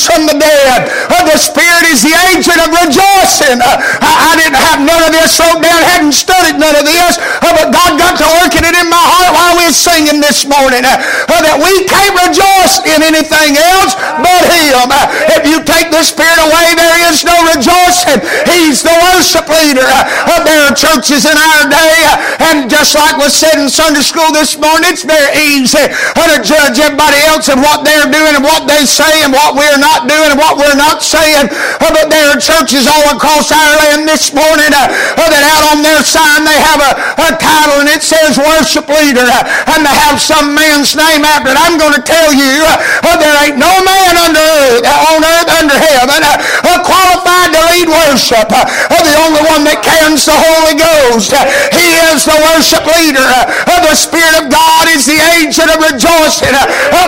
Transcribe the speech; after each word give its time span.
from 0.00 0.26
the 0.26 0.38
dead. 0.38 0.88
The 1.22 1.36
Spirit 1.36 1.84
is 1.88 2.04
the 2.04 2.12
agent 2.32 2.60
of 2.60 2.72
rejoicing. 2.72 3.60
Uh, 3.60 3.80
I, 4.04 4.12
I, 4.12 4.32
didn't 4.36 4.60
have 4.60 4.80
none 4.84 5.00
of 5.00 5.12
this 5.12 5.36
wrote 5.40 5.64
down, 5.64 5.80
hadn't 5.96 6.12
studied 6.16 6.60
none 6.60 6.76
of 6.76 6.84
this, 6.84 7.16
uh, 7.16 7.52
but 7.56 7.72
God 7.72 7.96
got 7.96 8.20
to 8.20 8.26
working 8.40 8.64
it 8.64 8.76
in 8.76 8.88
my 8.88 9.00
heart 9.00 9.32
while 9.32 9.54
we 9.56 9.64
were 9.68 9.76
singing 9.76 10.20
this 10.20 10.44
morning 10.44 10.84
uh, 10.84 10.96
that 11.28 11.56
we 11.56 11.88
can't 11.88 12.16
rejoice 12.16 12.84
in 12.84 13.00
anything 13.00 13.56
else 13.56 13.96
but 14.20 14.42
Him. 14.48 14.88
If 15.36 15.48
you 15.48 15.64
take 15.64 15.88
the 15.92 16.04
Spirit 16.04 16.36
away, 16.48 16.76
there 16.76 16.96
is 17.08 17.24
no 17.24 17.36
rejoicing. 17.52 18.20
He's 18.48 18.84
the 18.84 18.92
worship 19.12 19.48
leader. 19.48 19.88
there 20.44 20.68
are 20.68 20.74
churches 20.76 21.24
in 21.24 21.36
our 21.36 21.62
day, 21.68 21.96
and 22.52 22.68
just 22.68 22.92
like 22.92 23.16
was 23.16 23.32
said 23.32 23.56
in 23.56 23.72
Sunday 23.72 24.04
school 24.04 24.32
this 24.32 24.56
morning, 24.60 24.92
it's 24.92 25.04
very 25.04 25.32
easy 25.56 25.88
to 26.32 26.40
judge 26.40 26.80
everybody 26.80 27.20
else 27.28 27.48
and 27.52 27.60
what 27.60 27.84
they're 27.84 28.08
doing 28.08 28.32
and 28.32 28.44
what 28.44 28.64
they 28.64 28.88
say 28.88 29.20
and 29.24 29.32
what 29.32 29.52
we're 29.52 29.76
not 29.76 30.08
doing 30.08 30.32
and 30.32 30.40
what 30.40 30.56
we're 30.56 30.76
not 30.76 31.01
saying. 31.02 31.50
Uh, 31.50 31.90
but 31.90 32.08
there 32.08 32.30
are 32.30 32.38
churches 32.38 32.86
all 32.86 33.18
across 33.18 33.50
our 33.50 33.72
land 33.82 34.06
this 34.06 34.30
morning 34.30 34.70
uh, 34.70 34.86
uh, 34.86 35.28
that 35.28 35.42
out 35.42 35.74
on 35.74 35.78
their 35.82 36.00
sign 36.06 36.46
they 36.46 36.58
have 36.62 36.80
a, 36.80 36.92
a 37.26 37.30
title 37.36 37.82
and 37.82 37.90
it 37.90 38.00
says 38.00 38.38
worship 38.38 38.86
leader 38.86 39.26
and 39.26 39.80
they 39.82 39.96
have 40.08 40.22
some 40.22 40.54
man's 40.54 40.94
name 40.94 41.26
after 41.26 41.50
it. 41.50 41.58
I'm 41.58 41.76
going 41.76 41.98
to 41.98 42.04
tell 42.04 42.30
you 42.30 42.62
there 43.18 43.36
ain't 43.44 43.58
no 43.58 43.70
man 43.82 44.14
under 44.18 44.42
earth, 44.42 44.86
on 44.86 45.20
earth 45.20 45.50
under 45.58 45.76
heaven 45.76 46.22
qualified 46.84 47.50
to 47.54 47.60
lead 47.72 47.88
worship. 47.88 48.48
the 48.48 49.16
only 49.24 49.42
one 49.48 49.64
that 49.66 49.80
carries 49.82 50.26
the 50.26 50.36
Holy 50.36 50.76
Ghost. 50.78 51.32
he 51.74 51.86
is 52.12 52.26
the 52.28 52.36
worship 52.52 52.84
leader. 52.86 53.24
the 53.24 53.96
Spirit 53.96 54.34
of 54.42 54.46
God 54.52 54.86
is 54.92 55.06
the 55.08 55.18
agent 55.40 55.70
of 55.72 55.78
rejoicing. 55.80 56.52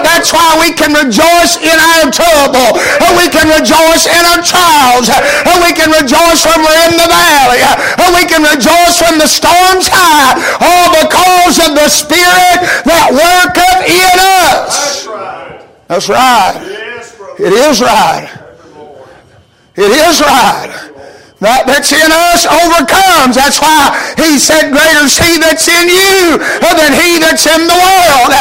that's 0.03 0.33
why 0.33 0.57
we 0.59 0.73
can 0.73 0.95
rejoice 0.95 1.61
in 1.61 1.77
our 1.77 2.11
trouble. 2.11 2.79
we 3.19 3.29
can 3.31 3.47
rejoice 3.51 3.84
in 4.09 4.23
our 4.33 4.41
trials. 4.41 5.13
we 5.61 5.73
can 5.77 5.91
rejoice 5.93 6.45
when 6.49 6.61
we're 6.65 6.83
in 6.89 6.97
the 6.97 7.09
valley. 7.09 7.61
Who 8.01 8.07
we 8.17 8.25
can 8.25 8.43
rejoice 8.43 9.01
when 9.05 9.19
the 9.19 9.29
storm's 9.29 9.89
high. 9.89 10.39
All 10.61 10.89
because 11.05 11.61
of 11.61 11.77
the 11.77 11.89
Spirit 11.89 12.65
that 12.89 13.09
worketh 13.13 13.81
in 13.85 14.17
us. 14.49 15.07
That's 15.89 16.09
right. 16.09 16.57
It 17.39 17.53
is 17.53 17.81
right. 17.81 18.31
It 19.77 19.91
is 19.91 20.21
right. 20.21 20.94
That 21.45 21.69
that's 21.69 21.93
in 21.93 22.09
us 22.09 22.49
overcomes. 22.49 23.37
That's 23.37 23.61
why 23.61 23.93
he 24.17 24.41
said, 24.41 24.73
Greater 24.73 25.05
is 25.05 25.21
he 25.21 25.37
that's 25.37 25.69
in 25.69 25.93
you 25.93 26.41
than 26.41 26.97
he 26.97 27.21
that's 27.21 27.45
in 27.45 27.69
the 27.69 27.77
world. 27.77 28.33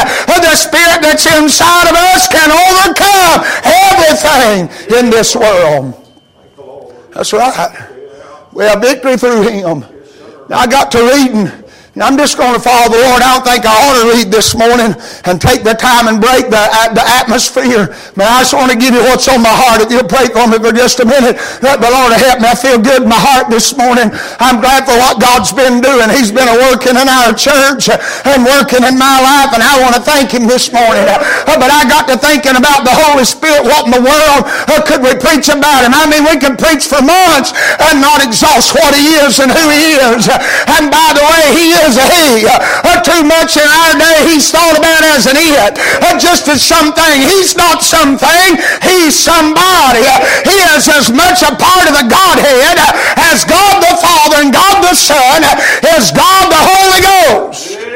The 0.43 0.55
spirit 0.55 1.01
that's 1.01 1.27
inside 1.27 1.91
of 1.91 1.95
us 1.99 2.27
can 2.31 2.47
overcome 2.47 3.43
everything 3.67 4.71
in 4.95 5.09
this 5.11 5.35
world. 5.35 5.99
That's 7.11 7.33
right. 7.33 7.75
We 8.53 8.63
have 8.65 8.81
victory 8.81 9.17
through 9.17 9.49
him. 9.49 9.83
I 10.49 10.67
got 10.67 10.91
to 10.91 10.99
reading 10.99 11.62
I'm 11.93 12.17
just 12.17 12.41
going 12.41 12.57
to 12.57 12.63
follow 12.63 12.89
the 12.89 12.97
Lord. 13.05 13.21
I 13.21 13.37
don't 13.37 13.45
think 13.45 13.69
I 13.69 13.73
ought 13.85 14.01
to 14.01 14.05
read 14.17 14.33
this 14.33 14.57
morning 14.57 14.97
and 15.29 15.37
take 15.37 15.61
the 15.61 15.77
time 15.77 16.09
and 16.09 16.17
break 16.17 16.49
the, 16.49 16.65
the 16.97 17.05
atmosphere. 17.05 17.93
Man, 18.17 18.25
I 18.25 18.41
just 18.41 18.57
want 18.57 18.73
to 18.73 18.77
give 18.81 18.97
you 18.97 19.05
what's 19.05 19.29
on 19.29 19.45
my 19.45 19.53
heart. 19.53 19.85
If 19.85 19.93
you'll 19.93 20.09
pray 20.09 20.25
for 20.33 20.49
me 20.49 20.57
for 20.57 20.73
just 20.73 20.97
a 21.01 21.05
minute, 21.05 21.37
let 21.61 21.85
the 21.85 21.93
Lord 21.93 22.09
help 22.17 22.41
me. 22.41 22.49
I 22.49 22.57
feel 22.57 22.81
good 22.81 23.05
in 23.05 23.09
my 23.13 23.21
heart 23.21 23.53
this 23.53 23.77
morning. 23.77 24.09
I'm 24.41 24.57
glad 24.57 24.89
for 24.89 24.97
what 24.97 25.21
God's 25.21 25.53
been 25.53 25.85
doing. 25.85 26.09
He's 26.09 26.33
been 26.33 26.49
working 26.65 26.97
in 26.97 27.05
our 27.05 27.29
church 27.29 27.93
and 27.93 28.41
working 28.41 28.81
in 28.81 28.97
my 28.97 29.21
life, 29.21 29.53
and 29.53 29.61
I 29.61 29.77
want 29.77 29.93
to 29.93 30.01
thank 30.01 30.33
Him 30.33 30.49
this 30.49 30.73
morning. 30.73 31.05
Uh, 31.05 31.61
but 31.61 31.69
I 31.69 31.85
got 31.85 32.09
to 32.09 32.17
thinking 32.17 32.57
about 32.57 32.89
the 32.89 32.95
Holy 33.05 33.21
Spirit. 33.21 33.69
What 33.69 33.85
in 33.85 33.93
the 33.93 34.01
world 34.01 34.49
uh, 34.49 34.81
could 34.81 35.05
we 35.05 35.13
preach 35.13 35.45
about 35.45 35.85
Him? 35.85 35.93
I 35.93 36.09
mean, 36.09 36.25
we 36.25 36.41
can 36.41 36.57
preach 36.57 36.89
for 36.89 37.05
months 37.05 37.53
and 37.77 38.01
not 38.01 38.25
exhaust 38.25 38.73
what 38.73 38.97
He 38.97 39.13
is 39.21 39.37
and 39.37 39.53
who 39.53 39.69
He 39.69 39.93
is. 40.09 40.25
And 40.73 40.89
by 40.89 41.13
the 41.13 41.21
way, 41.21 41.53
He 41.53 41.69
is 41.69 41.82
is 41.87 41.97
a 41.97 42.05
he. 42.07 42.47
Uh, 42.47 43.01
too 43.03 43.23
much 43.27 43.59
in 43.59 43.67
our 43.67 43.93
day 43.99 44.31
he's 44.31 44.49
thought 44.51 44.79
about 44.79 45.03
as 45.15 45.27
an 45.27 45.35
it. 45.35 45.75
Uh, 45.99 46.17
just 46.19 46.47
as 46.47 46.63
something. 46.63 47.19
He's 47.19 47.55
not 47.55 47.83
something. 47.83 48.57
He's 48.81 49.15
somebody. 49.15 50.03
Uh, 50.07 50.23
he 50.47 50.57
is 50.75 50.87
as 50.87 51.11
much 51.11 51.43
a 51.43 51.51
part 51.55 51.85
of 51.87 51.93
the 51.99 52.07
Godhead 52.07 52.77
as 53.31 53.43
God 53.43 53.83
the 53.83 53.95
Father 53.99 54.37
and 54.43 54.53
God 54.53 54.83
the 54.83 54.95
Son 54.95 55.43
as 55.95 56.11
God 56.11 56.43
the 56.49 56.63
Holy 56.63 57.01
Ghost. 57.03 57.92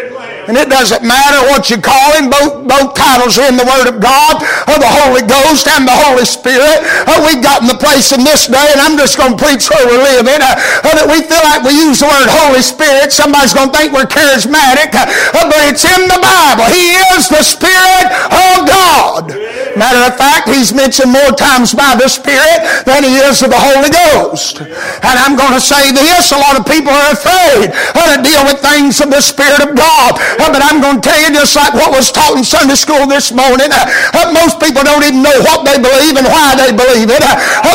And 0.47 0.55
it 0.55 0.71
doesn't 0.71 1.03
matter 1.03 1.43
what 1.51 1.67
you 1.67 1.75
call 1.75 2.15
him. 2.15 2.31
Both, 2.31 2.63
both 2.63 2.95
titles 2.95 3.35
are 3.35 3.51
in 3.51 3.59
the 3.59 3.67
Word 3.67 3.91
of 3.91 3.99
God, 3.99 4.39
of 4.71 4.79
the 4.79 4.87
Holy 5.03 5.27
Ghost 5.27 5.67
and 5.67 5.83
the 5.83 5.93
Holy 6.07 6.23
Spirit. 6.23 6.87
Uh, 7.03 7.19
we've 7.27 7.43
gotten 7.43 7.67
the 7.67 7.75
place 7.75 8.15
in 8.15 8.23
this 8.23 8.47
day, 8.47 8.67
and 8.71 8.79
I'm 8.79 8.95
just 8.95 9.19
going 9.19 9.35
to 9.35 9.39
preach 9.39 9.67
where 9.67 9.83
we 9.83 9.99
live 9.99 10.23
in, 10.23 10.39
uh, 10.39 10.55
uh, 10.87 10.95
that 10.95 11.07
we 11.11 11.19
feel 11.27 11.43
like 11.43 11.67
we 11.67 11.75
use 11.75 11.99
the 11.99 12.07
word 12.07 12.31
Holy 12.31 12.63
Spirit. 12.63 13.11
Somebody's 13.11 13.51
going 13.51 13.69
to 13.71 13.75
think 13.75 13.91
we're 13.91 14.07
charismatic, 14.07 14.95
uh, 14.95 15.03
but 15.35 15.59
it's 15.67 15.83
in 15.83 16.07
the 16.07 16.19
Bible. 16.23 16.71
He 16.71 16.95
is 17.11 17.27
the 17.27 17.43
Spirit 17.43 18.07
of 18.31 18.71
God. 18.71 19.66
Matter 19.77 20.01
of 20.09 20.17
fact, 20.17 20.49
he's 20.49 20.73
mentioned 20.73 21.13
more 21.13 21.29
times 21.37 21.77
by 21.77 21.93
the 21.93 22.09
Spirit 22.09 22.65
than 22.89 23.05
he 23.05 23.21
is 23.29 23.45
of 23.45 23.53
the 23.53 23.61
Holy 23.61 23.93
Ghost. 23.93 24.65
And 24.65 25.15
I'm 25.21 25.37
going 25.37 25.53
to 25.53 25.61
say 25.61 25.93
this, 25.93 26.33
a 26.33 26.41
lot 26.41 26.57
of 26.57 26.65
people 26.65 26.89
are 26.89 27.13
afraid 27.13 27.69
how 27.93 28.09
to 28.09 28.17
deal 28.25 28.41
with 28.49 28.57
things 28.57 28.97
of 29.05 29.13
the 29.13 29.21
Spirit 29.21 29.61
of 29.61 29.77
God. 29.77 30.17
Uh, 30.41 30.49
but 30.49 30.65
I'm 30.65 30.81
going 30.81 30.97
to 30.97 31.05
tell 31.05 31.21
you 31.21 31.29
just 31.29 31.53
like 31.53 31.77
what 31.77 31.93
was 31.93 32.09
taught 32.09 32.33
in 32.33 32.41
Sunday 32.41 32.73
school 32.73 33.05
this 33.05 33.29
morning. 33.29 33.69
Uh, 33.69 33.85
uh, 34.17 34.33
most 34.33 34.57
people 34.57 34.81
don't 34.81 35.05
even 35.05 35.21
know 35.21 35.37
what 35.45 35.61
they 35.61 35.77
believe 35.77 36.17
and 36.17 36.25
why 36.25 36.57
they 36.57 36.73
believe 36.73 37.13
it. 37.13 37.21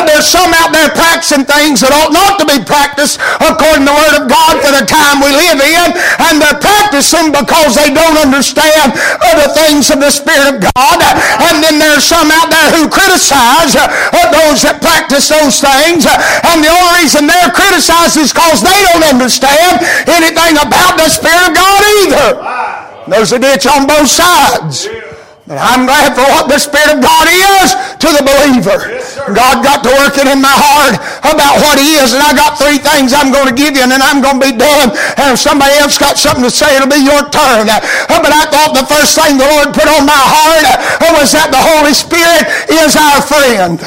there's 0.03 0.27
some 0.27 0.51
out 0.59 0.75
there 0.75 0.91
practicing 0.91 1.47
things 1.47 1.79
that 1.79 1.95
ought 1.95 2.11
not 2.11 2.35
to 2.35 2.45
be 2.45 2.59
practiced 2.67 3.15
according 3.39 3.87
to 3.87 3.91
the 3.91 3.95
Word 3.95 4.15
of 4.19 4.25
God 4.27 4.59
for 4.59 4.75
the 4.75 4.83
time 4.83 5.23
we 5.23 5.31
live 5.31 5.63
in. 5.63 5.87
And 6.27 6.43
they're 6.43 6.59
practicing 6.59 7.31
because 7.31 7.79
they 7.79 7.95
don't 7.95 8.19
understand 8.19 8.91
the 9.39 9.49
things 9.55 9.87
of 9.87 10.03
the 10.03 10.11
Spirit 10.11 10.55
of 10.55 10.57
God. 10.75 10.97
And 11.47 11.63
then 11.63 11.79
there's 11.93 12.09
some 12.09 12.31
out 12.33 12.49
there 12.49 12.73
who 12.73 12.89
criticize 12.89 13.77
uh, 13.77 13.85
those 14.33 14.65
that 14.65 14.81
practice 14.81 15.29
those 15.29 15.61
things. 15.61 16.09
Uh, 16.09 16.17
and 16.49 16.65
the 16.65 16.71
only 16.73 17.05
reason 17.05 17.29
they're 17.29 17.53
criticized 17.53 18.17
is 18.17 18.33
because 18.33 18.65
they 18.65 18.79
don't 18.89 19.05
understand 19.05 19.77
anything 20.09 20.57
about 20.57 20.97
the 20.97 21.05
Spirit 21.05 21.45
of 21.45 21.53
God 21.53 21.81
either. 22.01 22.27
There's 23.05 23.29
a 23.29 23.37
ditch 23.37 23.69
on 23.69 23.85
both 23.85 24.09
sides. 24.09 24.89
But 25.43 25.59
I'm 25.59 25.83
glad 25.83 26.15
for 26.15 26.23
what 26.23 26.47
the 26.47 26.55
Spirit 26.55 26.95
of 26.95 26.99
God 27.03 27.27
is 27.27 27.75
to 27.99 28.07
the 28.15 28.23
believer. 28.23 28.79
God 29.35 29.59
got 29.59 29.83
to 29.83 29.91
working 29.99 30.31
in 30.31 30.39
my 30.39 30.55
heart 30.55 30.95
about 31.19 31.59
what 31.59 31.75
He 31.75 31.99
is, 31.99 32.15
and 32.15 32.23
I 32.23 32.31
got 32.31 32.55
three 32.55 32.79
things 32.79 33.11
I'm 33.11 33.27
going 33.27 33.51
to 33.51 33.57
give 33.57 33.75
you, 33.75 33.83
and 33.83 33.91
then 33.91 33.99
I'm 33.99 34.23
going 34.23 34.39
to 34.39 34.43
be 34.43 34.55
done. 34.55 34.95
And 35.19 35.35
if 35.35 35.39
somebody 35.43 35.75
else 35.83 35.99
got 35.99 36.15
something 36.15 36.47
to 36.47 36.53
say, 36.53 36.71
it'll 36.79 36.87
be 36.87 37.03
your 37.03 37.27
turn. 37.27 37.67
Uh, 37.67 37.83
but 38.07 38.31
I 38.31 38.47
thought 38.47 38.71
the 38.71 38.87
first 38.87 39.19
thing 39.19 39.35
the 39.35 39.43
Lord 39.59 39.75
put 39.75 39.83
on 39.91 40.07
my 40.07 40.15
heart 40.15 40.63
uh, 41.03 41.11
was 41.19 41.35
that 41.35 41.51
the 41.51 41.59
Holy 41.59 41.91
Spirit 41.91 42.47
is 42.71 42.95
our 42.95 43.19
friend. 43.19 43.83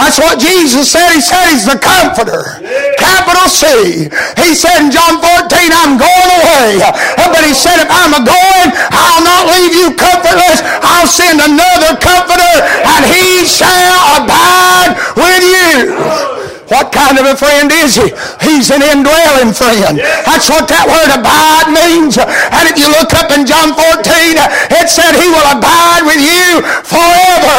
That's 0.00 0.16
what 0.16 0.40
Jesus 0.40 0.88
said. 0.88 1.12
He 1.12 1.20
said 1.20 1.44
he's 1.52 1.68
the 1.68 1.76
comforter. 1.76 2.56
Capital 2.96 3.46
C. 3.52 4.08
He 4.40 4.56
said 4.56 4.80
in 4.80 4.88
John 4.88 5.20
14, 5.20 5.28
I'm 5.76 6.00
going 6.00 6.30
away. 6.40 6.80
But 7.28 7.44
he 7.44 7.52
said, 7.52 7.84
if 7.84 7.90
I'm 7.92 8.16
a 8.16 8.24
going, 8.24 8.68
I'll 8.96 9.20
not 9.20 9.52
leave 9.52 9.76
you 9.76 9.92
comfortless. 9.92 10.64
I'll 10.80 11.06
send 11.06 11.44
another 11.44 12.00
comforter 12.00 12.54
and 12.64 13.02
he 13.12 13.44
shall 13.44 14.24
abide 14.24 14.96
with 15.20 15.44
you. 15.44 16.49
What 16.70 16.94
kind 16.94 17.18
of 17.18 17.26
a 17.26 17.34
friend 17.34 17.66
is 17.82 17.98
he? 17.98 18.14
He's 18.46 18.70
an 18.70 18.78
indwelling 18.78 19.50
friend. 19.50 19.98
That's 20.22 20.46
what 20.46 20.70
that 20.70 20.86
word 20.86 21.10
abide 21.10 21.66
means. 21.74 22.14
And 22.14 22.64
if 22.70 22.78
you 22.78 22.86
look 22.86 23.10
up 23.10 23.34
in 23.34 23.42
John 23.42 23.74
14, 23.74 24.38
it 24.78 24.86
said 24.86 25.18
he 25.18 25.26
will 25.26 25.50
abide 25.50 26.06
with 26.06 26.22
you 26.22 26.62
forever. 26.86 27.58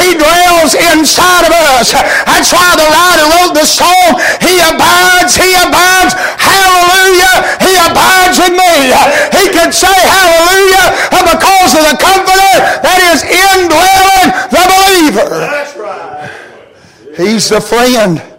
He 0.00 0.16
dwells 0.16 0.72
inside 0.72 1.44
of 1.44 1.52
us. 1.76 1.92
That's 1.92 2.48
why 2.48 2.80
the 2.80 2.88
writer 2.88 3.26
wrote 3.36 3.54
the 3.60 3.68
song, 3.68 4.24
He 4.40 4.56
abides, 4.64 5.36
He 5.36 5.52
abides, 5.60 6.16
hallelujah, 6.40 7.60
He 7.60 7.76
abides 7.76 8.40
with 8.40 8.56
me. 8.56 8.88
He 9.36 9.52
could 9.52 9.76
say 9.76 9.92
hallelujah 9.92 10.96
because 11.12 11.76
of 11.76 11.84
the 11.92 11.96
comforter 12.00 12.56
that 12.80 12.98
is 13.12 13.20
indwelling 13.20 14.32
the 14.48 14.64
believer. 14.64 15.44
That's 15.44 15.76
right. 15.76 16.32
He's 17.20 17.52
the 17.52 17.60
friend 17.60 18.35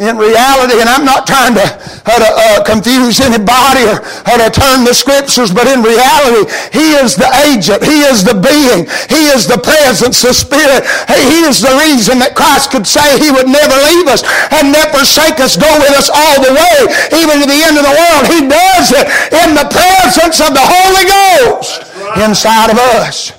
in 0.00 0.16
reality, 0.16 0.80
and 0.80 0.88
I'm 0.88 1.04
not 1.04 1.28
trying 1.28 1.52
to, 1.60 1.66
uh, 1.68 2.16
to 2.16 2.30
uh, 2.32 2.64
confuse 2.64 3.20
anybody 3.20 3.84
or 3.84 4.00
uh, 4.00 4.36
to 4.40 4.48
turn 4.48 4.88
the 4.88 4.96
scriptures, 4.96 5.52
but 5.52 5.68
in 5.68 5.84
reality, 5.84 6.48
He 6.72 6.96
is 6.96 7.20
the 7.20 7.28
agent. 7.44 7.84
He 7.84 8.00
is 8.08 8.24
the 8.24 8.32
being. 8.32 8.88
He 9.12 9.28
is 9.28 9.44
the 9.44 9.60
presence, 9.60 10.24
the 10.24 10.32
Spirit. 10.32 10.88
He 11.04 11.44
is 11.44 11.60
the 11.60 11.76
reason 11.84 12.16
that 12.24 12.32
Christ 12.32 12.72
could 12.72 12.88
say 12.88 13.20
He 13.20 13.28
would 13.28 13.44
never 13.44 13.76
leave 13.92 14.08
us 14.08 14.24
and 14.56 14.72
never 14.72 15.04
forsake 15.04 15.36
us, 15.36 15.60
go 15.60 15.68
with 15.84 15.92
us 15.92 16.08
all 16.08 16.40
the 16.40 16.52
way, 16.56 16.78
even 17.20 17.36
to 17.40 17.46
the 17.46 17.60
end 17.60 17.76
of 17.76 17.84
the 17.84 17.92
world. 17.92 18.24
He 18.24 18.40
does 18.48 18.88
it 18.96 19.06
in 19.36 19.52
the 19.52 19.68
presence 19.68 20.40
of 20.40 20.56
the 20.56 20.64
Holy 20.64 21.04
Ghost 21.04 21.84
inside 22.16 22.72
of 22.72 22.80
us. 23.04 23.36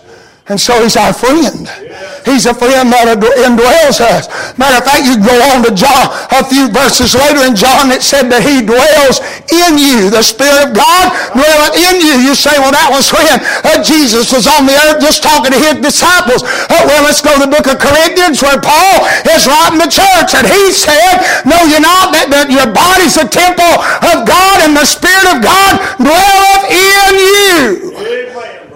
And 0.48 0.62
so 0.62 0.78
He's 0.82 0.98
our 0.98 1.14
friend. 1.14 1.91
He's 2.24 2.46
a 2.46 2.54
friend 2.54 2.94
that 2.94 3.18
indwells 3.18 3.98
us. 3.98 4.30
Matter 4.58 4.78
of 4.78 4.86
fact, 4.86 5.10
you 5.10 5.18
go 5.18 5.34
on 5.54 5.66
to 5.66 5.72
John 5.74 6.14
a 6.30 6.46
few 6.46 6.70
verses 6.70 7.18
later 7.18 7.42
in 7.44 7.58
John 7.58 7.90
it 7.90 8.06
said 8.06 8.30
that 8.30 8.46
he 8.46 8.62
dwells 8.62 9.20
in 9.50 9.82
you. 9.82 10.14
The 10.14 10.22
Spirit 10.22 10.70
of 10.70 10.78
God 10.78 11.12
dwelleth 11.34 11.76
in 11.76 11.98
you. 11.98 12.22
You 12.22 12.34
say, 12.38 12.54
well, 12.62 12.74
that 12.74 12.94
was 12.94 13.10
when 13.10 13.42
uh, 13.66 13.82
Jesus 13.82 14.30
was 14.30 14.46
on 14.46 14.70
the 14.70 14.78
earth 14.86 15.02
just 15.02 15.26
talking 15.26 15.50
to 15.50 15.60
his 15.60 15.82
disciples. 15.82 16.46
Uh, 16.46 16.86
well, 16.86 17.02
let's 17.02 17.26
go 17.26 17.34
to 17.34 17.42
the 17.42 17.52
book 17.52 17.66
of 17.66 17.82
Corinthians 17.82 18.42
where 18.42 18.62
Paul 18.62 19.06
is 19.26 19.50
writing 19.50 19.82
the 19.82 19.90
church 19.90 20.38
and 20.38 20.46
he 20.46 20.70
said, 20.70 21.26
no, 21.50 21.58
you're 21.66 21.84
not 21.84 22.14
that, 22.14 22.30
that 22.30 22.54
your 22.54 22.70
body's 22.70 23.18
a 23.18 23.26
temple 23.26 23.74
of 24.14 24.30
God 24.30 24.58
and 24.62 24.78
the 24.78 24.86
Spirit 24.86 25.26
of 25.26 25.42
God 25.42 25.82
dwelleth 25.98 26.66
in 26.70 27.12
you. 27.18 27.92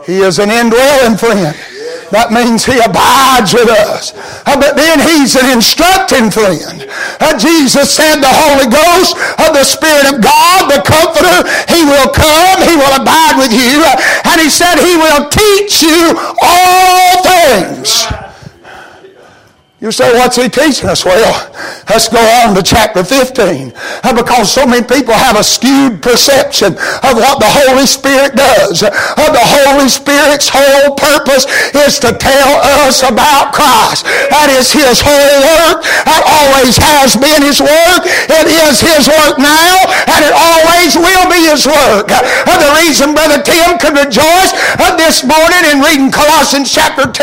He 0.06 0.21
is 0.21 0.38
an 0.42 0.50
indwelling 0.50 1.18
friend. 1.18 1.75
That 2.12 2.30
means 2.30 2.66
he 2.66 2.78
abides 2.78 3.54
with 3.54 3.69
us. 3.69 4.13
Uh, 4.46 4.57
but 4.60 4.78
then 4.78 5.02
he's 5.02 5.34
an 5.34 5.50
instructing 5.50 6.30
friend. 6.30 6.86
Uh, 7.18 7.34
Jesus 7.38 7.90
said 7.90 8.22
the 8.22 8.30
Holy 8.30 8.69
Ghost, 8.69 9.18
uh, 9.42 9.50
the 9.50 9.66
Spirit 9.66 10.13
of 10.13 10.22
God, 10.22 10.69
the 10.69 10.86
Comforter, 10.86 11.46
he 11.72 11.81
will 11.81 12.10
come, 12.13 12.62
he 12.62 12.78
will 12.78 12.94
abide 12.94 13.42
with 13.42 13.54
you, 13.54 13.81
and 14.30 14.38
he 14.38 14.50
said 14.50 14.78
he 14.78 14.96
will 14.96 15.30
teach 15.30 15.81
you 15.81 16.13
all 16.42 17.25
things. 17.25 18.06
You 19.81 19.92
say, 19.92 20.13
what's 20.13 20.38
he 20.38 20.50
teaching 20.50 20.90
us? 20.90 21.06
Well, 21.06 21.52
let's 21.89 22.09
go 22.09 22.19
on 22.43 22.55
to 22.55 22.63
chapter 22.63 23.03
15. 23.03 23.73
Uh, 23.75 24.13
because 24.15 24.51
so 24.51 24.65
many 24.65 24.85
people 24.85 25.13
have 25.13 25.37
a 25.37 25.43
skewed 25.43 26.01
perception 26.01 26.73
of 27.05 27.13
what 27.15 27.39
the 27.39 27.49
Holy 27.49 27.85
Spirit 27.85 28.35
does. 28.35 28.83
Of 28.83 29.29
the 29.31 29.45
Holy 29.45 29.89
Spirit's 29.89 30.49
whole 30.49 30.95
purpose 30.95 31.45
is 31.73 31.99
to 32.01 32.13
tell 32.17 32.51
us 32.85 33.03
about 33.03 33.53
Christ. 33.53 34.05
That 34.33 34.49
is 34.51 34.71
his 34.71 35.01
whole 35.01 35.37
work. 35.45 35.85
That 36.09 36.23
always 36.25 36.75
has 36.77 37.13
been 37.15 37.41
his 37.45 37.61
work. 37.61 38.01
It 38.05 38.47
is 38.49 38.81
his 38.81 39.07
work 39.07 39.37
now, 39.37 39.85
and 40.09 40.21
it 40.25 40.33
always 40.33 40.97
will 40.97 41.25
be 41.29 41.49
his 41.49 41.65
work. 41.65 42.09
Uh, 42.09 42.57
the 42.57 42.71
reason 42.81 43.13
Brother 43.13 43.41
Tim 43.41 43.77
could 43.77 43.95
rejoice 43.95 44.51
this 45.05 45.21
morning 45.21 45.63
in 45.69 45.85
reading 45.85 46.09
Colossians 46.09 46.71
chapter 46.71 47.05
2 47.05 47.21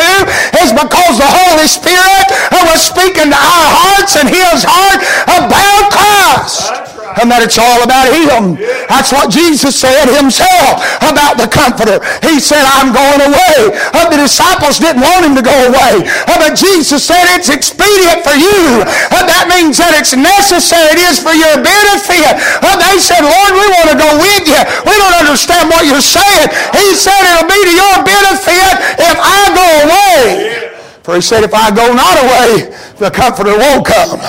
is 0.63 0.71
because 0.71 1.19
the 1.19 1.27
Holy 1.27 1.67
Spirit 1.67 2.31
was 2.73 2.79
speaking 2.79 3.29
to 3.29 3.37
our 3.37 3.69
hearts 3.75 4.15
and 4.17 4.31
his 4.53 4.65
heart 4.69 5.01
about 5.27 5.91
Christ. 5.91 6.93
And 7.21 7.29
that 7.29 7.45
it's 7.45 7.61
all 7.61 7.85
about 7.85 8.09
him. 8.09 8.57
That's 8.89 9.13
what 9.13 9.29
Jesus 9.29 9.77
said 9.77 10.09
himself 10.09 10.81
about 11.05 11.37
the 11.37 11.45
Comforter. 11.45 12.01
He 12.25 12.41
said, 12.41 12.65
I'm 12.65 12.89
going 12.89 13.21
away. 13.21 13.77
Uh, 13.93 14.09
the 14.09 14.17
disciples 14.17 14.81
didn't 14.81 15.05
want 15.05 15.29
him 15.29 15.37
to 15.37 15.45
go 15.45 15.53
away. 15.69 16.09
But 16.25 16.57
Jesus 16.57 17.05
said 17.05 17.21
it's 17.37 17.53
expedient 17.53 18.25
for 18.25 18.33
you. 18.33 18.81
Uh, 19.13 19.29
that 19.29 19.45
means 19.53 19.77
that 19.77 19.93
it's 19.93 20.17
necessary. 20.17 20.97
It 20.97 21.05
is 21.13 21.21
for 21.21 21.37
your 21.37 21.61
benefit. 21.61 22.33
And 22.65 22.77
they 22.81 22.97
said, 22.97 23.21
Lord, 23.21 23.53
we 23.61 23.67
want 23.77 23.89
to 23.93 23.99
go 24.01 24.11
with 24.17 24.45
you. 24.49 24.61
We 24.89 24.95
don't 24.97 25.17
understand 25.21 25.69
what 25.69 25.85
you're 25.85 26.01
saying. 26.01 26.49
He 26.73 26.97
said 26.97 27.21
it'll 27.29 27.49
be 27.49 27.61
to 27.61 27.75
your 27.77 27.97
benefit 28.09 28.73
if 28.99 29.17
I 29.21 29.41
go 29.53 29.69
away. 29.85 30.73
For 31.03 31.17
he 31.17 31.21
said, 31.21 31.43
if 31.43 31.53
I 31.53 31.75
go 31.75 31.93
not 31.93 32.15
away, 32.15 32.71
the 33.03 33.11
Comforter 33.11 33.59
won't 33.59 33.83
come. 33.83 34.23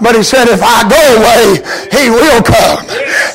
But 0.00 0.16
he 0.16 0.24
said, 0.24 0.48
if 0.48 0.64
I 0.64 0.88
go 0.88 0.96
away, 1.20 1.60
he 1.92 2.08
will 2.08 2.40
come. 2.40 2.80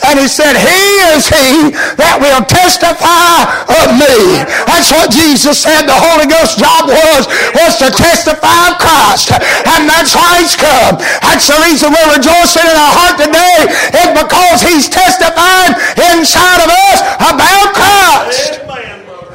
And 0.10 0.18
he 0.18 0.26
said, 0.26 0.58
he 0.58 0.82
is 1.14 1.30
he 1.30 1.70
that 2.02 2.18
will 2.18 2.42
testify 2.50 3.46
of 3.70 3.94
me. 3.94 4.42
That's 4.66 4.90
what 4.90 5.14
Jesus 5.14 5.62
said 5.62 5.86
the 5.86 5.94
Holy 5.94 6.26
Ghost 6.26 6.58
job 6.58 6.90
was, 6.90 7.30
was 7.54 7.78
to 7.82 7.94
testify 7.94 8.74
of 8.74 8.82
Christ. 8.82 9.30
And 9.70 9.86
that's 9.86 10.18
why 10.18 10.42
he's 10.42 10.58
come. 10.58 10.98
That's 11.22 11.46
the 11.46 11.62
reason 11.62 11.94
we're 11.94 12.18
rejoicing 12.18 12.66
in 12.66 12.78
our 12.78 12.94
heart 12.98 13.22
today 13.22 13.70
is 14.02 14.10
because 14.18 14.66
he's 14.66 14.90
testifying 14.90 15.78
inside 16.18 16.62
of 16.66 16.70
us 16.90 17.00
about 17.22 17.68
Christ. 17.78 18.62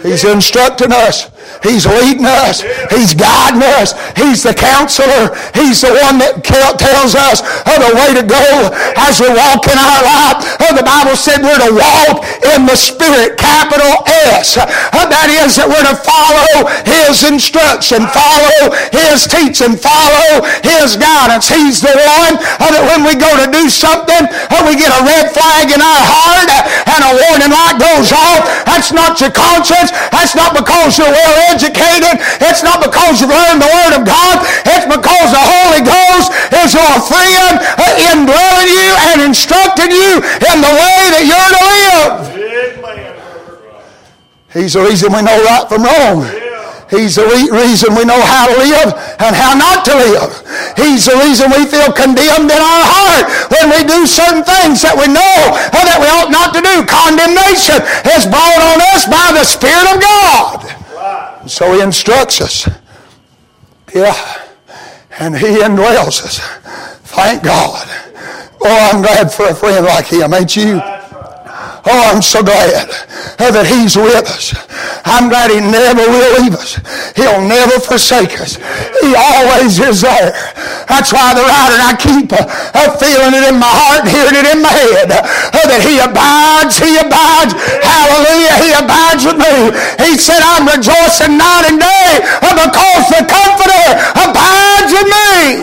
He's 0.02 0.26
instructing 0.26 0.90
us. 0.90 1.30
He's 1.62 1.86
leading 1.86 2.26
us. 2.26 2.62
He's 2.90 3.14
guiding 3.14 3.62
us. 3.78 3.94
He's 4.16 4.42
the 4.42 4.54
counselor. 4.54 5.34
He's 5.54 5.80
the 5.80 5.92
one 6.06 6.18
that 6.20 6.44
tells 6.44 7.14
us 7.14 7.40
of 7.42 7.78
the 7.80 7.92
way 7.96 8.10
to 8.18 8.24
go 8.24 8.46
as 8.96 9.20
we 9.20 9.28
walk 9.30 9.66
in 9.68 9.76
our 9.78 10.00
life. 10.04 10.38
Oh, 10.62 10.72
the 10.76 10.86
Bible 10.86 11.16
said 11.16 11.42
we're 11.42 11.60
to 11.60 11.72
walk 11.72 12.24
in 12.54 12.66
the 12.66 12.76
Spirit, 12.76 13.38
capital 13.38 14.04
S. 14.36 14.58
Oh, 14.58 15.06
that 15.08 15.28
is 15.30 15.56
that 15.56 15.68
we're 15.68 15.86
to 15.86 15.96
follow 15.96 16.68
His 16.86 17.24
instruction, 17.26 18.04
follow 18.12 18.74
His 18.92 19.26
teaching, 19.26 19.74
follow 19.78 20.44
His 20.62 20.96
guidance. 20.96 21.48
He's 21.48 21.80
the 21.82 21.92
one 21.92 22.34
oh, 22.40 22.70
that 22.70 22.84
when 22.94 23.02
we 23.06 23.14
go 23.18 23.30
to 23.42 23.46
do 23.50 23.68
something, 23.68 24.24
oh, 24.52 24.62
we 24.66 24.78
get 24.78 24.90
a 24.92 25.02
red 25.02 25.32
flag 25.32 25.72
in 25.72 25.80
our 25.80 26.04
heart 26.04 26.50
and 26.96 27.00
a 27.02 27.12
warning 27.26 27.52
light 27.52 27.78
goes 27.78 28.10
off. 28.12 28.46
That's 28.66 28.92
not 28.92 29.18
your 29.20 29.32
conscience. 29.32 29.90
That's 30.12 30.34
not 30.34 30.54
because 30.56 30.98
you're 30.98 31.10
well 31.10 31.34
educated. 31.52 32.18
It's 32.42 32.62
not 32.62 32.82
because 32.82 33.20
you've 33.20 33.34
learned 33.34 33.62
the 33.62 33.70
Word 33.70 33.94
of 33.98 34.02
God. 34.06 34.42
It's 34.66 34.86
because 34.86 35.28
the 35.30 35.44
Holy 35.44 35.82
Ghost 35.82 36.32
is 36.64 36.74
your 36.74 36.94
friend 37.06 37.54
uh, 37.58 38.10
indwelling 38.12 38.70
you 38.70 38.90
and 39.12 39.18
instructing 39.26 39.90
you 39.90 40.22
in 40.22 40.58
the 40.62 40.72
way 40.72 41.00
that 41.14 41.24
you're 41.26 41.52
to 41.54 41.62
live. 41.66 42.36
He's 44.56 44.72
the 44.72 44.80
reason 44.80 45.12
we 45.12 45.20
know 45.20 45.36
right 45.44 45.68
from 45.68 45.84
wrong. 45.84 46.24
He's 46.88 47.18
the 47.18 47.26
reason 47.50 47.98
we 47.98 48.06
know 48.06 48.22
how 48.22 48.46
to 48.46 48.56
live 48.62 48.94
and 49.18 49.34
how 49.34 49.58
not 49.58 49.82
to 49.90 49.94
live. 49.98 50.30
He's 50.78 51.10
the 51.10 51.18
reason 51.18 51.50
we 51.50 51.66
feel 51.66 51.90
condemned 51.90 52.46
in 52.46 52.62
our 52.62 52.84
heart 52.86 53.26
when 53.50 53.74
we 53.74 53.82
do 53.82 54.06
certain 54.06 54.46
things 54.46 54.86
that 54.86 54.94
we 54.94 55.10
know 55.10 55.38
that 55.74 55.98
we 55.98 56.06
ought 56.06 56.30
not 56.30 56.54
to 56.54 56.62
do. 56.62 56.86
Condemnation 56.86 57.82
is 58.14 58.30
brought 58.30 58.62
on 58.62 58.78
us 58.94 59.02
by 59.10 59.34
the 59.34 59.42
Spirit 59.42 59.86
of 59.92 59.98
God. 59.98 60.85
So 61.48 61.72
he 61.72 61.80
instructs 61.82 62.40
us. 62.40 62.68
Yeah. 63.94 64.14
And 65.18 65.36
he 65.36 65.46
indwells 65.46 66.22
us. 66.24 66.38
Thank 67.10 67.42
God. 67.42 67.86
Oh, 68.60 68.90
I'm 68.92 69.00
glad 69.02 69.32
for 69.32 69.48
a 69.48 69.54
friend 69.54 69.86
like 69.86 70.06
him, 70.06 70.34
ain't 70.34 70.56
you? 70.56 70.80
Oh, 71.86 72.02
I'm 72.10 72.18
so 72.18 72.42
glad 72.42 72.90
that 73.38 73.66
He's 73.70 73.94
with 73.94 74.26
us. 74.26 74.58
I'm 75.06 75.30
glad 75.30 75.54
He 75.54 75.62
never 75.62 76.02
will 76.02 76.42
leave 76.42 76.58
us. 76.58 76.82
He'll 77.14 77.38
never 77.46 77.78
forsake 77.78 78.34
us. 78.42 78.58
He 78.98 79.14
always 79.14 79.78
is 79.78 80.02
there. 80.02 80.34
That's 80.90 81.14
why 81.14 81.30
the 81.38 81.46
writer, 81.46 81.78
I 81.78 81.94
keep 81.94 82.34
uh, 82.34 82.90
feeling 82.98 83.38
it 83.38 83.46
in 83.46 83.62
my 83.62 83.70
heart 83.70 84.02
and 84.02 84.10
hearing 84.10 84.34
it 84.34 84.50
in 84.50 84.58
my 84.66 84.74
head, 84.74 85.14
uh, 85.14 85.22
that 85.54 85.78
He 85.86 86.02
abides, 86.02 86.74
He 86.74 86.90
abides. 86.98 87.54
Hallelujah, 87.54 88.54
He 88.58 88.70
abides 88.74 89.22
with 89.22 89.38
me. 89.38 89.54
He 90.02 90.18
said, 90.18 90.42
I'm 90.42 90.66
rejoicing 90.66 91.38
night 91.38 91.70
and 91.70 91.78
day 91.78 92.18
because 92.50 93.04
the 93.14 93.22
Comforter 93.30 93.86
abides 94.26 94.90
with 94.90 95.06
me. 95.06 95.62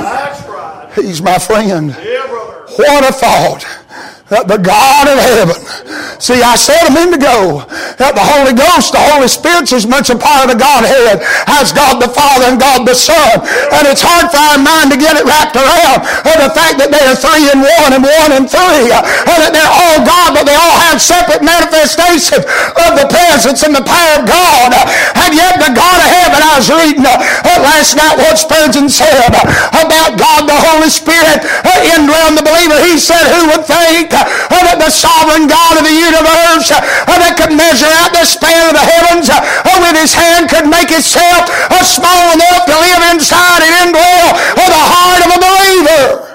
He's 1.03 1.19
my 1.19 1.36
friend. 1.36 1.91
What 2.79 3.03
a 3.03 3.12
thought 3.12 3.82
the 4.41 4.57
God 4.57 5.05
of 5.05 5.17
heaven. 5.21 5.59
See, 6.17 6.39
I 6.41 6.55
said 6.55 6.89
a 6.89 6.93
minute 6.93 7.21
ago 7.21 7.67
that 8.01 8.17
the 8.17 8.23
Holy 8.23 8.55
Ghost, 8.55 8.95
the 8.95 9.03
Holy 9.13 9.29
Spirit, 9.29 9.69
is 9.69 9.85
much 9.85 10.09
a 10.09 10.17
part 10.17 10.47
of 10.47 10.55
the 10.55 10.59
Godhead 10.59 11.21
as 11.45 11.75
God 11.75 11.99
the 11.99 12.09
Father 12.09 12.49
and 12.49 12.57
God 12.57 12.87
the 12.87 12.95
Son. 12.95 13.43
And 13.75 13.83
it's 13.85 14.01
hard 14.01 14.31
for 14.31 14.39
our 14.39 14.57
mind 14.57 14.89
to 14.89 14.97
get 14.97 15.19
it 15.19 15.27
wrapped 15.27 15.59
around 15.59 16.07
of 16.25 16.37
the 16.39 16.51
fact 16.55 16.79
that 16.79 16.89
they 16.89 17.03
are 17.03 17.17
three 17.17 17.51
in 17.51 17.59
one 17.61 17.91
and 17.91 18.03
one 18.03 18.31
in 18.33 18.43
three. 18.47 18.89
And 18.89 19.37
that 19.43 19.51
they're 19.51 19.67
all 19.67 19.99
God, 20.07 20.39
but 20.39 20.47
they 20.47 20.55
all 20.55 20.77
have 20.89 21.03
separate 21.03 21.43
manifestations 21.43 22.47
of 22.47 22.91
the 22.95 23.07
presence 23.11 23.61
and 23.61 23.75
the 23.75 23.83
power 23.83 24.23
of 24.23 24.25
God. 24.25 24.71
And 25.19 25.35
yet 25.35 25.59
the 25.59 25.75
God 25.75 25.97
of 25.99 26.07
heaven, 26.07 26.39
I 26.39 26.51
was 26.57 26.71
reading 26.71 27.03
uh, 27.03 27.19
last 27.59 27.99
night 27.99 28.15
what 28.15 28.39
Spurgeon 28.39 28.87
said 28.87 29.35
about 29.75 30.15
God 30.15 30.47
the 30.47 30.55
Holy 30.55 30.87
Spirit 30.87 31.43
uh, 31.67 31.93
indwelling 31.99 32.39
the 32.39 32.47
believer. 32.47 32.79
He 32.79 32.95
said, 32.95 33.27
who 33.27 33.51
would 33.51 33.67
think 33.67 34.15
that 34.25 34.77
the 34.80 34.92
sovereign 34.92 35.48
God 35.48 35.80
of 35.80 35.84
the 35.86 35.96
universe 35.96 36.72
uh, 36.74 36.82
that 37.08 37.36
could 37.39 37.53
measure 37.56 37.89
out 38.01 38.12
the 38.12 38.25
span 38.25 38.72
of 38.72 38.75
the 38.75 38.86
heavens 38.86 39.30
uh, 39.30 39.39
with 39.84 39.96
his 39.96 40.13
hand 40.15 40.50
could 40.50 40.68
make 40.68 40.92
itself 40.92 41.48
small 41.86 42.34
enough 42.34 42.65
to 42.65 42.75
live 42.75 43.01
inside 43.13 43.62
and 43.63 43.92
indwell 43.92 44.34
the 44.56 44.84
heart 44.89 45.22
of 45.22 45.30
a 45.32 45.39
believer. 45.39 46.32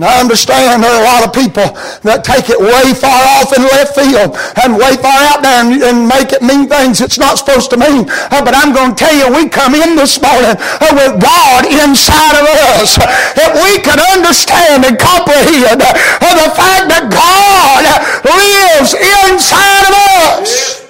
And 0.00 0.08
I 0.08 0.24
understand 0.24 0.80
there 0.80 0.88
are 0.88 1.04
a 1.04 1.04
lot 1.04 1.20
of 1.20 1.36
people 1.36 1.68
that 2.00 2.24
take 2.24 2.48
it 2.48 2.56
way 2.56 2.96
far 2.96 3.20
off 3.36 3.52
in 3.52 3.60
left 3.60 3.92
field 3.92 4.32
and 4.64 4.80
way 4.80 4.96
far 4.96 5.20
out 5.28 5.44
there 5.44 5.60
and, 5.60 5.84
and 5.84 6.08
make 6.08 6.32
it 6.32 6.40
mean 6.40 6.64
things 6.64 7.04
it's 7.04 7.20
not 7.20 7.36
supposed 7.36 7.68
to 7.70 7.76
mean. 7.76 8.08
Uh, 8.32 8.40
but 8.40 8.56
I'm 8.56 8.72
going 8.72 8.96
to 8.96 8.98
tell 8.98 9.12
you, 9.12 9.28
we 9.28 9.52
come 9.52 9.76
in 9.76 9.92
this 9.92 10.16
morning 10.16 10.56
uh, 10.56 10.92
with 10.96 11.20
God 11.20 11.68
inside 11.68 12.40
of 12.40 12.48
us. 12.80 12.96
If 13.36 13.52
we 13.60 13.84
can 13.84 14.00
understand 14.16 14.88
and 14.88 14.96
comprehend 14.96 15.84
uh, 15.84 16.40
the 16.40 16.48
fact 16.56 16.88
that 16.88 17.12
God 17.12 17.84
lives 18.24 18.96
inside 18.96 19.92
of 19.92 19.96
us, 20.40 20.88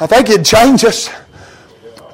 I 0.00 0.06
think 0.08 0.32
it'd 0.32 0.46
change 0.46 0.88
us. 0.88 1.12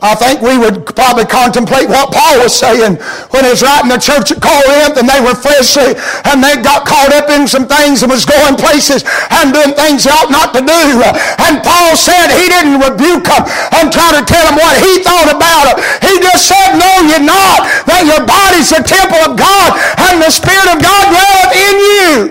I 0.04 0.12
think 0.12 0.44
we 0.44 0.61
would 0.61 0.84
probably 0.84 1.25
contemplate 1.25 1.88
what 1.88 2.12
Paul 2.12 2.44
was 2.44 2.52
saying 2.52 3.00
when 3.32 3.40
he 3.40 3.50
was 3.56 3.64
writing 3.64 3.88
the 3.88 3.96
church 3.96 4.37
at 4.37 4.44
Corinth 4.44 5.00
and 5.00 5.08
they 5.08 5.16
were 5.25 5.32
fleshly 5.32 5.96
and 6.28 6.44
they 6.44 6.61
got 6.61 6.84
caught 6.84 7.08
up 7.16 7.32
in 7.32 7.49
some 7.49 7.64
things 7.64 8.04
and 8.04 8.12
was 8.12 8.28
going 8.28 8.61
places 8.61 9.00
and 9.32 9.56
doing 9.56 9.73
things 9.73 10.04
they 10.04 10.12
ought 10.12 10.28
not 10.28 10.52
to 10.52 10.61
do. 10.61 11.00
And 11.40 11.64
Paul 11.64 11.96
said 11.96 12.28
he 12.37 12.52
didn't 12.52 12.84
rebuke 12.84 13.25
them 13.25 13.49
and 13.80 13.88
try 13.88 14.12
to 14.12 14.20
tell 14.28 14.44
them 14.44 14.61
what 14.61 14.76
he 14.76 15.00
thought 15.00 15.32
about 15.32 15.73
it. 15.73 15.80
He 16.04 16.20
just 16.20 16.52
said, 16.52 16.76
know 16.76 17.08
you're 17.08 17.25
not 17.25 17.64
that 17.88 18.04
your 18.04 18.28
body's 18.28 18.68
the 18.76 18.84
temple 18.84 19.25
of 19.25 19.40
God 19.40 19.73
and 20.04 20.20
the 20.20 20.28
Spirit 20.28 20.68
of 20.68 20.84
God 20.84 21.04
dwelleth 21.16 21.56
in 21.56 21.75
you. 21.80 22.28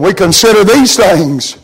We 0.00 0.16
consider 0.16 0.64
these 0.64 0.96
things 0.96 1.60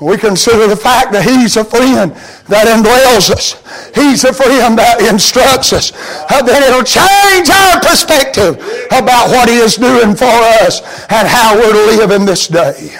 we 0.00 0.16
consider 0.16 0.66
the 0.66 0.76
fact 0.76 1.12
that 1.12 1.24
He's 1.24 1.56
a 1.56 1.64
friend 1.64 2.12
that 2.48 2.66
indwells 2.66 3.30
us. 3.30 3.60
He's 3.94 4.24
a 4.24 4.32
friend 4.32 4.78
that 4.78 5.04
instructs 5.04 5.72
us. 5.72 5.92
Then 6.28 6.62
it'll 6.64 6.86
change 6.86 7.52
our 7.52 7.80
perspective 7.84 8.56
about 8.88 9.28
what 9.28 9.48
He 9.48 9.60
is 9.60 9.76
doing 9.76 10.16
for 10.16 10.32
us 10.64 10.80
and 11.12 11.28
how 11.28 11.54
we're 11.54 11.72
to 11.72 11.84
live 12.00 12.10
in 12.10 12.24
this 12.24 12.48
day. 12.48 12.96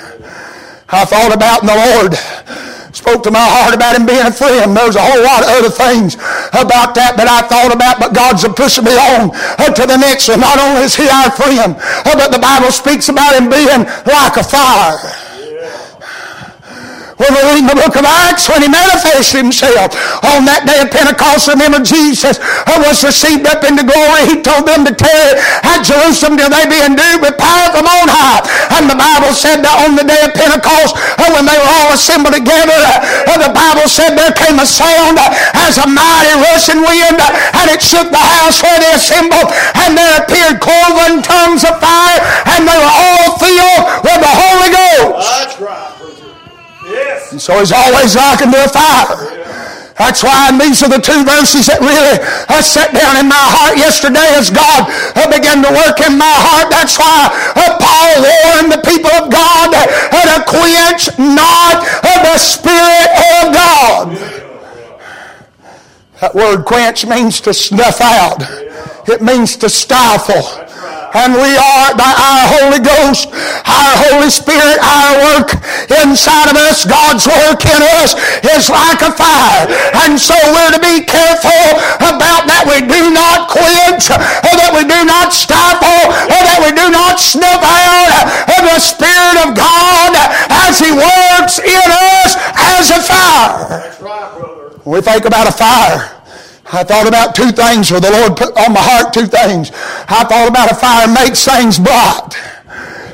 I 0.92 1.04
thought 1.06 1.32
about 1.32 1.62
the 1.62 1.72
Lord 1.72 2.18
spoke 2.92 3.22
to 3.22 3.30
my 3.30 3.40
heart 3.40 3.72
about 3.72 3.96
him 3.96 4.04
being 4.04 4.26
a 4.26 4.34
friend. 4.34 4.76
There's 4.76 4.98
a 4.98 5.00
whole 5.00 5.22
lot 5.22 5.40
of 5.40 5.48
other 5.56 5.72
things 5.72 6.18
about 6.52 6.92
that 6.98 7.14
that 7.16 7.30
I 7.30 7.46
thought 7.46 7.72
about, 7.72 7.96
but 8.02 8.12
God's 8.12 8.44
pushing 8.52 8.84
me 8.84 8.92
on 8.92 9.32
to 9.72 9.84
the 9.86 9.96
next 9.96 10.28
one. 10.28 10.42
Not 10.42 10.58
only 10.58 10.82
is 10.84 10.98
he 10.98 11.08
our 11.08 11.30
friend, 11.30 11.78
but 12.04 12.28
the 12.28 12.42
Bible 12.42 12.74
speaks 12.74 13.08
about 13.08 13.38
him 13.38 13.48
being 13.48 13.86
like 14.04 14.36
a 14.36 14.44
fire. 14.44 15.29
When 17.20 17.36
we 17.36 17.42
read 17.52 17.68
the 17.68 17.76
book 17.76 18.00
of 18.00 18.08
Acts, 18.08 18.48
when 18.48 18.64
he 18.64 18.70
manifested 18.72 19.44
himself 19.44 19.92
on 20.24 20.48
that 20.48 20.64
day 20.64 20.80
of 20.80 20.88
Pentecost, 20.88 21.52
remember 21.52 21.84
Jesus 21.84 22.40
was 22.80 23.04
received 23.04 23.44
up 23.44 23.60
into 23.60 23.84
glory. 23.84 24.24
He 24.24 24.40
told 24.40 24.64
them 24.64 24.88
to 24.88 24.92
tarry 24.96 25.36
at 25.60 25.84
Jerusalem 25.84 26.40
till 26.40 26.48
they 26.48 26.64
be 26.64 26.80
endued 26.80 27.20
with 27.20 27.36
power 27.36 27.68
from 27.76 27.84
on 27.84 28.08
high. 28.08 28.40
And 28.72 28.88
the 28.88 28.96
Bible 28.96 29.36
said 29.36 29.60
that 29.60 29.76
on 29.84 30.00
the 30.00 30.06
day 30.08 30.16
of 30.24 30.32
Pentecost, 30.32 30.96
uh, 30.96 31.28
when 31.36 31.44
they 31.44 31.60
were 31.60 31.72
all 31.84 31.92
assembled 31.92 32.32
together, 32.32 32.72
uh, 32.72 33.36
uh, 33.36 33.36
the 33.36 33.52
Bible 33.52 33.84
said 33.84 34.16
there 34.16 34.32
came 34.32 34.56
a 34.56 34.64
sound 34.64 35.20
as 35.60 35.76
a 35.76 35.84
mighty 35.84 36.34
rushing 36.40 36.80
wind, 36.80 37.20
and 37.20 37.66
it 37.68 37.84
shook 37.84 38.08
the 38.08 38.24
house 38.40 38.64
where 38.64 38.80
they 38.80 38.96
assembled, 38.96 39.52
and 39.84 39.92
there 39.92 40.24
appeared 40.24 40.56
cloven 40.64 41.20
tongues 41.20 41.68
of 41.68 41.76
fire, 41.84 42.20
and 42.56 42.64
they 42.64 42.78
were 42.80 42.94
all 42.96 43.36
filled 43.36 44.08
with 44.08 44.20
the 44.24 44.32
Holy 44.32 44.70
Ghost. 44.72 45.28
That's 45.28 45.56
right. 45.60 45.89
And 47.30 47.40
so 47.40 47.58
he's 47.58 47.72
always 47.72 48.16
likened 48.16 48.52
to 48.52 48.64
a 48.64 48.68
fire. 48.68 49.40
That's 50.00 50.24
why, 50.24 50.48
and 50.48 50.56
these 50.56 50.80
are 50.82 50.88
the 50.88 50.96
two 50.96 51.28
verses 51.28 51.68
that 51.68 51.84
really 51.84 52.16
I 52.48 52.64
sat 52.64 52.96
down 52.96 53.20
in 53.20 53.28
my 53.28 53.36
heart 53.36 53.76
yesterday 53.76 54.32
as 54.32 54.48
God 54.48 54.88
began 55.28 55.60
to 55.60 55.68
work 55.68 56.00
in 56.00 56.16
my 56.16 56.34
heart. 56.40 56.72
That's 56.72 56.96
why 56.96 57.28
uh, 57.52 57.76
Paul 57.76 58.24
warned 58.24 58.72
the 58.72 58.80
people 58.80 59.12
of 59.12 59.28
God 59.28 59.76
uh, 59.76 60.24
to 60.24 60.38
quench 60.48 61.12
not 61.20 61.84
the 62.00 62.38
Spirit 62.40 63.12
of 63.44 63.52
God. 63.52 64.06
That 66.24 66.34
word 66.34 66.64
quench 66.64 67.06
means 67.06 67.40
to 67.42 67.52
snuff 67.52 68.00
out. 68.00 68.40
It 69.08 69.20
means 69.20 69.56
to 69.58 69.68
stifle 69.68 70.69
and 71.14 71.34
we 71.34 71.50
are 71.58 71.94
by 71.98 72.12
our 72.12 72.42
Holy 72.58 72.80
Ghost, 72.82 73.30
our 73.66 73.94
Holy 74.10 74.30
Spirit, 74.30 74.78
our 74.78 75.12
work 75.34 75.58
inside 75.90 76.50
of 76.50 76.56
us, 76.70 76.86
God's 76.86 77.26
work 77.26 77.62
in 77.66 77.80
us 78.02 78.14
is 78.46 78.70
like 78.70 79.02
a 79.02 79.10
fire. 79.10 79.66
And 80.06 80.14
so 80.14 80.38
we're 80.54 80.74
to 80.74 80.82
be 80.82 81.02
careful 81.02 81.66
about 81.98 82.46
that 82.46 82.62
we 82.66 82.86
do 82.86 83.10
not 83.10 83.50
quench, 83.50 84.10
or 84.10 84.54
that 84.54 84.72
we 84.74 84.86
do 84.86 85.00
not 85.02 85.34
stifle, 85.34 86.14
or 86.30 86.40
that 86.46 86.60
we 86.62 86.70
do 86.74 86.86
not 86.94 87.18
snuff 87.18 87.62
out 87.62 88.50
the 88.70 88.78
Spirit 88.78 89.36
of 89.48 89.56
God 89.56 90.14
as 90.68 90.78
He 90.78 90.92
works 90.92 91.58
in 91.58 91.88
us 91.90 92.36
as 92.54 92.90
a 92.90 93.02
fire. 93.02 93.80
When 94.84 94.94
we 94.96 95.02
think 95.02 95.24
about 95.24 95.48
a 95.48 95.52
fire, 95.52 96.19
I 96.72 96.84
thought 96.84 97.08
about 97.08 97.34
two 97.34 97.50
things, 97.50 97.90
or 97.90 97.98
the 97.98 98.10
Lord 98.10 98.36
put 98.36 98.56
on 98.56 98.72
my 98.72 98.80
heart 98.80 99.12
two 99.12 99.26
things. 99.26 99.70
I 100.08 100.24
thought 100.24 100.48
about 100.48 100.70
a 100.70 100.74
fire 100.74 101.08
makes 101.08 101.44
things 101.44 101.78
bright. 101.78 102.30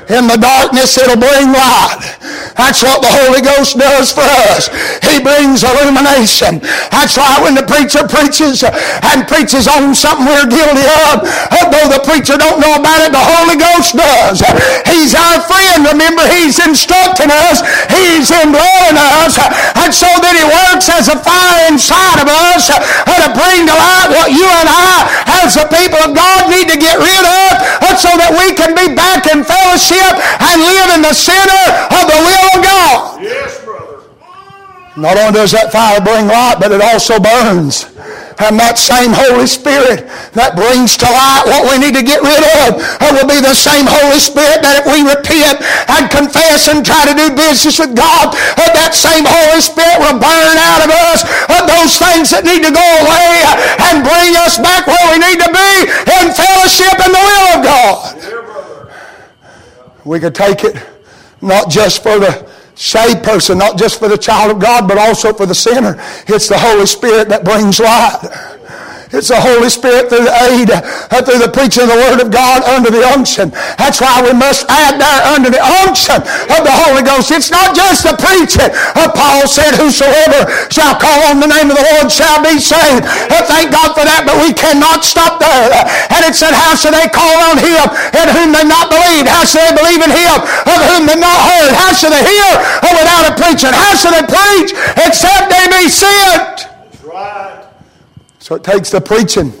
In 0.07 0.23
the 0.23 0.39
darkness, 0.39 0.95
it'll 0.95 1.19
bring 1.19 1.51
light. 1.51 2.15
That's 2.55 2.79
what 2.79 3.03
the 3.03 3.11
Holy 3.11 3.43
Ghost 3.43 3.75
does 3.75 4.15
for 4.15 4.23
us. 4.55 4.71
He 5.03 5.19
brings 5.19 5.67
illumination. 5.67 6.63
That's 6.95 7.19
why 7.19 7.43
when 7.43 7.59
the 7.59 7.67
preacher 7.67 8.07
preaches 8.07 8.63
and 8.63 9.27
preaches 9.27 9.67
on 9.67 9.91
something 9.91 10.23
we're 10.23 10.47
guilty 10.47 10.87
of, 11.11 11.27
though 11.67 11.91
the 11.91 12.01
preacher 12.07 12.39
don't 12.39 12.63
know 12.63 12.79
about 12.79 13.03
it, 13.03 13.11
the 13.11 13.19
Holy 13.19 13.59
Ghost 13.59 13.99
does. 13.99 14.39
He's 14.87 15.11
our 15.11 15.43
friend. 15.43 15.83
Remember, 15.91 16.23
He's 16.39 16.55
instructing 16.63 17.27
us. 17.27 17.59
He's 17.91 18.31
indwelling 18.31 18.95
us. 18.95 19.35
And 19.75 19.91
so 19.91 20.07
that 20.23 20.33
He 20.39 20.45
works 20.47 20.87
as 20.87 21.11
a 21.11 21.19
fire 21.19 21.67
inside 21.67 22.23
of 22.23 22.31
us 22.31 22.71
uh, 22.71 22.79
to 23.11 23.29
bring 23.35 23.67
to 23.67 23.75
light 23.75 24.09
what 24.15 24.31
you 24.31 24.47
and 24.47 24.71
I, 24.71 25.43
as 25.43 25.59
the 25.59 25.67
people 25.67 25.99
of 25.99 26.15
God, 26.15 26.47
need 26.47 26.71
to 26.71 26.79
get 26.79 26.95
rid 26.95 27.23
of 27.27 27.51
uh, 27.83 27.91
so 27.99 28.09
that 28.15 28.31
we 28.31 28.55
can 28.55 28.71
be 28.71 28.95
back 28.95 29.27
in 29.27 29.43
fellowship 29.43 29.96
and 29.99 30.57
live 30.61 30.89
in 30.95 31.01
the 31.01 31.13
center 31.13 31.63
of 31.93 32.03
the 32.07 32.19
will 32.21 32.47
of 32.55 32.59
God. 32.63 33.21
Yes, 33.21 33.63
brother. 33.63 34.03
Not 34.97 35.17
only 35.17 35.37
does 35.37 35.53
that 35.53 35.71
fire 35.71 36.01
bring 36.01 36.25
light, 36.25 36.57
but 36.57 36.71
it 36.73 36.81
also 36.81 37.21
burns. 37.21 37.85
And 38.37 38.53
that 38.61 38.77
same 38.77 39.17
Holy 39.17 39.49
Spirit 39.49 40.05
that 40.37 40.53
brings 40.53 40.93
to 41.01 41.09
light 41.09 41.49
what 41.49 41.65
we 41.73 41.81
need 41.81 41.97
to 41.97 42.05
get 42.05 42.21
rid 42.21 42.45
of 42.69 42.77
will 43.01 43.25
be 43.25 43.41
the 43.41 43.57
same 43.57 43.89
Holy 43.89 44.21
Spirit 44.21 44.61
that 44.61 44.81
if 44.81 44.85
we 44.85 45.01
repent 45.01 45.57
and 45.89 46.05
confess 46.05 46.69
and 46.69 46.85
try 46.85 47.09
to 47.09 47.17
do 47.17 47.33
business 47.33 47.81
with 47.81 47.97
God, 47.97 48.37
that 48.57 48.93
same 48.93 49.25
Holy 49.25 49.57
Spirit 49.57 49.97
will 49.97 50.21
burn 50.21 50.55
out 50.69 50.85
of 50.85 50.89
us 51.09 51.25
of 51.49 51.65
those 51.65 51.97
things 51.97 52.29
that 52.29 52.45
need 52.45 52.61
to 52.61 52.69
go 52.69 52.87
away 53.01 53.41
and 53.89 54.05
bring 54.05 54.37
us 54.45 54.61
back 54.61 54.85
where 54.85 55.05
we 55.09 55.17
need 55.17 55.41
to 55.41 55.49
be 55.49 55.71
in 56.21 56.29
fellowship 56.29 56.93
in 56.93 57.09
the 57.09 57.23
will 57.25 57.47
of 57.57 57.59
God. 57.65 57.97
We 60.07 60.21
could 60.21 60.33
take 60.33 60.63
it 60.63 60.81
not 61.41 61.69
just 61.69 62.01
for 62.01 62.17
the 62.17 62.49
saved 62.75 63.23
person, 63.23 63.57
not 63.57 63.77
just 63.77 63.99
for 63.99 64.07
the 64.07 64.17
child 64.17 64.51
of 64.51 64.61
God, 64.61 64.87
but 64.87 64.97
also 64.97 65.33
for 65.33 65.45
the 65.45 65.53
sinner. 65.53 65.95
It's 66.27 66.47
the 66.47 66.57
Holy 66.57 66.85
Spirit 66.85 67.27
that 67.27 67.43
brings 67.43 67.79
light. 67.79 68.21
It's 69.07 69.31
the 69.31 69.39
Holy 69.39 69.71
Spirit 69.71 70.11
through 70.11 70.27
the 70.27 70.35
aid, 70.51 70.67
uh, 70.67 71.23
through 71.23 71.39
the 71.39 71.47
preaching 71.47 71.87
of 71.87 71.95
the 71.95 71.99
Word 72.11 72.19
of 72.19 72.27
God 72.27 72.67
under 72.67 72.91
the 72.91 73.07
unction. 73.07 73.55
That's 73.79 74.03
why 74.03 74.19
we 74.19 74.35
must 74.35 74.67
add 74.67 74.99
there 74.99 75.21
under 75.31 75.47
the 75.47 75.63
unction 75.87 76.19
of 76.51 76.61
the 76.67 76.75
Holy 76.75 77.07
Ghost. 77.07 77.31
It's 77.31 77.47
not 77.47 77.71
just 77.71 78.03
the 78.03 78.19
preaching. 78.19 78.67
Uh, 78.99 79.07
Paul 79.15 79.47
said, 79.47 79.79
whosoever 79.79 80.51
shall 80.67 80.99
call 80.99 81.31
on 81.31 81.39
the 81.39 81.47
name 81.47 81.71
of 81.71 81.79
the 81.79 81.87
Lord 81.95 82.11
shall 82.11 82.43
be 82.43 82.59
saved. 82.59 83.07
Uh, 83.31 83.47
thank 83.47 83.71
God 83.71 83.95
for 83.95 84.03
that, 84.03 84.27
but 84.27 84.35
we 84.43 84.51
cannot 84.51 85.07
stop 85.07 85.39
there. 85.39 85.71
And 86.11 86.27
it 86.27 86.35
said, 86.35 86.51
how 86.51 86.75
shall 86.75 86.91
they 86.91 87.07
call 87.07 87.35
on 87.47 87.55
him 87.55 87.87
in 88.11 88.27
whom 88.35 88.51
they 88.51 88.67
not 88.67 88.91
believe? 88.91 89.23
How 89.23 89.47
shall 89.47 89.63
they 89.71 89.75
believe 89.79 90.03
in 90.03 90.11
him 90.11 90.35
of 90.67 90.79
whom 90.83 91.07
they 91.07 91.15
not 91.15 91.39
heard? 91.47 91.71
How 91.71 91.95
shall 91.95 92.11
they 92.11 92.27
hear 92.27 92.51
without 92.83 93.23
a 93.31 93.33
preacher? 93.39 93.71
How 93.71 93.95
shall 93.95 94.11
they 94.11 94.27
preach 94.27 94.75
except 94.99 95.47
they 95.47 95.63
be 95.71 95.87
sent? 95.87 96.67
That's 96.67 97.03
right. 97.07 97.46
So 98.47 98.55
it 98.55 98.63
takes 98.63 98.89
the 98.89 99.03
preaching 99.03 99.51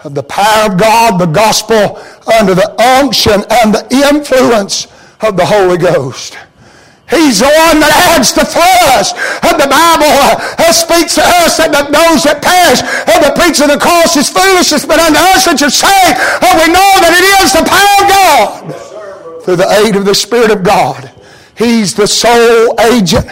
of 0.00 0.14
the 0.14 0.22
power 0.22 0.72
of 0.72 0.80
God, 0.80 1.20
the 1.20 1.28
gospel, 1.28 2.00
under 2.24 2.56
the 2.56 2.72
unction 2.80 3.44
and 3.60 3.76
the 3.76 3.84
influence 4.08 4.88
of 5.20 5.36
the 5.36 5.44
Holy 5.44 5.76
Ghost. 5.76 6.32
He's 7.12 7.44
the 7.44 7.52
one 7.68 7.76
that 7.76 7.92
adds 8.16 8.32
the 8.32 8.48
flesh. 8.48 9.12
And 9.44 9.60
the 9.60 9.68
Bible 9.68 10.08
uh, 10.08 10.72
speaks 10.72 11.20
to 11.20 11.28
us 11.44 11.60
that 11.60 11.68
those 11.68 12.24
that 12.24 12.40
perish, 12.40 12.80
and 13.04 13.20
the 13.20 13.36
preaching 13.36 13.68
of 13.68 13.76
the 13.76 13.84
cross 13.84 14.16
is 14.16 14.32
foolishness, 14.32 14.88
but 14.88 14.96
unto 14.96 15.20
us 15.36 15.44
which 15.44 15.60
are 15.60 15.68
saved, 15.68 16.16
uh, 16.40 16.56
we 16.56 16.72
know 16.72 16.92
that 17.04 17.12
it 17.12 17.26
is 17.44 17.52
the 17.52 17.68
power 17.68 17.96
of 18.00 18.06
God 18.08 19.44
through 19.44 19.60
the 19.60 19.68
aid 19.84 19.92
of 19.92 20.06
the 20.08 20.16
Spirit 20.16 20.50
of 20.50 20.64
God. 20.64 21.12
He's 21.52 21.92
the 21.92 22.08
sole 22.08 22.80
agent 22.80 23.28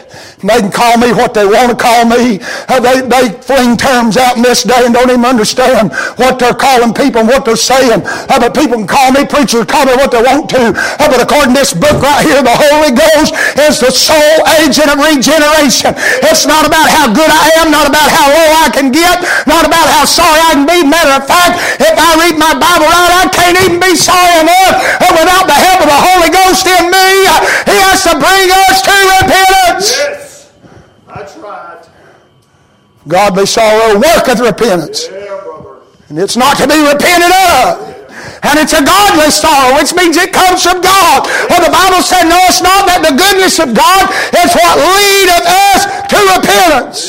they 0.48 0.60
can 0.60 0.70
call 0.70 0.96
me 0.98 1.12
what 1.12 1.34
they 1.34 1.46
want 1.46 1.70
to 1.72 1.78
call 1.78 2.04
me. 2.04 2.40
Uh, 2.68 2.80
they, 2.80 3.00
they 3.04 3.32
fling 3.42 3.76
terms 3.76 4.16
out 4.16 4.36
in 4.36 4.42
this 4.42 4.62
day 4.62 4.84
and 4.84 4.94
don't 4.94 5.10
even 5.10 5.24
understand 5.24 5.92
what 6.16 6.38
they're 6.38 6.56
calling 6.56 6.92
people 6.92 7.24
and 7.24 7.28
what 7.28 7.44
they're 7.44 7.56
saying. 7.56 8.02
Uh, 8.04 8.38
but 8.38 8.54
people 8.54 8.76
can 8.76 8.86
call 8.86 9.10
me 9.12 9.24
preachers, 9.24 9.64
call 9.66 9.86
me 9.86 9.94
what 9.96 10.10
they 10.10 10.22
want 10.22 10.48
to. 10.50 10.72
Uh, 10.76 11.06
but 11.08 11.20
according 11.20 11.54
to 11.54 11.60
this 11.60 11.72
book 11.72 12.00
right 12.02 12.22
here, 12.24 12.42
the 12.42 12.52
Holy 12.52 12.92
Ghost 12.92 13.32
is 13.58 13.80
the 13.80 13.90
sole 13.90 14.40
agent 14.60 14.88
of 14.92 14.98
regeneration. 15.00 15.92
It's 16.28 16.46
not 16.46 16.66
about 16.66 16.88
how 16.90 17.08
good 17.12 17.30
I 17.30 17.64
am, 17.64 17.70
not 17.72 17.88
about 17.88 18.08
how 18.10 18.28
low 18.28 18.48
I 18.64 18.68
can 18.70 18.92
get, 18.92 19.24
not 19.46 19.64
about 19.64 19.86
how 19.88 20.04
sorry 20.04 20.40
I 20.40 20.52
can 20.58 20.66
be. 20.68 20.84
Matter 20.84 21.20
of 21.20 21.24
fact, 21.26 21.56
if 21.80 21.94
I 21.96 22.10
read 22.20 22.36
my 22.36 22.52
Bible 22.54 22.86
right, 22.88 23.12
I 23.22 23.26
can't 23.32 23.56
even 23.64 23.80
be 23.80 23.96
sorry 23.96 24.44
enough 24.44 24.76
without 25.14 25.46
the 25.48 25.56
help 25.56 25.80
of 25.82 25.88
the 25.88 26.00
Holy 26.12 26.30
Ghost 26.30 26.66
in 26.66 26.90
me. 26.90 27.08
He 27.64 27.76
has 27.80 28.04
to 28.04 28.14
bring 28.18 28.48
us 28.68 28.82
to 28.82 28.94
repentance. 29.20 29.88
Yes. 29.96 30.33
Godly 33.06 33.46
sorrow 33.46 34.00
worketh 34.00 34.40
repentance. 34.40 35.08
And 36.08 36.18
it's 36.18 36.36
not 36.36 36.56
to 36.58 36.66
be 36.68 36.80
repented 36.80 37.32
of. 37.32 37.94
And 38.44 38.60
it's 38.60 38.76
a 38.76 38.84
godly 38.84 39.32
sorrow, 39.32 39.80
which 39.80 39.96
means 39.96 40.16
it 40.20 40.32
comes 40.32 40.62
from 40.62 40.84
God. 40.84 41.24
Well, 41.48 41.64
the 41.64 41.72
Bible 41.72 42.04
said, 42.04 42.28
No, 42.28 42.36
it's 42.44 42.60
not 42.60 42.84
that 42.84 43.00
the 43.00 43.16
goodness 43.16 43.56
of 43.56 43.72
God 43.72 44.04
is 44.36 44.52
what 44.52 44.74
leadeth 44.80 45.44
us 45.48 45.80
to 46.12 46.18
repentance. 46.36 47.00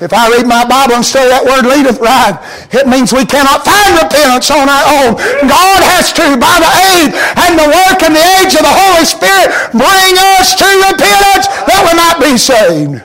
If 0.00 0.12
I 0.12 0.28
read 0.32 0.48
my 0.48 0.64
Bible 0.64 0.98
and 1.00 1.06
study 1.06 1.30
that 1.30 1.44
word 1.44 1.68
leadeth 1.68 2.00
right, 2.00 2.34
it 2.72 2.88
means 2.88 3.12
we 3.12 3.28
cannot 3.28 3.62
find 3.62 3.92
repentance 4.02 4.48
on 4.50 4.66
our 4.66 4.86
own. 5.04 5.20
God 5.46 5.80
has 5.84 6.10
to, 6.16 6.36
by 6.40 6.56
the 6.60 6.72
aid 6.96 7.08
and 7.12 7.52
the 7.60 7.68
work 7.68 8.00
and 8.00 8.12
the 8.16 8.26
age 8.40 8.56
of 8.56 8.64
the 8.64 8.74
Holy 8.74 9.04
Spirit, 9.04 9.52
bring 9.72 10.12
us 10.40 10.56
to 10.58 10.68
repentance 10.92 11.46
that 11.68 11.80
we 11.86 11.92
might 11.92 12.18
be 12.20 12.34
saved. 12.40 13.04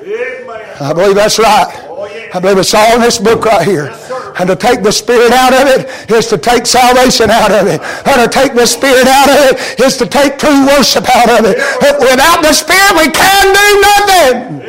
I 0.81 0.95
believe 0.95 1.15
that's 1.15 1.37
right. 1.37 1.88
I 2.33 2.39
believe 2.39 2.57
it's 2.57 2.73
all 2.73 2.95
in 2.95 3.01
this 3.01 3.17
book 3.17 3.45
right 3.45 3.65
here. 3.67 3.95
And 4.39 4.47
to 4.49 4.55
take 4.55 4.83
the 4.83 4.91
Spirit 4.91 5.31
out 5.31 5.53
of 5.53 5.67
it 5.67 6.11
is 6.11 6.27
to 6.27 6.37
take 6.37 6.65
salvation 6.65 7.29
out 7.29 7.51
of 7.51 7.67
it. 7.67 7.81
And 8.07 8.21
to 8.21 8.39
take 8.39 8.53
the 8.53 8.65
Spirit 8.65 9.07
out 9.07 9.29
of 9.29 9.35
it 9.51 9.79
is 9.79 9.97
to 9.97 10.05
take 10.05 10.37
true 10.37 10.65
worship 10.67 11.05
out 11.15 11.29
of 11.29 11.45
it. 11.45 11.57
Without 11.99 12.41
the 12.41 12.53
Spirit, 12.53 12.93
we 12.95 13.11
can 13.11 13.53
do 13.53 13.81
nothing. 13.81 14.59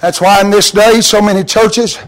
That's 0.00 0.20
why 0.20 0.40
in 0.42 0.50
this 0.50 0.70
day, 0.70 1.00
so 1.00 1.22
many 1.22 1.42
churches, 1.44 1.98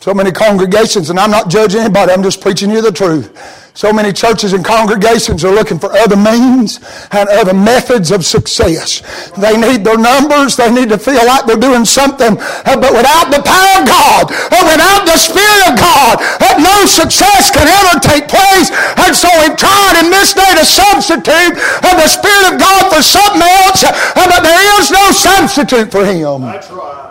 so 0.00 0.14
many 0.14 0.32
congregations, 0.32 1.10
and 1.10 1.20
I'm 1.20 1.30
not 1.30 1.50
judging 1.50 1.80
anybody, 1.80 2.12
I'm 2.12 2.22
just 2.22 2.40
preaching 2.40 2.70
you 2.70 2.80
the 2.80 2.90
truth. 2.90 3.36
So 3.76 3.92
many 3.92 4.12
churches 4.12 4.52
and 4.52 4.64
congregations 4.64 5.44
are 5.44 5.52
looking 5.52 5.78
for 5.78 5.92
other 5.92 6.16
means 6.16 6.80
and 7.12 7.28
other 7.28 7.54
methods 7.54 8.10
of 8.10 8.24
success. 8.24 9.04
They 9.36 9.56
need 9.60 9.84
their 9.84 9.96
numbers. 9.96 10.56
They 10.56 10.72
need 10.72 10.88
to 10.88 10.98
feel 10.98 11.24
like 11.24 11.46
they're 11.46 11.60
doing 11.60 11.84
something. 11.84 12.34
Uh, 12.40 12.76
but 12.80 12.92
without 12.96 13.30
the 13.30 13.44
power 13.44 13.72
of 13.80 13.86
God, 13.86 14.24
or 14.50 14.58
uh, 14.58 14.72
without 14.72 15.06
the 15.06 15.16
Spirit 15.20 15.62
of 15.70 15.78
God, 15.78 16.18
uh, 16.18 16.58
no 16.58 16.84
success 16.88 17.52
can 17.52 17.68
ever 17.68 18.00
take 18.00 18.26
place. 18.26 18.74
And 19.06 19.14
so 19.14 19.28
we've 19.38 19.56
tried 19.56 20.02
in 20.02 20.10
this 20.10 20.34
day 20.34 20.50
to 20.58 20.64
substitute 20.64 21.54
the 21.80 22.08
Spirit 22.08 22.52
of 22.52 22.54
God 22.58 22.90
for 22.90 23.02
something 23.04 23.44
else. 23.44 23.84
But 24.16 24.42
there 24.42 24.80
is 24.80 24.90
no 24.90 25.12
substitute 25.12 25.92
for 25.92 26.04
Him. 26.04 26.42
That's 26.42 26.70
right. 26.70 27.06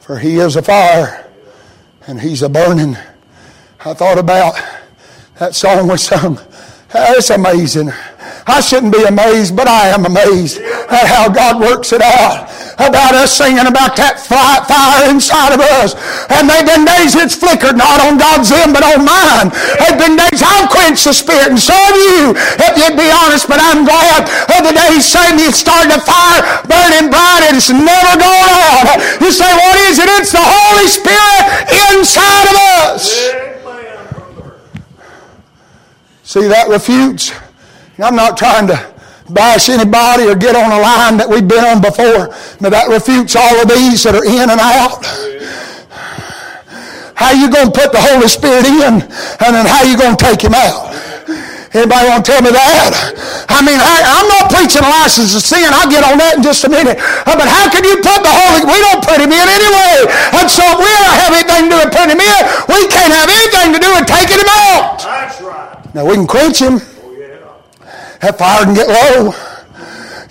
For 0.00 0.18
he 0.18 0.38
is 0.38 0.54
a 0.54 0.62
fire 0.62 1.25
and 2.06 2.20
he's 2.20 2.42
a 2.42 2.48
burning. 2.48 2.96
I 3.84 3.94
thought 3.94 4.18
about 4.18 4.54
that 5.38 5.54
song 5.54 5.88
we 5.88 5.96
sung. 5.96 6.38
It's 6.94 7.30
amazing. 7.30 7.90
I 8.46 8.60
shouldn't 8.60 8.92
be 8.92 9.04
amazed, 9.04 9.56
but 9.56 9.68
I 9.68 9.88
am 9.88 10.06
amazed 10.06 10.58
at 10.60 11.06
how 11.06 11.28
God 11.28 11.60
works 11.60 11.92
it 11.92 12.00
out. 12.00 12.48
About 12.76 13.16
us 13.16 13.32
singing 13.32 13.64
about 13.64 13.96
that 13.96 14.20
fire 14.20 15.08
inside 15.08 15.56
of 15.56 15.64
us. 15.80 15.96
And 16.28 16.44
they've 16.44 16.68
been 16.68 16.84
days 16.84 17.16
it's 17.16 17.32
flickered, 17.32 17.76
not 17.76 18.04
on 18.04 18.20
God's 18.20 18.52
end, 18.52 18.76
but 18.76 18.84
on 18.84 19.00
mine. 19.08 19.48
They've 19.80 19.96
been 19.96 20.20
days 20.20 20.44
I've 20.44 20.68
quenched 20.68 21.08
the 21.08 21.16
Spirit, 21.16 21.56
and 21.56 21.60
so 21.60 21.72
have 21.72 21.96
you, 21.96 22.36
if 22.36 22.72
you'd 22.76 23.00
be 23.00 23.08
honest, 23.08 23.48
but 23.48 23.58
I'm 23.64 23.88
glad 23.88 24.28
of 24.28 24.60
the 24.60 24.76
day 24.76 25.00
you 25.00 25.52
started 25.52 25.92
a 25.92 26.00
fire 26.00 26.42
burning 26.68 27.10
bright 27.10 27.48
and 27.48 27.56
it's 27.56 27.70
never 27.70 28.12
going 28.20 28.52
out. 28.52 29.00
You 29.20 29.32
say, 29.32 29.48
what 29.48 29.76
is 29.88 29.98
it? 29.98 30.08
It's 30.20 30.32
the 30.32 30.42
Holy 30.42 30.88
Spirit 30.88 31.44
inside 31.96 32.46
of 32.50 32.56
us. 32.92 33.02
See, 36.24 36.48
that 36.48 36.68
refutes 36.68 37.32
I'm 37.98 38.16
not 38.16 38.36
trying 38.36 38.66
to 38.66 38.95
bash 39.30 39.68
anybody 39.68 40.24
or 40.28 40.34
get 40.34 40.54
on 40.54 40.70
a 40.70 40.80
line 40.80 41.16
that 41.18 41.28
we've 41.28 41.46
been 41.46 41.64
on 41.64 41.82
before, 41.82 42.34
Now 42.60 42.70
that 42.70 42.86
refutes 42.88 43.34
all 43.34 43.56
of 43.62 43.66
these 43.68 44.02
that 44.04 44.14
are 44.14 44.26
in 44.26 44.46
and 44.50 44.60
out. 44.60 45.02
How 47.16 47.32
you 47.32 47.48
going 47.48 47.72
to 47.72 47.76
put 47.76 47.96
the 47.96 48.02
Holy 48.02 48.28
Spirit 48.28 48.68
in, 48.68 49.00
and 49.00 49.50
then 49.56 49.64
how 49.64 49.82
you 49.88 49.96
going 49.96 50.14
to 50.14 50.20
take 50.20 50.44
him 50.44 50.52
out? 50.52 50.92
Anybody 51.72 52.08
want 52.08 52.24
to 52.24 52.28
tell 52.28 52.40
me 52.44 52.52
that? 52.52 52.92
I 53.52 53.60
mean, 53.64 53.76
I, 53.76 53.96
am 54.20 54.26
not 54.32 54.48
preaching 54.52 54.84
a 54.84 54.88
license 55.00 55.36
of 55.36 55.44
sin. 55.44 55.64
I'll 55.76 55.88
get 55.88 56.04
on 56.04 56.16
that 56.20 56.40
in 56.40 56.42
just 56.44 56.64
a 56.64 56.70
minute. 56.72 56.96
Uh, 57.00 57.36
but 57.36 57.48
how 57.48 57.68
can 57.68 57.84
you 57.84 58.00
put 58.00 58.20
the 58.20 58.32
Holy? 58.32 58.64
We 58.64 58.78
don't 58.80 59.04
put 59.04 59.20
him 59.20 59.28
in 59.28 59.44
anyway. 59.44 60.08
And 60.40 60.48
so 60.48 60.64
if 60.72 60.78
we 60.80 60.88
don't 60.88 61.16
have 61.20 61.32
anything 61.36 61.68
to 61.68 61.70
do 61.72 61.76
with 61.84 61.92
putting 61.92 62.16
him 62.16 62.22
in, 62.24 62.40
we 62.68 62.80
can't 62.88 63.12
have 63.12 63.28
anything 63.28 63.68
to 63.76 63.80
do 63.80 63.90
with 63.92 64.08
taking 64.08 64.40
him 64.40 64.48
out. 64.48 65.04
That's 65.04 65.40
right. 65.40 65.76
Now 65.92 66.08
we 66.08 66.16
can 66.16 66.28
quench 66.28 66.60
him 66.64 66.80
that 68.20 68.38
fire 68.38 68.64
can 68.64 68.74
get 68.74 68.88
low. 68.88 69.32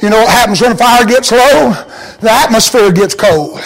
You 0.01 0.09
know 0.09 0.19
what 0.21 0.29
happens 0.29 0.61
when 0.61 0.73
a 0.73 0.77
fire 0.77 1.05
gets 1.05 1.31
low? 1.31 1.71
The 2.19 2.31
atmosphere 2.31 2.91
gets 2.91 3.15
cold. 3.15 3.59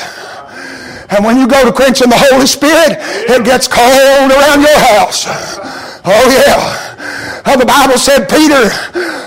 And 1.10 1.26
when 1.26 1.40
you 1.40 1.48
go 1.48 1.66
to 1.66 1.72
quenching 1.72 2.10
the 2.10 2.18
Holy 2.18 2.46
Spirit, 2.46 2.98
it 3.00 3.44
gets 3.44 3.68
cold 3.68 4.32
around 4.32 4.62
your 4.62 4.78
house. 4.78 5.26
Oh 6.06 6.26
yeah. 6.30 6.89
The 7.58 7.66
Bible 7.66 7.98
said 7.98 8.30
Peter, 8.30 8.70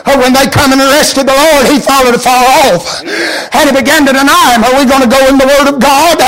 oh, 0.06 0.16
when 0.20 0.30
they 0.36 0.46
come 0.46 0.70
and 0.70 0.80
arrested 0.80 1.26
the 1.26 1.34
Lord, 1.34 1.66
he 1.66 1.82
followed 1.82 2.14
far 2.20 2.42
off. 2.70 3.02
And 3.02 3.64
he 3.70 3.72
began 3.74 4.06
to 4.06 4.12
deny 4.14 4.54
him. 4.54 4.62
Are 4.62 4.76
we 4.78 4.86
going 4.86 5.02
to 5.02 5.10
go 5.10 5.18
in 5.26 5.38
the 5.38 5.48
Word 5.48 5.72
of 5.72 5.82
God 5.82 6.18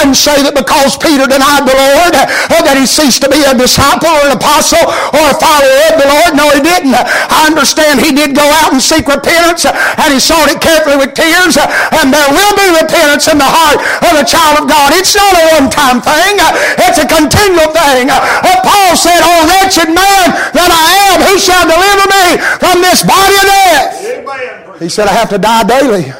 and 0.00 0.14
say 0.14 0.42
that 0.46 0.54
because 0.54 0.94
Peter 1.00 1.26
denied 1.26 1.66
the 1.66 1.74
Lord, 1.74 2.14
oh, 2.14 2.60
that 2.62 2.76
he 2.78 2.86
ceased 2.86 3.26
to 3.26 3.28
be 3.30 3.42
a 3.42 3.54
disciple 3.56 4.10
or 4.10 4.30
an 4.30 4.38
apostle 4.38 4.84
or 5.16 5.24
a 5.30 5.36
follower 5.36 5.80
of 5.90 5.94
the 5.98 6.08
Lord? 6.08 6.30
No, 6.38 6.46
he 6.54 6.62
didn't. 6.62 6.94
I 6.94 7.50
understand 7.50 7.98
he 7.98 8.14
did 8.14 8.36
go 8.36 8.46
out 8.62 8.70
and 8.70 8.80
seek 8.80 9.10
repentance 9.10 9.66
uh, 9.66 9.74
and 9.74 10.14
he 10.14 10.20
sought 10.20 10.46
it 10.52 10.62
carefully 10.62 11.00
with 11.00 11.18
tears. 11.18 11.58
And 11.58 12.12
there 12.12 12.30
will 12.30 12.54
be 12.54 12.68
repentance 12.78 13.26
in 13.26 13.40
the 13.40 13.48
heart 13.48 13.80
of 14.06 14.12
a 14.20 14.24
child 14.26 14.62
of 14.62 14.64
God. 14.70 14.92
It's 14.94 15.16
not 15.16 15.34
a 15.34 15.44
one-time 15.58 15.98
thing. 16.04 16.38
It's 16.84 17.00
a 17.00 17.08
continual 17.08 17.72
thing. 17.74 18.12
Paul 18.60 18.92
said, 18.94 19.20
Oh, 19.24 19.48
wretched 19.48 19.90
man 19.90 20.26
that 20.52 20.70
I 20.70 20.86
am, 21.10 21.18
who 21.24 21.39
shall 21.40 21.64
deliver 21.64 22.06
me 22.12 22.24
from 22.60 22.80
this 22.84 23.02
body 23.02 23.34
of 23.34 23.46
death? 23.48 24.80
He 24.80 24.88
said, 24.88 25.08
I 25.08 25.12
have 25.12 25.28
to 25.30 25.38
die 25.38 25.64
daily. 25.64 26.12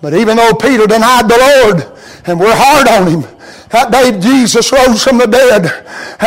But 0.00 0.14
even 0.14 0.36
though 0.36 0.54
Peter 0.54 0.86
denied 0.86 1.28
the 1.28 1.38
Lord, 1.38 1.76
and 2.26 2.38
we're 2.38 2.54
hard 2.54 2.86
on 2.88 3.06
him, 3.10 3.37
that 3.70 3.92
day 3.92 4.16
Jesus 4.16 4.72
rose 4.72 5.04
from 5.04 5.18
the 5.18 5.28
dead 5.28 5.68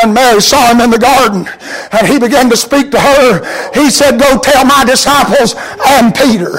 and 0.01 0.13
Mary 0.13 0.41
saw 0.41 0.69
him 0.69 0.79
in 0.79 0.93
the 0.93 1.01
garden 1.01 1.49
and 1.91 2.03
he 2.05 2.21
began 2.21 2.49
to 2.49 2.57
speak 2.57 2.93
to 2.93 2.99
her. 3.01 3.41
He 3.73 3.89
said, 3.89 4.21
go 4.21 4.37
tell 4.37 4.63
my 4.63 4.85
disciples 4.85 5.57
and 5.97 6.13
Peter. 6.13 6.53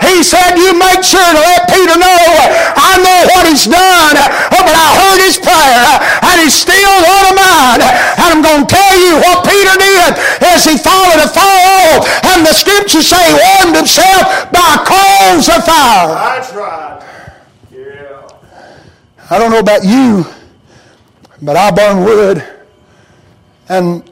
He 0.00 0.22
said, 0.22 0.54
you 0.54 0.78
make 0.78 1.02
sure 1.02 1.18
to 1.18 1.42
let 1.42 1.66
Peter 1.68 1.98
know 1.98 2.22
I 2.78 3.02
know 3.02 3.20
what 3.34 3.44
he's 3.50 3.66
done, 3.66 4.16
but 4.54 4.74
I 4.74 4.88
heard 4.94 5.20
his 5.26 5.36
prayer 5.42 5.90
and 6.22 6.36
he's 6.38 6.54
still 6.54 6.96
one 7.02 7.26
of 7.28 7.36
mine. 7.36 7.82
And 7.82 8.28
I'm 8.38 8.42
going 8.42 8.62
to 8.64 8.70
tell 8.70 8.94
you 8.94 9.18
what 9.18 9.42
Peter 9.42 9.74
did 9.74 10.12
as 10.54 10.62
he 10.62 10.78
followed 10.78 11.18
a 11.18 11.28
fire 11.28 11.98
and 12.34 12.46
the 12.46 12.54
scriptures 12.54 13.10
say 13.10 13.26
warmed 13.34 13.76
himself 13.76 14.50
by 14.54 14.86
coals 14.86 15.50
of 15.50 15.66
fire. 15.66 16.14
That's 16.14 16.54
right. 16.54 16.97
I 19.30 19.38
don't 19.38 19.50
know 19.50 19.58
about 19.58 19.84
you, 19.84 20.24
but 21.42 21.54
I 21.54 21.70
burn 21.70 22.04
wood. 22.04 22.42
And 23.68 24.02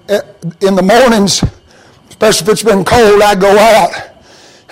in 0.61 0.74
the 0.74 0.83
mornings, 0.83 1.42
especially 2.11 2.44
if 2.44 2.52
it's 2.52 2.62
been 2.62 2.85
cold, 2.85 3.22
I 3.22 3.35
go 3.35 3.57
out. 3.59 3.92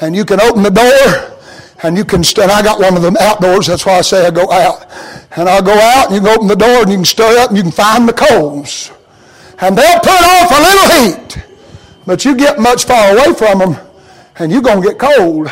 And 0.02 0.14
you 0.14 0.26
can 0.26 0.42
open 0.42 0.62
the 0.62 0.70
door 0.70 1.38
and 1.82 1.96
you 1.96 2.04
can 2.04 2.22
stand. 2.22 2.50
I 2.52 2.62
got 2.62 2.78
one 2.78 2.94
of 2.94 3.02
them 3.02 3.16
outdoors, 3.18 3.66
that's 3.66 3.86
why 3.86 3.98
I 3.98 4.00
say 4.02 4.26
I 4.26 4.30
go 4.30 4.50
out. 4.50 4.86
And 5.36 5.48
I'll 5.48 5.62
go 5.62 5.72
out 5.72 6.06
and 6.06 6.14
you 6.16 6.20
can 6.20 6.36
open 6.36 6.46
the 6.46 6.56
door 6.56 6.82
and 6.82 6.90
you 6.90 6.96
can 6.96 7.04
stir 7.06 7.38
up 7.38 7.48
and 7.48 7.56
you 7.56 7.62
can 7.62 7.72
find 7.72 8.06
the 8.06 8.12
coals. 8.12 8.92
And 9.60 9.78
they'll 9.78 10.00
put 10.00 10.10
off 10.10 10.50
a 10.50 10.60
little 10.60 11.22
heat. 11.22 11.44
But 12.06 12.24
you 12.26 12.36
get 12.36 12.58
much 12.58 12.84
far 12.84 13.12
away 13.12 13.32
from 13.32 13.60
them 13.60 13.76
and 14.36 14.52
you're 14.52 14.60
going 14.60 14.82
to 14.82 14.88
get 14.88 14.98
cold. 14.98 15.48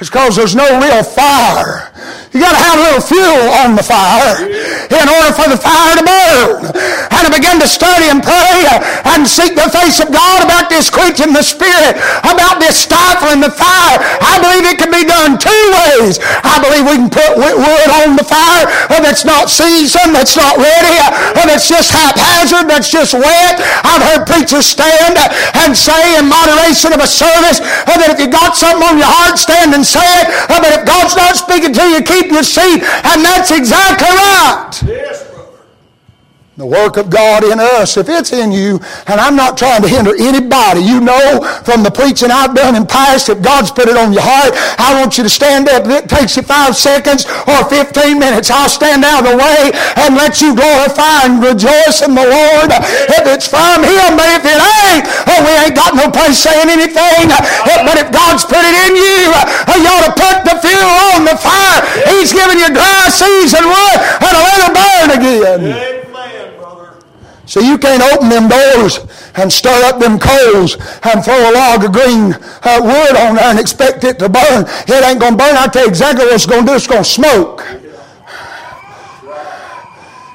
It's 0.00 0.10
because 0.10 0.34
there's 0.34 0.56
no 0.56 0.66
real 0.82 1.02
fire. 1.06 1.94
You 2.34 2.42
got 2.42 2.50
to 2.50 2.62
have 2.66 2.78
a 2.78 2.82
little 2.82 3.04
fuel 3.06 3.46
on 3.62 3.78
the 3.78 3.86
fire 3.86 4.42
in 4.42 5.06
order 5.06 5.30
for 5.30 5.46
the 5.46 5.54
fire 5.54 5.94
to 5.94 6.02
burn. 6.02 6.66
And 7.14 7.22
I 7.22 7.30
begin 7.30 7.62
to 7.62 7.70
study 7.70 8.10
and 8.10 8.18
pray 8.18 8.66
and 9.14 9.22
seek 9.22 9.54
the 9.54 9.70
face 9.70 10.02
of 10.02 10.10
God 10.10 10.42
about 10.42 10.66
this 10.66 10.90
quenching 10.90 11.30
the 11.30 11.46
spirit, 11.46 11.94
about 12.26 12.58
this 12.58 12.74
stifling 12.74 13.38
the 13.38 13.54
fire. 13.54 14.02
I 14.18 14.42
believe 14.42 14.66
it 14.66 14.82
can 14.82 14.90
be 14.90 15.06
done 15.06 15.38
two 15.38 15.64
ways. 15.86 16.18
I 16.42 16.58
believe 16.58 16.90
we 16.90 16.98
can 16.98 17.12
put 17.14 17.38
wood 17.38 17.90
on 18.02 18.18
the 18.18 18.26
fire 18.26 18.66
that's 19.04 19.28
not 19.28 19.52
seasoned, 19.52 20.16
that's 20.16 20.34
not 20.34 20.56
ready, 20.56 20.96
that's 21.38 21.68
just 21.68 21.92
haphazard, 21.92 22.66
that's 22.66 22.90
just 22.90 23.12
wet. 23.12 23.60
I've 23.84 24.02
heard 24.10 24.26
preachers 24.26 24.66
stand 24.66 25.20
and 25.62 25.76
say 25.76 26.18
in 26.18 26.26
moderation 26.26 26.96
of 26.96 26.98
a 26.98 27.06
service 27.06 27.60
that 27.60 28.10
if 28.10 28.18
you 28.18 28.26
got 28.26 28.56
something 28.56 28.82
on 28.82 28.96
your 28.98 29.06
heart, 29.06 29.38
stand 29.38 29.76
and 29.76 29.83
say 29.84 30.04
it. 30.22 30.48
But 30.48 30.64
if 30.64 30.84
God's 30.86 31.14
not 31.16 31.36
speaking 31.36 31.72
to 31.72 31.84
you, 31.88 32.02
keep 32.02 32.32
your 32.32 32.42
seat. 32.42 32.82
And 32.82 33.24
that's 33.24 33.50
exactly 33.50 34.08
right. 34.08 34.72
Yes. 34.86 35.23
The 36.54 36.62
work 36.62 36.94
of 37.02 37.10
God 37.10 37.42
in 37.42 37.58
us, 37.58 37.98
if 37.98 38.06
it's 38.06 38.30
in 38.30 38.54
you, 38.54 38.78
and 39.10 39.18
I'm 39.18 39.34
not 39.34 39.58
trying 39.58 39.82
to 39.82 39.90
hinder 39.90 40.14
anybody, 40.14 40.86
you 40.86 41.02
know 41.02 41.42
from 41.66 41.82
the 41.82 41.90
preaching 41.90 42.30
I've 42.30 42.54
done 42.54 42.78
in 42.78 42.86
past, 42.86 43.26
if 43.26 43.42
God's 43.42 43.74
put 43.74 43.90
it 43.90 43.98
on 43.98 44.14
your 44.14 44.22
heart, 44.22 44.54
I 44.78 44.94
want 44.94 45.18
you 45.18 45.26
to 45.26 45.32
stand 45.32 45.66
up. 45.66 45.82
If 45.82 46.06
it 46.06 46.06
takes 46.06 46.38
you 46.38 46.46
five 46.46 46.78
seconds 46.78 47.26
or 47.50 47.66
15 47.66 47.90
minutes, 48.22 48.54
I'll 48.54 48.70
stand 48.70 49.02
out 49.02 49.26
of 49.26 49.34
the 49.34 49.38
way 49.42 49.74
and 49.98 50.14
let 50.14 50.38
you 50.38 50.54
glorify 50.54 51.26
and 51.26 51.42
rejoice 51.42 52.06
in 52.06 52.14
the 52.14 52.22
Lord. 52.22 52.70
If 52.70 53.26
it's 53.34 53.50
from 53.50 53.82
Him, 53.82 54.14
but 54.14 54.30
if 54.38 54.46
it 54.46 54.54
ain't, 54.54 55.10
oh, 55.26 55.42
we 55.42 55.52
ain't 55.58 55.74
got 55.74 55.98
no 55.98 56.06
place 56.06 56.38
saying 56.38 56.70
anything. 56.70 57.34
But 57.82 57.98
if 57.98 58.14
God's 58.14 58.46
put 58.46 58.62
it 58.62 58.76
in 58.86 58.94
you, 58.94 59.26
oh, 59.34 59.74
you 59.74 59.90
ought 59.90 60.06
to 60.06 60.14
put 60.14 60.36
the 60.46 60.54
fuel 60.62 60.94
on 61.18 61.26
the 61.26 61.34
fire. 61.34 61.82
He's 62.14 62.30
given 62.30 62.62
you 62.62 62.70
dry 62.70 63.10
season 63.10 63.66
wood 63.66 63.98
and 64.22 64.34
let 64.38 64.58
it 64.62 64.70
burn 64.70 65.08
again. 65.18 65.93
So 67.54 67.60
you 67.60 67.78
can't 67.78 68.02
open 68.12 68.30
them 68.30 68.48
doors 68.48 68.98
and 69.36 69.46
stir 69.46 69.84
up 69.84 70.00
them 70.00 70.18
coals 70.18 70.74
and 71.04 71.24
throw 71.24 71.38
a 71.38 71.54
log 71.54 71.84
of 71.84 71.92
green 71.92 72.34
uh, 72.34 72.80
wood 72.82 73.14
on 73.14 73.36
there 73.36 73.44
and 73.44 73.60
expect 73.60 74.02
it 74.02 74.18
to 74.18 74.28
burn. 74.28 74.66
It 74.88 75.04
ain't 75.06 75.20
going 75.20 75.34
to 75.34 75.38
burn. 75.38 75.54
I'll 75.54 75.70
tell 75.70 75.84
you 75.84 75.88
exactly 75.88 76.24
what 76.24 76.34
it's 76.34 76.46
going 76.46 76.66
to 76.66 76.72
do. 76.72 76.74
It's 76.74 76.88
going 76.88 77.04
to 77.04 77.08
smoke. 77.08 77.62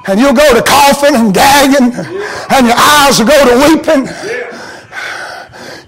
And 0.08 0.18
you'll 0.18 0.32
go 0.32 0.56
to 0.56 0.64
coughing 0.64 1.16
and 1.16 1.34
gagging 1.34 1.92
and 1.92 2.66
your 2.66 2.78
eyes 2.80 3.20
will 3.20 3.28
go 3.28 3.44
to 3.52 3.56
weeping. 3.68 4.08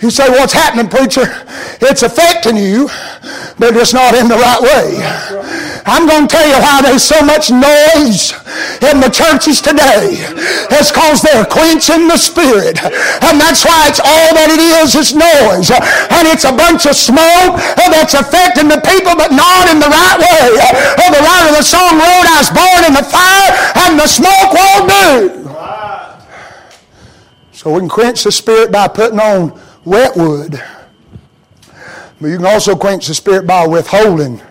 You 0.01 0.11
say, 0.11 0.27
what's 0.31 0.51
happening, 0.51 0.89
preacher? 0.89 1.31
It's 1.79 2.03
affecting 2.03 2.57
you, 2.57 2.89
but 3.57 3.73
it's 3.77 3.93
not 3.93 4.15
in 4.15 4.27
the 4.27 4.35
right 4.35 4.61
way. 4.61 5.70
I'm 5.85 6.05
going 6.07 6.27
to 6.27 6.31
tell 6.31 6.45
you 6.45 6.59
why 6.61 6.81
there's 6.81 7.03
so 7.03 7.19
much 7.25 7.49
noise 7.49 8.33
in 8.85 9.01
the 9.01 9.09
churches 9.09 9.61
today. 9.61 10.21
It's 10.69 10.91
because 10.91 11.21
they're 11.21 11.45
quenching 11.45 12.07
the 12.07 12.17
spirit. 12.17 12.77
And 13.25 13.41
that's 13.41 13.65
why 13.65 13.89
it's 13.89 13.99
all 13.99 14.29
that 14.37 14.49
it 14.53 14.61
is, 14.61 14.93
is 14.93 15.13
noise. 15.17 15.73
And 15.73 16.29
it's 16.29 16.45
a 16.45 16.53
bunch 16.53 16.85
of 16.85 16.95
smoke 16.95 17.57
that's 17.77 18.13
affecting 18.13 18.69
the 18.69 18.81
people, 18.85 19.17
but 19.17 19.33
not 19.33 19.67
in 19.69 19.81
the 19.81 19.89
right 19.89 20.19
way. 20.21 20.59
The 21.11 21.19
writer 21.19 21.49
of 21.49 21.57
the 21.57 21.65
song 21.65 21.97
wrote, 21.97 22.27
I 22.29 22.37
was 22.39 22.51
born 22.53 22.81
in 22.87 22.93
the 22.93 23.03
fire, 23.03 23.49
and 23.85 23.99
the 23.99 24.07
smoke 24.07 24.53
won't 24.53 24.85
do. 24.87 25.41
So 27.51 27.73
we 27.73 27.79
can 27.81 27.89
quench 27.89 28.23
the 28.23 28.31
spirit 28.31 28.71
by 28.71 28.87
putting 28.87 29.19
on 29.19 29.59
wet 29.83 30.15
wood. 30.15 30.61
But 32.19 32.27
you 32.27 32.37
can 32.37 32.45
also 32.45 32.75
quench 32.75 33.07
the 33.07 33.13
spirit 33.13 33.45
by 33.45 33.67
withholding 33.67 34.41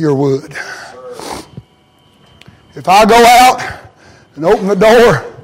your 0.00 0.14
wood. 0.14 0.52
If 2.74 2.88
I 2.88 3.04
go 3.04 3.16
out 3.16 3.80
and 4.34 4.44
open 4.44 4.66
the 4.66 4.74
door 4.74 5.34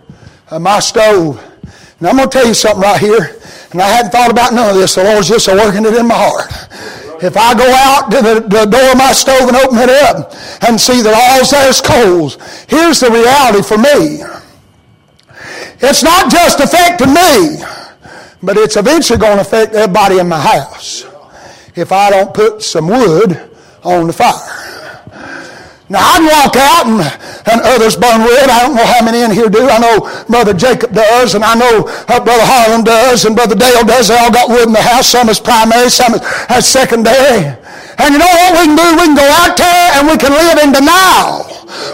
of 0.51 0.63
my 0.63 0.81
stove, 0.81 1.43
and 1.99 2.09
I'm 2.09 2.17
going 2.17 2.29
to 2.29 2.33
tell 2.33 2.47
you 2.47 2.55
something 2.55 2.81
right 2.81 3.01
here, 3.01 3.37
and 3.73 3.83
I 3.83 3.89
hadn't 3.89 4.11
thought 4.11 4.31
about 4.31 4.55
none 4.55 4.71
of 4.71 4.77
this, 4.77 4.95
the 4.95 5.05
Lord's 5.05 5.29
just 5.29 5.49
working 5.49 5.85
it 5.85 5.95
in 5.95 6.09
my 6.09 6.15
heart. 6.17 7.23
If 7.23 7.37
I 7.37 7.55
go 7.55 7.71
out 7.71 8.11
to 8.11 8.23
the, 8.23 8.41
the 8.41 8.67
door 8.67 8.93
of 8.93 8.99
my 8.99 9.13
stove 9.13 9.49
and 9.49 9.57
open 9.57 9.79
it 9.79 9.91
up 9.91 10.33
and 10.69 10.81
see 10.81 11.03
that 11.03 11.15
all 11.15 11.45
there's 11.45 11.81
coals, 11.81 12.37
here's 12.69 13.01
the 13.01 13.11
reality 13.11 13.63
for 13.63 13.79
me. 13.79 14.23
It's 15.81 16.03
not 16.03 16.31
just 16.31 16.61
affecting 16.61 17.13
me, 17.13 17.63
but 18.43 18.57
it's 18.57 18.77
eventually 18.77 19.19
going 19.19 19.37
to 19.37 19.43
affect 19.43 19.75
everybody 19.75 20.19
in 20.19 20.29
my 20.29 20.41
house 20.41 21.07
if 21.75 21.93
I 21.93 22.11
don't 22.11 22.33
put 22.33 22.63
some 22.63 22.89
wood 22.89 23.56
on 23.87 24.07
the 24.07 24.13
fire. 24.13 24.35
Now 25.89 26.03
I 26.03 26.19
can 26.19 26.27
walk 26.27 26.55
out 26.59 26.85
and, 26.91 26.99
and 27.47 27.59
others 27.63 27.95
burn 27.95 28.27
wood. 28.27 28.51
I 28.51 28.67
don't 28.67 28.75
know 28.75 28.85
how 28.85 29.07
many 29.07 29.23
in 29.23 29.31
here 29.31 29.49
do. 29.49 29.71
I 29.71 29.79
know 29.79 30.03
Brother 30.27 30.53
Jacob 30.53 30.91
does, 30.93 31.35
and 31.35 31.45
I 31.45 31.55
know 31.55 31.87
uh, 31.87 32.19
Brother 32.19 32.43
Harlan 32.43 32.83
does, 32.83 33.25
and 33.25 33.37
Brother 33.37 33.55
Dale 33.55 33.87
does. 33.87 34.09
They 34.09 34.19
all 34.19 34.33
got 34.33 34.51
wood 34.51 34.67
in 34.67 34.75
the 34.75 34.83
house. 34.83 35.07
Some 35.07 35.29
is 35.29 35.39
primary, 35.39 35.89
some 35.89 36.15
is 36.15 36.23
uh, 36.51 36.61
secondary. 36.61 37.55
And 37.99 38.13
you 38.13 38.19
know 38.19 38.27
what 38.27 38.53
we 38.59 38.67
can 38.67 38.77
do? 38.77 38.87
We 38.99 39.07
can 39.07 39.17
go 39.17 39.29
out 39.31 39.57
there 39.57 39.89
and 39.95 40.11
we 40.11 40.19
can 40.19 40.33
live 40.35 40.59
in 40.59 40.73
denial. 40.75 41.46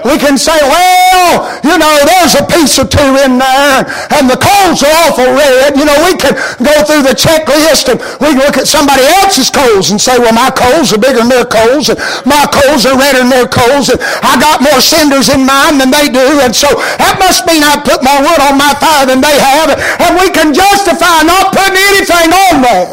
We 0.04 0.20
can 0.20 0.37
say, 0.37 0.56
well, 0.61 1.48
you 1.64 1.80
know, 1.80 1.94
there's 2.04 2.37
a 2.37 2.44
piece 2.44 2.76
or 2.76 2.85
two 2.85 3.16
in 3.24 3.40
there, 3.40 3.88
and 4.12 4.28
the 4.28 4.37
coals 4.37 4.85
are 4.85 4.92
awful 5.08 5.32
red. 5.32 5.80
You 5.80 5.88
know, 5.88 5.96
we 6.04 6.12
can 6.20 6.37
go 6.61 6.74
through 6.85 7.08
the 7.08 7.16
checklist 7.16 7.88
and 7.88 7.96
we 8.20 8.37
can 8.37 8.44
look 8.44 8.61
at 8.61 8.68
somebody 8.68 9.00
else's 9.22 9.48
coals 9.48 9.88
and 9.88 9.96
say, 9.96 10.18
well, 10.20 10.37
my 10.37 10.52
coals 10.52 10.92
are 10.92 11.00
bigger 11.00 11.24
than 11.24 11.32
their 11.32 11.48
coals, 11.48 11.88
and 11.88 11.96
my 12.28 12.44
coals 12.52 12.85
are 12.85 13.00
redder 13.00 13.24
than 13.24 13.32
their 13.32 13.48
coals, 13.48 13.88
and 13.88 13.96
I 14.20 14.37
got 14.37 14.61
more 14.61 14.76
cinders 14.76 15.32
in 15.32 15.46
mine 15.48 15.80
than 15.80 15.88
they 15.88 16.12
do, 16.12 16.44
and 16.44 16.52
so 16.52 16.68
that 17.00 17.16
must 17.16 17.48
mean 17.48 17.64
I 17.64 17.80
put 17.80 18.04
more 18.04 18.20
wood 18.20 18.40
on 18.44 18.61
my 18.61 18.76
fire 18.76 19.08
than 19.08 19.24
they 19.24 19.40
have, 19.40 19.72
and 19.72 20.20
we 20.20 20.28
can 20.28 20.52
justify 20.52 21.24
not 21.24 21.56
putting 21.56 21.80
anything 21.96 22.28
on 22.28 22.54
there. 22.61 22.92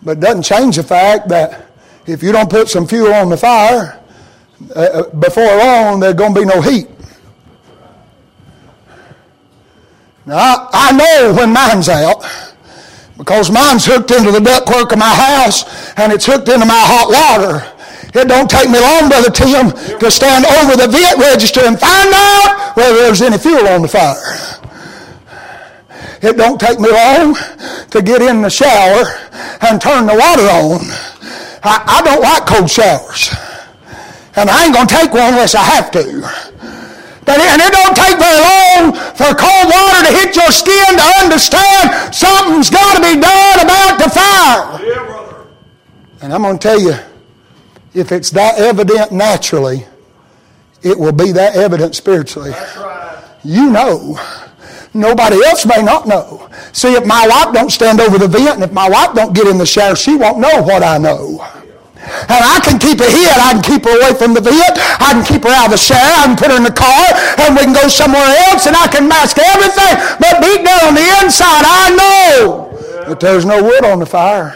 But 0.00 0.16
it 0.16 0.20
doesn't 0.20 0.48
change 0.48 0.76
the 0.76 0.82
fact 0.82 1.28
that 1.28 1.68
if 2.06 2.22
you 2.22 2.32
don't 2.32 2.48
put 2.48 2.68
some 2.68 2.86
fuel 2.86 3.12
on 3.12 3.28
the 3.28 3.36
fire, 3.36 4.00
uh, 4.74 4.80
uh, 4.80 5.10
before 5.10 5.44
long, 5.44 6.00
there's 6.00 6.14
going 6.14 6.34
to 6.34 6.40
be 6.40 6.46
no 6.46 6.60
heat. 6.60 6.88
Now, 10.24 10.36
I, 10.36 10.68
I 10.72 10.92
know 10.92 11.34
when 11.34 11.52
mine's 11.52 11.88
out 11.88 12.24
because 13.18 13.50
mine's 13.50 13.84
hooked 13.84 14.10
into 14.10 14.32
the 14.32 14.40
ductwork 14.40 14.92
of 14.92 14.98
my 14.98 15.12
house 15.12 15.92
and 15.98 16.12
it's 16.12 16.26
hooked 16.26 16.48
into 16.48 16.66
my 16.66 16.74
hot 16.74 17.08
water. 17.08 17.72
It 18.18 18.28
don't 18.28 18.48
take 18.48 18.70
me 18.70 18.80
long, 18.80 19.08
Brother 19.08 19.30
Tim, 19.30 19.70
to 19.98 20.10
stand 20.10 20.46
over 20.46 20.76
the 20.76 20.88
vent 20.88 21.18
register 21.18 21.60
and 21.64 21.78
find 21.78 22.12
out 22.14 22.72
whether 22.76 22.96
there's 22.96 23.20
any 23.20 23.36
fuel 23.36 23.68
on 23.68 23.82
the 23.82 23.88
fire. 23.88 24.16
It 26.22 26.36
don't 26.36 26.58
take 26.58 26.80
me 26.80 26.90
long 26.90 27.34
to 27.90 28.02
get 28.02 28.22
in 28.22 28.40
the 28.40 28.48
shower 28.48 29.04
and 29.68 29.80
turn 29.80 30.06
the 30.06 30.16
water 30.16 30.48
on. 30.48 30.80
I, 31.62 32.00
I 32.00 32.02
don't 32.02 32.22
like 32.22 32.46
cold 32.46 32.70
showers. 32.70 33.30
And 34.36 34.50
I 34.50 34.64
ain't 34.64 34.74
going 34.74 34.86
to 34.86 34.94
take 34.94 35.12
one 35.12 35.32
unless 35.32 35.54
I 35.54 35.62
have 35.62 35.90
to. 35.92 36.20
But, 37.24 37.40
and 37.40 37.60
it 37.60 37.72
don't 37.72 37.96
take 37.96 38.18
very 38.18 38.38
long 38.38 38.94
for 39.16 39.34
cold 39.34 39.66
water 39.66 40.06
to 40.06 40.12
hit 40.12 40.36
your 40.36 40.52
skin 40.52 40.96
to 40.96 41.06
understand 41.24 42.14
something's 42.14 42.70
got 42.70 42.96
to 42.96 43.02
be 43.02 43.20
done 43.20 43.60
about 43.64 43.98
the 43.98 44.10
fire. 44.10 44.86
Yeah, 44.86 45.44
and 46.22 46.32
I'm 46.32 46.42
going 46.42 46.58
to 46.58 46.62
tell 46.62 46.80
you, 46.80 46.94
if 47.94 48.12
it's 48.12 48.30
that 48.30 48.58
evident 48.58 49.10
naturally, 49.10 49.86
it 50.82 50.98
will 50.98 51.12
be 51.12 51.32
that 51.32 51.56
evident 51.56 51.96
spiritually. 51.96 52.50
Right. 52.50 53.24
You 53.42 53.70
know. 53.70 54.18
Nobody 54.94 55.44
else 55.44 55.66
may 55.66 55.82
not 55.82 56.08
know. 56.08 56.48
See, 56.72 56.94
if 56.94 57.04
my 57.04 57.26
wife 57.28 57.52
don't 57.52 57.70
stand 57.70 58.00
over 58.00 58.16
the 58.16 58.28
vent 58.28 58.54
and 58.54 58.64
if 58.64 58.72
my 58.72 58.88
wife 58.88 59.14
don't 59.14 59.34
get 59.34 59.46
in 59.46 59.58
the 59.58 59.66
shower, 59.66 59.94
she 59.94 60.16
won't 60.16 60.38
know 60.38 60.62
what 60.62 60.82
I 60.82 60.96
know. 60.96 61.44
And 62.30 62.40
I 62.42 62.60
can 62.62 62.78
keep 62.78 62.98
her 62.98 63.10
hid. 63.10 63.36
I 63.38 63.58
can 63.58 63.62
keep 63.62 63.84
her 63.84 63.94
away 63.94 64.14
from 64.14 64.34
the 64.34 64.40
vent. 64.40 64.78
I 65.02 65.14
can 65.14 65.24
keep 65.24 65.42
her 65.42 65.50
out 65.50 65.66
of 65.66 65.72
the 65.72 65.82
shower. 65.82 65.98
I 65.98 66.30
can 66.30 66.36
put 66.36 66.50
her 66.50 66.56
in 66.56 66.62
the 66.62 66.74
car 66.74 67.06
and 67.42 67.54
we 67.54 67.62
can 67.62 67.74
go 67.74 67.88
somewhere 67.88 68.26
else 68.50 68.66
and 68.66 68.76
I 68.76 68.86
can 68.88 69.08
mask 69.08 69.38
everything. 69.38 69.94
But 70.18 70.42
deep 70.42 70.64
down 70.64 70.90
on 70.90 70.94
the 70.94 71.06
inside, 71.22 71.64
I 71.66 71.84
know 71.96 72.76
that 73.08 73.20
there's 73.20 73.44
no 73.44 73.62
wood 73.62 73.84
on 73.84 73.98
the 73.98 74.06
fire. 74.06 74.54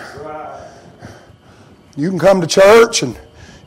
You 1.97 2.09
can 2.09 2.19
come 2.19 2.41
to 2.41 2.47
church 2.47 3.03
and 3.03 3.19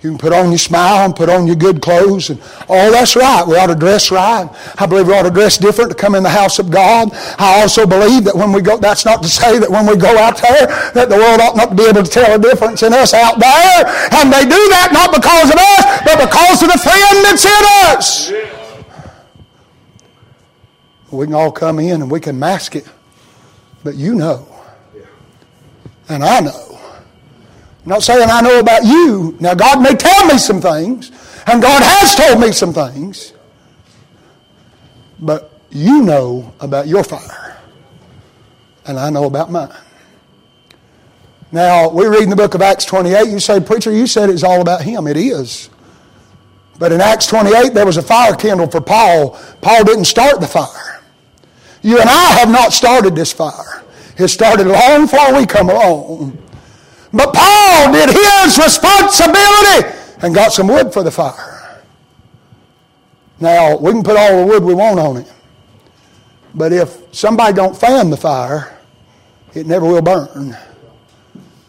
you 0.04 0.10
can 0.10 0.18
put 0.18 0.34
on 0.34 0.50
your 0.50 0.58
smile 0.58 1.06
and 1.06 1.16
put 1.16 1.30
on 1.30 1.48
your 1.48 1.56
good 1.56 1.82
clothes 1.82 2.30
and 2.30 2.42
all 2.68 2.92
that's 2.92 3.16
right. 3.16 3.48
We 3.48 3.56
ought 3.56 3.68
to 3.68 3.76
dress 3.76 4.12
right. 4.12 4.50
I 4.78 4.86
believe 4.86 5.08
we 5.08 5.14
ought 5.14 5.24
to 5.24 5.32
dress 5.32 5.58
different 5.58 5.92
to 5.92 5.96
come 5.96 6.14
in 6.14 6.24
the 6.24 6.30
house 6.30 6.60
of 6.60 6.70
God. 6.70 7.08
I 7.40 7.62
also 7.62 7.88
believe 7.88 8.26
that 8.26 8.36
when 8.36 8.52
we 8.52 8.62
go, 8.62 8.78
that's 8.78 9.06
not 9.06 9.24
to 9.24 9.30
say 9.30 9.60
that 9.60 9.72
when 9.72 9.86
we 9.86 9.96
go 9.96 10.18
out 10.18 10.42
there 10.42 10.68
that 10.92 11.08
the 11.08 11.16
world 11.16 11.40
ought 11.40 11.56
not 11.56 11.70
to 11.70 11.76
be 11.76 11.88
able 11.88 12.04
to 12.04 12.12
tell 12.12 12.36
a 12.36 12.38
difference 12.38 12.84
in 12.84 12.92
us 12.92 13.14
out 13.14 13.40
there. 13.40 13.88
And 14.12 14.28
they 14.28 14.44
do 14.44 14.60
that 14.76 14.90
not 14.92 15.16
because 15.16 15.50
of 15.50 15.56
us, 15.56 16.02
but 16.04 16.20
because 16.20 16.62
of 16.62 16.70
the 16.70 16.80
friend 16.80 17.24
that's 17.24 17.46
in 17.46 17.64
us. 17.96 18.32
We 21.12 21.28
can 21.28 21.34
all 21.34 21.52
come 21.52 21.80
in 21.80 22.02
and 22.02 22.12
we 22.12 22.20
can 22.20 22.38
mask 22.38 22.76
it. 22.76 22.90
But 23.86 23.96
you 23.96 24.16
know. 24.16 24.50
And 26.10 26.26
I 26.26 26.42
know 26.42 26.73
I'm 27.84 27.90
not 27.90 28.04
saying 28.04 28.30
I 28.30 28.42
know 28.42 28.60
about 28.60 28.84
you. 28.86 29.36
Now, 29.40 29.54
God 29.54 29.82
may 29.82 29.94
tell 29.94 30.26
me 30.28 30.38
some 30.38 30.62
things, 30.62 31.12
and 31.48 31.62
God 31.62 31.84
has 31.84 32.16
told 32.16 32.40
me 32.40 32.54
some 32.54 32.74
things, 32.74 33.34
but 35.20 35.60
you 35.70 36.02
know 36.02 36.54
about 36.62 36.88
your 36.88 37.04
fire, 37.04 37.58
and 38.86 38.98
I 38.98 39.10
know 39.10 39.26
about 39.26 39.52
mine. 39.52 39.76
Now, 41.52 41.90
we 41.90 42.08
read 42.08 42.24
in 42.24 42.30
the 42.30 42.36
book 42.36 42.56
of 42.56 42.62
Acts 42.62 42.86
28, 42.86 43.28
you 43.28 43.40
say, 43.40 43.60
Preacher, 43.60 43.92
you 43.92 44.08
said 44.08 44.30
it's 44.30 44.44
all 44.44 44.62
about 44.62 44.82
him. 44.82 45.06
It 45.06 45.18
is. 45.18 45.70
But 46.80 46.92
in 46.92 47.02
Acts 47.02 47.28
28, 47.28 47.74
there 47.74 47.86
was 47.86 47.98
a 47.98 48.02
fire 48.02 48.34
kindled 48.34 48.72
for 48.72 48.82
Paul. 48.82 49.40
Paul 49.62 49.84
didn't 49.84 50.06
start 50.06 50.40
the 50.40 50.48
fire. 50.48 51.02
You 51.84 52.00
and 52.00 52.10
I 52.10 52.32
have 52.40 52.50
not 52.50 52.74
started 52.74 53.14
this 53.16 53.32
fire. 53.32 53.84
It 54.18 54.30
started 54.30 54.68
long 54.68 55.02
before 55.02 55.36
we 55.36 55.46
come 55.46 55.70
along. 55.70 56.43
But 57.14 57.32
Paul 57.34 57.94
did 57.94 58.10
his 58.10 58.58
responsibility 58.58 60.00
and 60.24 60.34
got 60.34 60.52
some 60.52 60.68
wood 60.68 60.92
for 60.92 61.04
the 61.04 61.12
fire. 61.12 61.80
Now, 63.40 63.78
we 63.78 63.92
can 63.92 64.04
put 64.04 64.18
all 64.18 64.42
the 64.42 64.48
wood 64.48 64.64
we 64.64 64.74
want 64.74 65.00
on 65.00 65.18
it. 65.18 65.32
But 66.56 66.74
if 66.74 66.98
somebody 67.14 67.54
don't 67.54 67.78
fan 67.78 68.10
the 68.10 68.18
fire, 68.18 68.78
it 69.54 69.68
never 69.68 69.86
will 69.86 70.02
burn. 70.02 70.58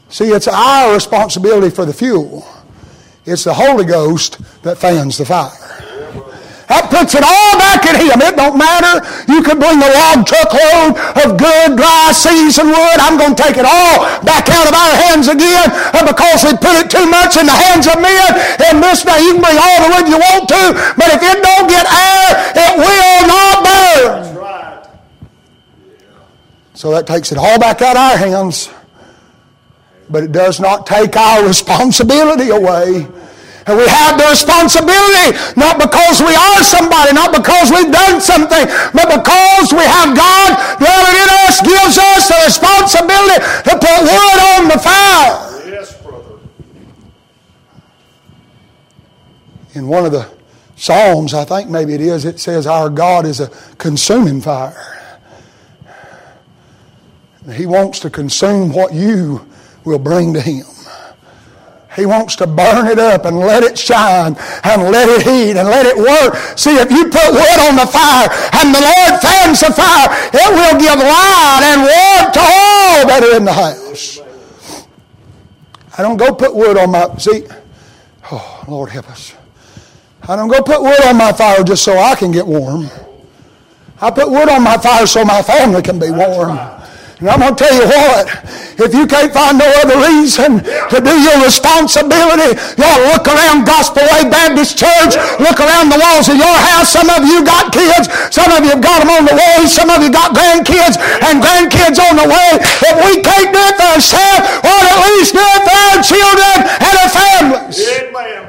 See, 0.09 0.27
it's 0.27 0.49
our 0.49 0.95
responsibility 0.95 1.71
for 1.71 1.85
the 1.85 1.93
fuel. 1.93 2.47
It's 3.27 3.45
the 3.45 3.55
Holy 3.55 3.85
Ghost 3.85 4.39
that 4.63 4.79
fans 4.79 5.19
the 5.19 5.25
fire. 5.25 5.51
That 6.69 6.89
puts 6.89 7.13
it 7.13 7.21
all 7.21 7.53
back 7.61 7.85
in 7.85 7.95
Him. 8.01 8.25
It 8.25 8.41
don't 8.41 8.57
matter. 8.57 9.05
You 9.29 9.45
can 9.45 9.61
bring 9.61 9.77
a 9.85 9.91
log 9.93 10.25
truckload 10.25 10.97
of 11.21 11.37
good, 11.37 11.77
dry, 11.77 12.09
seasoned 12.17 12.73
wood. 12.73 12.99
I'm 13.05 13.21
going 13.21 13.37
to 13.37 13.41
take 13.41 13.61
it 13.61 13.69
all 13.69 14.09
back 14.25 14.49
out 14.49 14.65
of 14.65 14.75
our 14.75 14.95
hands 15.05 15.29
again 15.29 15.69
because 16.09 16.41
we 16.41 16.57
put 16.57 16.73
it 16.81 16.89
too 16.89 17.05
much 17.05 17.37
in 17.37 17.45
the 17.45 17.57
hands 17.57 17.85
of 17.85 18.01
men. 18.01 18.31
And 18.73 18.81
this 18.81 19.05
day 19.05 19.21
you 19.21 19.37
can 19.37 19.45
bring 19.45 19.61
all 19.61 19.79
the 19.85 19.91
wood 19.93 20.07
you 20.09 20.17
want 20.17 20.49
to, 20.49 20.63
but 20.97 21.09
if 21.13 21.21
it 21.21 21.39
don't 21.45 21.69
get 21.69 21.85
air, 21.85 22.29
it 22.57 22.73
will 22.81 23.21
not 23.29 23.57
burn. 23.61 24.35
So 26.73 26.91
that 26.91 27.07
takes 27.07 27.31
it 27.31 27.39
all 27.39 27.59
back 27.59 27.83
out 27.83 27.97
of 27.97 28.03
our 28.03 28.17
hands. 28.17 28.73
But 30.09 30.25
it 30.25 30.33
does 30.33 30.61
not 30.61 30.87
take 30.87 31.17
our 31.17 31.47
responsibility 31.47 32.51
away. 32.51 33.07
And 33.67 33.79
we 33.79 33.87
have 33.89 34.19
the 34.19 34.29
responsibility, 34.29 35.33
not 35.57 35.81
because 35.81 36.21
we 36.21 36.35
are 36.37 36.61
somebody, 36.63 37.15
not 37.15 37.33
because 37.33 37.71
we've 37.71 37.91
done 37.91 38.21
something, 38.21 38.67
but 38.93 39.09
because 39.09 39.73
we 39.73 39.81
have 39.81 40.13
God 40.13 40.51
dwelling 40.77 41.17
in 41.17 41.29
us, 41.49 41.65
gives 41.65 41.97
us 41.97 42.29
the 42.29 42.39
responsibility 42.45 43.41
to 43.65 43.73
put 43.81 43.99
wood 44.05 44.39
on 44.53 44.69
the 44.69 44.79
fire. 44.79 45.71
Yes, 45.71 45.97
brother. 46.03 46.39
In 49.73 49.89
one 49.89 50.05
of 50.05 50.13
the 50.13 50.29
Psalms, 50.77 51.33
I 51.33 51.45
think 51.45 51.71
maybe 51.71 51.95
it 51.95 52.03
is, 52.03 52.27
it 52.27 52.41
says, 52.41 52.67
Our 52.67 52.91
God 52.91 53.25
is 53.25 53.41
a 53.41 53.49
consuming 53.79 54.43
fire. 54.43 54.77
He 57.53 57.65
wants 57.65 58.01
to 58.01 58.11
consume 58.11 58.73
what 58.73 58.93
you 58.93 59.47
will 59.85 59.99
bring 59.99 60.35
to 60.35 60.41
Him. 60.41 60.65
He 61.97 62.07
wants 62.07 62.35
to 62.37 62.47
burn 62.47 62.89
it 62.89 62.99
up 62.99 63.25
and 63.25 63.39
let 63.39 63.63
it 63.63 63.79
shine 63.79 64.37
and 64.65 64.83
let 64.91 65.09
it 65.09 65.23
heat 65.23 65.57
and 65.57 65.69
let 65.69 65.87
it 65.87 65.97
work. 65.97 66.35
See, 66.59 66.77
if 66.77 66.91
you 66.91 67.05
put 67.05 67.31
wood 67.31 67.61
on 67.69 67.77
the 67.77 67.87
fire 67.87 68.29
and 68.55 68.75
the 68.75 68.81
Lord 68.81 69.21
fans 69.23 69.61
the 69.61 69.73
fire, 69.73 70.09
it 70.35 70.51
will 70.51 70.79
give 70.79 70.99
light 70.99 71.63
and 71.63 71.81
warmth 71.83 72.35
to 72.35 72.41
all 72.41 73.07
that 73.07 73.23
are 73.23 73.37
in 73.37 73.45
the 73.45 73.53
house. 73.53 74.21
I 75.97 76.03
don't 76.03 76.17
go 76.17 76.35
put 76.35 76.55
wood 76.55 76.77
on 76.77 76.91
my, 76.91 77.17
see, 77.19 77.47
oh, 78.33 78.65
Lord 78.67 78.91
help 78.91 79.09
us. 79.11 79.35
I 80.27 80.35
don't 80.35 80.49
go 80.49 80.63
put 80.63 80.83
wood 80.83 81.05
on 81.05 81.17
my 81.17 81.33
fire 81.33 81.63
just 81.63 81.85
so 81.85 81.97
I 81.97 82.17
can 82.17 82.33
get 82.33 82.47
warm. 82.47 82.91
I 84.01 84.11
put 84.11 84.29
wood 84.29 84.49
on 84.49 84.63
my 84.63 84.77
fire 84.79 85.07
so 85.07 85.25
my 85.25 85.43
family 85.43 85.83
can 85.83 86.01
be 86.01 86.11
warm. 86.11 86.59
And 87.21 87.31
I'm 87.31 87.39
going 87.39 87.55
to 87.55 87.61
tell 87.63 87.75
you 87.75 87.87
what, 87.87 88.27
if 88.75 88.91
you 88.91 89.07
can't 89.07 89.31
find 89.31 89.55
no 89.55 89.69
other 89.87 89.95
reason 90.03 90.59
to 90.61 90.97
do 90.99 91.15
your 91.15 91.39
responsibility, 91.47 92.59
to 92.59 92.89
look 93.15 93.31
around 93.31 93.65
Gospel 93.65 94.03
Way 94.11 94.27
Baptist 94.27 94.75
Church, 94.75 95.15
look 95.39 95.63
around 95.63 95.95
the 95.95 96.01
walls 96.03 96.27
of 96.27 96.35
your 96.35 96.59
house. 96.75 96.91
Some 96.91 97.07
of 97.07 97.23
you 97.23 97.47
got 97.47 97.71
kids, 97.71 98.11
some 98.35 98.51
of 98.51 98.67
you 98.67 98.75
got 98.83 99.07
them 99.07 99.15
on 99.15 99.25
the 99.31 99.37
way, 99.39 99.63
some 99.71 99.95
of 99.95 100.03
you 100.03 100.11
got 100.11 100.35
grandkids 100.35 100.99
and 101.23 101.39
grandkids 101.39 102.03
on 102.03 102.19
the 102.19 102.27
way. 102.27 102.51
If 102.83 102.97
we 103.07 103.23
can't 103.23 103.51
do 103.55 103.63
it 103.63 103.75
for 103.79 103.89
ourselves, 103.95 104.43
we'll 104.67 104.87
at 104.91 104.99
least 105.15 105.39
do 105.39 105.45
it 105.45 105.63
for 105.63 105.77
our 105.95 105.99
children 106.03 106.57
and 106.67 106.95
our 106.99 107.11
families. 107.15 107.79
Amen, 107.79 108.44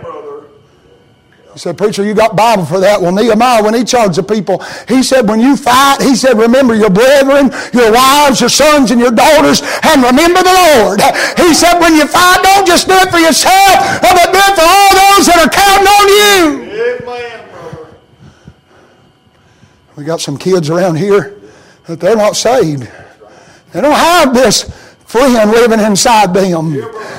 he 1.56 1.60
said, 1.60 1.78
Preacher, 1.78 2.04
you 2.04 2.14
got 2.14 2.36
Bible 2.36 2.66
for 2.66 2.82
that. 2.82 3.00
Well, 3.00 3.14
Nehemiah, 3.14 3.64
when 3.64 3.74
he 3.74 3.86
charged 3.86 4.18
the 4.20 4.24
people, 4.24 4.60
he 4.90 5.02
said, 5.02 5.26
when 5.26 5.40
you 5.40 5.56
fight, 5.56 6.02
he 6.02 6.14
said, 6.14 6.38
remember 6.38 6.76
your 6.76 6.90
brethren, 6.90 7.50
your 7.72 7.94
wives, 7.94 8.42
your 8.42 8.50
sons, 8.50 8.92
and 8.92 9.00
your 9.00 9.12
daughters, 9.16 9.64
and 9.88 10.04
remember 10.04 10.44
the 10.44 10.52
Lord. 10.52 11.00
He 11.40 11.54
said, 11.56 11.80
when 11.80 11.96
you 11.96 12.08
fight, 12.08 12.44
don't 12.44 12.68
just 12.68 12.88
do 12.90 12.94
it 12.96 13.10
for 13.10 13.20
yourself, 13.20 14.02
but 14.02 14.12
do 14.36 14.38
it 14.38 14.56
for 14.60 14.68
all 14.68 14.92
those 15.16 15.32
that 15.32 15.40
are 15.40 15.48
counting 15.48 15.88
on 15.88 16.08
you. 16.12 16.68
Amen, 16.76 17.48
brother. 17.50 17.96
We 19.96 20.04
got 20.04 20.20
some 20.20 20.38
kids 20.38 20.70
around 20.70 20.98
here 20.98 21.40
that 21.86 22.02
they're 22.02 22.18
not 22.18 22.36
saved. 22.36 22.92
They 23.72 23.80
don't 23.80 23.96
have 23.96 24.34
this 24.34 24.64
friend 25.06 25.52
living 25.52 25.80
inside 25.80 26.34
them. 26.34 26.74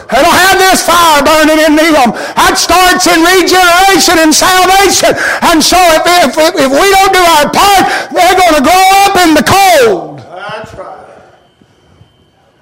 They 0.06 0.22
don't 0.22 0.38
have 0.38 0.58
this 0.58 0.86
fire 0.86 1.22
burning 1.22 1.58
in 1.58 1.74
them. 1.74 1.96
Um, 1.96 2.12
that 2.38 2.54
starts 2.54 3.10
in 3.10 3.26
regeneration 3.26 4.22
and 4.22 4.30
salvation. 4.30 5.18
And 5.42 5.58
so 5.58 5.78
if, 5.98 6.30
if, 6.30 6.38
if 6.54 6.70
we 6.70 6.86
don't 6.94 7.12
do 7.12 7.22
our 7.22 7.50
part, 7.50 7.84
they're 8.14 8.38
going 8.38 8.54
to 8.54 8.62
grow 8.62 8.84
up 9.02 9.14
in 9.26 9.34
the 9.34 9.42
cold. 9.42 10.18
That's 10.18 10.74
right. 10.74 11.06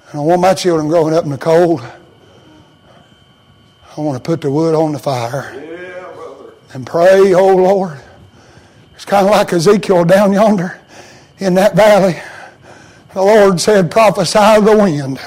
I 0.09 0.13
don't 0.13 0.25
want 0.25 0.41
my 0.41 0.53
children 0.53 0.87
growing 0.87 1.13
up 1.13 1.25
in 1.25 1.29
the 1.29 1.37
cold. 1.37 1.81
I 3.97 4.01
want 4.01 4.17
to 4.17 4.25
put 4.25 4.41
the 4.41 4.51
wood 4.51 4.75
on 4.75 4.91
the 4.91 4.99
fire 4.99 5.53
yeah, 5.53 6.13
brother. 6.13 6.53
and 6.73 6.85
pray, 6.85 7.33
oh 7.33 7.55
Lord. 7.55 7.99
It's 8.95 9.05
kind 9.05 9.25
of 9.25 9.31
like 9.31 9.53
Ezekiel 9.53 10.05
down 10.05 10.33
yonder 10.33 10.79
in 11.39 11.53
that 11.55 11.75
valley. 11.75 12.19
The 13.13 13.21
Lord 13.21 13.61
said, 13.61 13.91
prophesy 13.91 14.61
the 14.61 14.77
wind. 14.77 15.19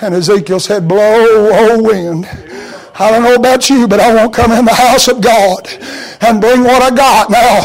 And 0.00 0.14
Ezekiel 0.14 0.60
said, 0.60 0.86
blow, 0.86 0.98
oh 1.00 1.82
wind. 1.82 2.26
I 2.98 3.10
don't 3.10 3.22
know 3.22 3.34
about 3.34 3.70
you, 3.70 3.86
but 3.86 4.00
I 4.00 4.14
won't 4.14 4.34
come 4.34 4.52
in 4.52 4.64
the 4.64 4.74
house 4.74 5.08
of 5.08 5.20
God 5.20 5.66
and 6.20 6.40
bring 6.40 6.62
what 6.62 6.82
I 6.82 6.94
got. 6.94 7.30
Now, 7.30 7.62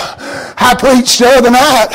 I 0.57 0.73
preached 0.77 1.19
the 1.19 1.29
other 1.29 1.49
night 1.49 1.89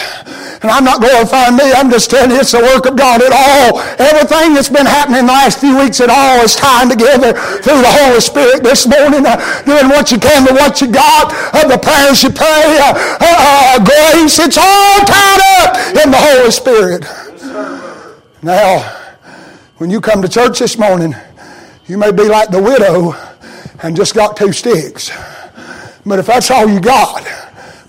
and 0.63 0.71
I'm 0.71 0.83
not 0.83 1.01
glorifying 1.01 1.55
me. 1.55 1.71
I'm 1.71 1.91
just 1.91 2.11
telling 2.11 2.31
you 2.31 2.39
it's 2.39 2.51
the 2.51 2.63
work 2.63 2.87
of 2.87 2.97
God. 2.97 3.23
It 3.23 3.31
all, 3.31 3.79
everything 3.99 4.55
that's 4.55 4.69
been 4.69 4.87
happening 4.87 5.27
the 5.27 5.35
last 5.35 5.59
few 5.59 5.79
weeks, 5.79 6.01
it 6.01 6.11
all 6.11 6.43
is 6.43 6.55
tying 6.55 6.91
together 6.91 7.35
through 7.63 7.83
the 7.83 7.95
Holy 8.03 8.21
Spirit 8.21 8.63
this 8.63 8.87
morning, 8.87 9.27
uh, 9.27 9.39
doing 9.63 9.87
what 9.87 10.11
you 10.11 10.19
can 10.19 10.43
with 10.43 10.55
what 10.55 10.81
you 10.81 10.91
got, 10.91 11.31
uh, 11.55 11.67
the 11.67 11.79
prayers 11.79 12.23
you 12.23 12.31
pray, 12.31 12.79
uh, 12.83 12.95
uh, 12.95 13.27
uh 13.27 13.85
grace. 13.87 14.39
It's 14.39 14.59
all 14.59 14.99
tied 15.07 15.43
up 15.63 15.79
in 15.99 16.11
the 16.11 16.19
Holy 16.19 16.51
Spirit. 16.51 17.07
Now, 18.43 18.98
when 19.79 19.91
you 19.91 20.01
come 20.01 20.21
to 20.23 20.29
church 20.29 20.59
this 20.59 20.77
morning, 20.77 21.15
you 21.87 21.97
may 21.97 22.11
be 22.11 22.25
like 22.25 22.51
the 22.51 22.61
widow 22.61 23.15
and 23.83 23.97
just 23.97 24.13
got 24.13 24.37
two 24.37 24.53
sticks. 24.53 25.11
But 26.05 26.19
if 26.19 26.27
that's 26.27 26.51
all 26.51 26.69
you 26.69 26.81
got, 26.81 27.25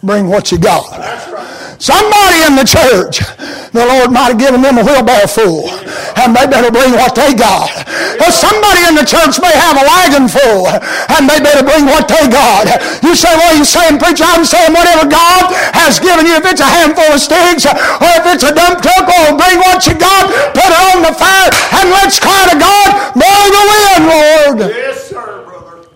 bring 0.04 0.28
what 0.28 0.52
you 0.52 0.60
got. 0.60 1.39
Somebody 1.80 2.44
in 2.44 2.60
the 2.60 2.68
church, 2.68 3.24
the 3.72 3.88
Lord 3.88 4.12
might 4.12 4.36
have 4.36 4.42
given 4.42 4.60
them 4.60 4.76
a 4.78 4.84
wheelbarrow 4.84 5.32
full, 5.32 5.72
and 6.20 6.36
they 6.36 6.44
better 6.44 6.68
bring 6.68 6.92
what 6.92 7.16
they 7.16 7.32
got. 7.32 7.72
Or 8.20 8.30
somebody 8.36 8.84
in 8.84 9.00
the 9.00 9.08
church 9.08 9.40
may 9.40 9.56
have 9.56 9.80
a 9.80 9.88
wagon 9.88 10.28
full, 10.28 10.68
and 10.68 11.24
they 11.24 11.40
better 11.40 11.64
bring 11.64 11.88
what 11.88 12.12
they 12.12 12.28
got. 12.28 12.68
You 13.00 13.16
say, 13.16 13.32
well, 13.32 13.56
you 13.56 13.64
saying, 13.64 13.96
preacher, 13.96 14.28
I'm 14.28 14.44
saying 14.44 14.76
whatever 14.76 15.08
God 15.08 15.56
has 15.72 16.04
given 16.04 16.28
you, 16.28 16.36
if 16.36 16.44
it's 16.52 16.60
a 16.60 16.68
handful 16.68 17.16
of 17.16 17.24
sticks, 17.24 17.64
or 17.64 18.12
if 18.20 18.28
it's 18.28 18.44
a 18.44 18.52
dump 18.52 18.84
truck, 18.84 19.08
or 19.08 19.40
bring 19.40 19.64
what 19.64 19.80
you 19.88 19.96
got, 19.96 20.28
put 20.52 20.68
it 20.68 20.82
on 20.92 21.00
the 21.00 21.16
fire, 21.16 21.48
and 21.80 21.96
let's 21.96 22.20
cry 22.20 22.44
to 22.52 22.60
God, 22.60 23.16
blow 23.16 23.40
the 23.56 23.64
wind, 23.72 24.04
Lord. 24.04 24.58
Yes, 24.68 25.16
sir, 25.16 25.48
brother. 25.48 25.88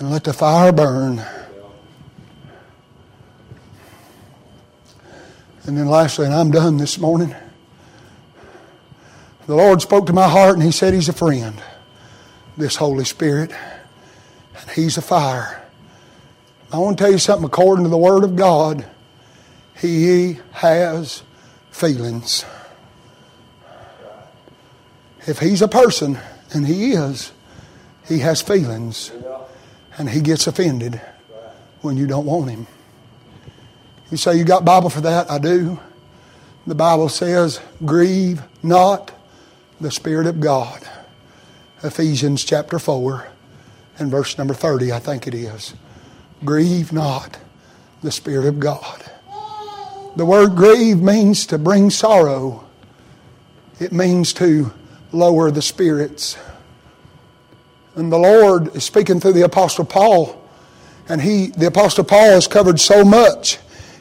And 0.00 0.08
let 0.08 0.24
the 0.24 0.32
fire 0.32 0.72
burn. 0.72 1.20
And 5.68 5.76
then 5.76 5.86
lastly, 5.86 6.24
and 6.24 6.34
I'm 6.34 6.50
done 6.50 6.78
this 6.78 6.96
morning, 6.98 7.34
the 9.46 9.54
Lord 9.54 9.82
spoke 9.82 10.06
to 10.06 10.14
my 10.14 10.26
heart 10.26 10.54
and 10.54 10.62
He 10.62 10.72
said 10.72 10.94
He's 10.94 11.10
a 11.10 11.12
friend, 11.12 11.60
this 12.56 12.76
Holy 12.76 13.04
Spirit, 13.04 13.50
and 14.58 14.70
He's 14.70 14.96
a 14.96 15.02
fire. 15.02 15.62
I 16.72 16.78
want 16.78 16.96
to 16.96 17.04
tell 17.04 17.12
you 17.12 17.18
something 17.18 17.44
according 17.44 17.84
to 17.84 17.90
the 17.90 17.98
Word 17.98 18.24
of 18.24 18.34
God, 18.34 18.86
He 19.78 20.38
has 20.52 21.22
feelings. 21.70 22.46
If 25.26 25.40
He's 25.40 25.60
a 25.60 25.68
person, 25.68 26.18
and 26.54 26.66
He 26.66 26.92
is, 26.92 27.30
He 28.06 28.20
has 28.20 28.40
feelings, 28.40 29.12
and 29.98 30.08
He 30.08 30.22
gets 30.22 30.46
offended 30.46 30.98
when 31.82 31.98
you 31.98 32.06
don't 32.06 32.24
want 32.24 32.48
Him. 32.48 32.66
You 34.10 34.16
say 34.16 34.36
you 34.36 34.44
got 34.44 34.64
Bible 34.64 34.90
for 34.90 35.02
that? 35.02 35.30
I 35.30 35.38
do. 35.38 35.78
The 36.66 36.74
Bible 36.74 37.08
says, 37.08 37.60
grieve 37.84 38.42
not 38.62 39.12
the 39.80 39.90
Spirit 39.90 40.26
of 40.26 40.40
God. 40.40 40.82
Ephesians 41.82 42.44
chapter 42.44 42.78
4 42.78 43.28
and 43.98 44.10
verse 44.10 44.38
number 44.38 44.54
30, 44.54 44.92
I 44.92 44.98
think 44.98 45.26
it 45.26 45.34
is. 45.34 45.74
Grieve 46.44 46.92
not 46.92 47.38
the 48.02 48.10
Spirit 48.10 48.46
of 48.46 48.58
God. 48.58 49.02
The 50.16 50.24
word 50.24 50.56
grieve 50.56 51.00
means 51.00 51.46
to 51.46 51.58
bring 51.58 51.90
sorrow. 51.90 52.64
It 53.78 53.92
means 53.92 54.32
to 54.34 54.72
lower 55.12 55.50
the 55.50 55.62
spirits. 55.62 56.36
And 57.94 58.10
the 58.10 58.18
Lord 58.18 58.74
is 58.74 58.84
speaking 58.84 59.20
through 59.20 59.34
the 59.34 59.44
Apostle 59.44 59.84
Paul 59.84 60.38
And 61.08 61.22
he, 61.22 61.46
the 61.48 61.66
Apostle 61.66 62.04
Paul, 62.04 62.30
has 62.32 62.46
covered 62.46 62.78
so 62.78 63.04
much 63.04 63.58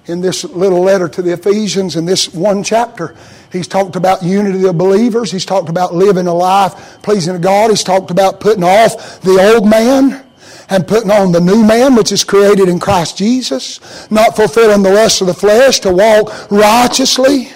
in 0.07 0.21
this 0.21 0.43
little 0.45 0.81
letter 0.81 1.07
to 1.09 1.21
the 1.21 1.33
Ephesians 1.33 1.95
in 1.95 2.05
this 2.05 2.33
one 2.33 2.63
chapter. 2.63 3.15
He's 3.51 3.67
talked 3.67 3.95
about 3.95 4.23
unity 4.23 4.65
of 4.65 4.77
believers. 4.77 5.31
He's 5.31 5.45
talked 5.45 5.69
about 5.69 5.93
living 5.93 6.27
a 6.27 6.33
life 6.33 7.01
pleasing 7.03 7.33
to 7.33 7.39
God. 7.39 7.69
He's 7.69 7.83
talked 7.83 8.09
about 8.09 8.39
putting 8.39 8.63
off 8.63 9.21
the 9.21 9.53
old 9.53 9.67
man 9.67 10.25
and 10.69 10.87
putting 10.87 11.11
on 11.11 11.31
the 11.31 11.41
new 11.41 11.65
man, 11.65 11.95
which 11.95 12.11
is 12.11 12.23
created 12.23 12.67
in 12.67 12.79
Christ 12.79 13.17
Jesus, 13.17 14.09
not 14.11 14.35
fulfilling 14.35 14.83
the 14.83 14.91
lust 14.91 15.21
of 15.21 15.27
the 15.27 15.33
flesh, 15.33 15.79
to 15.81 15.93
walk 15.93 16.51
righteously. 16.51 17.49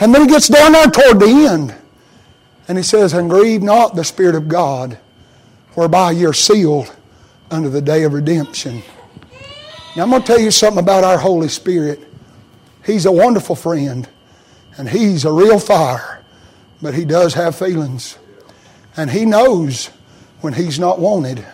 And 0.00 0.14
then 0.14 0.22
he 0.22 0.28
gets 0.28 0.48
down 0.48 0.72
there 0.72 0.90
toward 0.90 1.20
the 1.20 1.26
end. 1.26 1.74
And 2.66 2.78
he 2.78 2.82
says, 2.82 3.12
And 3.12 3.30
grieve 3.30 3.62
not 3.62 3.94
the 3.94 4.04
Spirit 4.04 4.34
of 4.34 4.48
God, 4.48 4.98
whereby 5.74 6.12
you're 6.12 6.32
sealed 6.32 6.94
unto 7.50 7.68
the 7.68 7.82
day 7.82 8.02
of 8.02 8.12
redemption. 8.12 8.82
Now, 9.94 10.04
I'm 10.04 10.10
going 10.10 10.22
to 10.22 10.26
tell 10.26 10.40
you 10.40 10.50
something 10.50 10.82
about 10.82 11.04
our 11.04 11.18
Holy 11.18 11.48
Spirit. 11.48 12.00
He's 12.84 13.04
a 13.04 13.12
wonderful 13.12 13.54
friend, 13.54 14.08
and 14.78 14.88
He's 14.88 15.26
a 15.26 15.32
real 15.32 15.58
fire, 15.58 16.24
but 16.80 16.94
He 16.94 17.04
does 17.04 17.34
have 17.34 17.54
feelings. 17.56 18.18
And 18.96 19.10
He 19.10 19.26
knows 19.26 19.88
when 20.40 20.54
He's 20.54 20.78
not 20.78 20.98
wanted. 20.98 21.46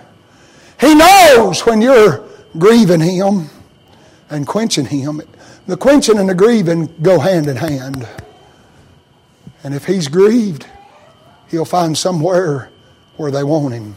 He 0.81 0.94
knows 0.94 1.66
when 1.66 1.83
you're 1.83 2.24
grieving 2.57 3.01
Him 3.01 3.51
and 4.31 4.46
quenching 4.46 4.87
Him. 4.87 5.20
The 5.66 5.77
quenching 5.77 6.16
and 6.16 6.29
the 6.29 6.35
grieving 6.35 6.94
go 7.03 7.18
hand 7.18 7.48
in 7.48 7.57
hand. 7.57 8.09
And 9.64 9.74
if 9.74 9.85
He's 9.85 10.07
grieved, 10.07 10.64
He'll 11.51 11.64
find 11.64 11.98
somewhere 11.98 12.70
where 13.16 13.33
they 13.33 13.42
want 13.42 13.74
Him. 13.74 13.96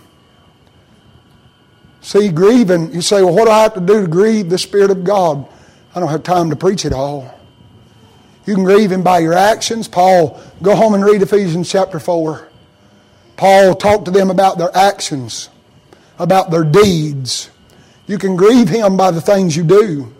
See, 2.02 2.30
grieving, 2.30 2.94
you 2.94 3.02
say, 3.02 3.22
well, 3.22 3.34
what 3.34 3.46
do 3.46 3.52
I 3.52 3.62
have 3.62 3.76
to 3.76 3.80
do 3.80 4.02
to 4.02 4.08
grieve 4.08 4.50
the 4.50 4.58
Spirit 4.58 4.90
of 4.90 5.04
God? 5.04 5.48
I 5.94 6.00
don't 6.00 6.10
have 6.10 6.24
time 6.24 6.50
to 6.50 6.56
preach 6.56 6.84
it 6.84 6.94
all. 6.94 7.40
You 8.46 8.56
can 8.56 8.64
grieve 8.64 8.92
Him 8.92 9.04
by 9.04 9.20
your 9.20 9.34
actions. 9.34 9.88
Paul, 9.88 10.42
go 10.64 10.76
home 10.76 10.96
and 10.96 11.06
read 11.06 11.22
Ephesians 11.22 11.70
chapter 11.70 12.00
4. 12.00 12.48
Paul 13.38 13.76
talked 13.76 14.06
to 14.06 14.12
them 14.12 14.32
about 14.32 14.58
their 14.58 14.76
actions, 14.76 15.50
about 16.18 16.50
their 16.50 16.64
deeds. 16.64 17.52
You 18.08 18.18
can 18.18 18.36
grieve 18.36 18.68
Him 18.68 18.98
by 18.98 19.12
the 19.12 19.22
things 19.22 19.56
you 19.56 19.64
do. 19.64 20.12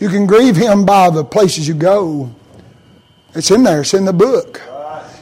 You 0.00 0.08
can 0.08 0.26
grieve 0.26 0.56
Him 0.56 0.84
by 0.84 1.10
the 1.10 1.24
places 1.24 1.68
you 1.68 1.74
go. 1.74 2.34
It's 3.34 3.50
in 3.52 3.62
there, 3.62 3.82
it's 3.82 3.94
in 3.94 4.04
the 4.04 4.12
book. 4.12 4.60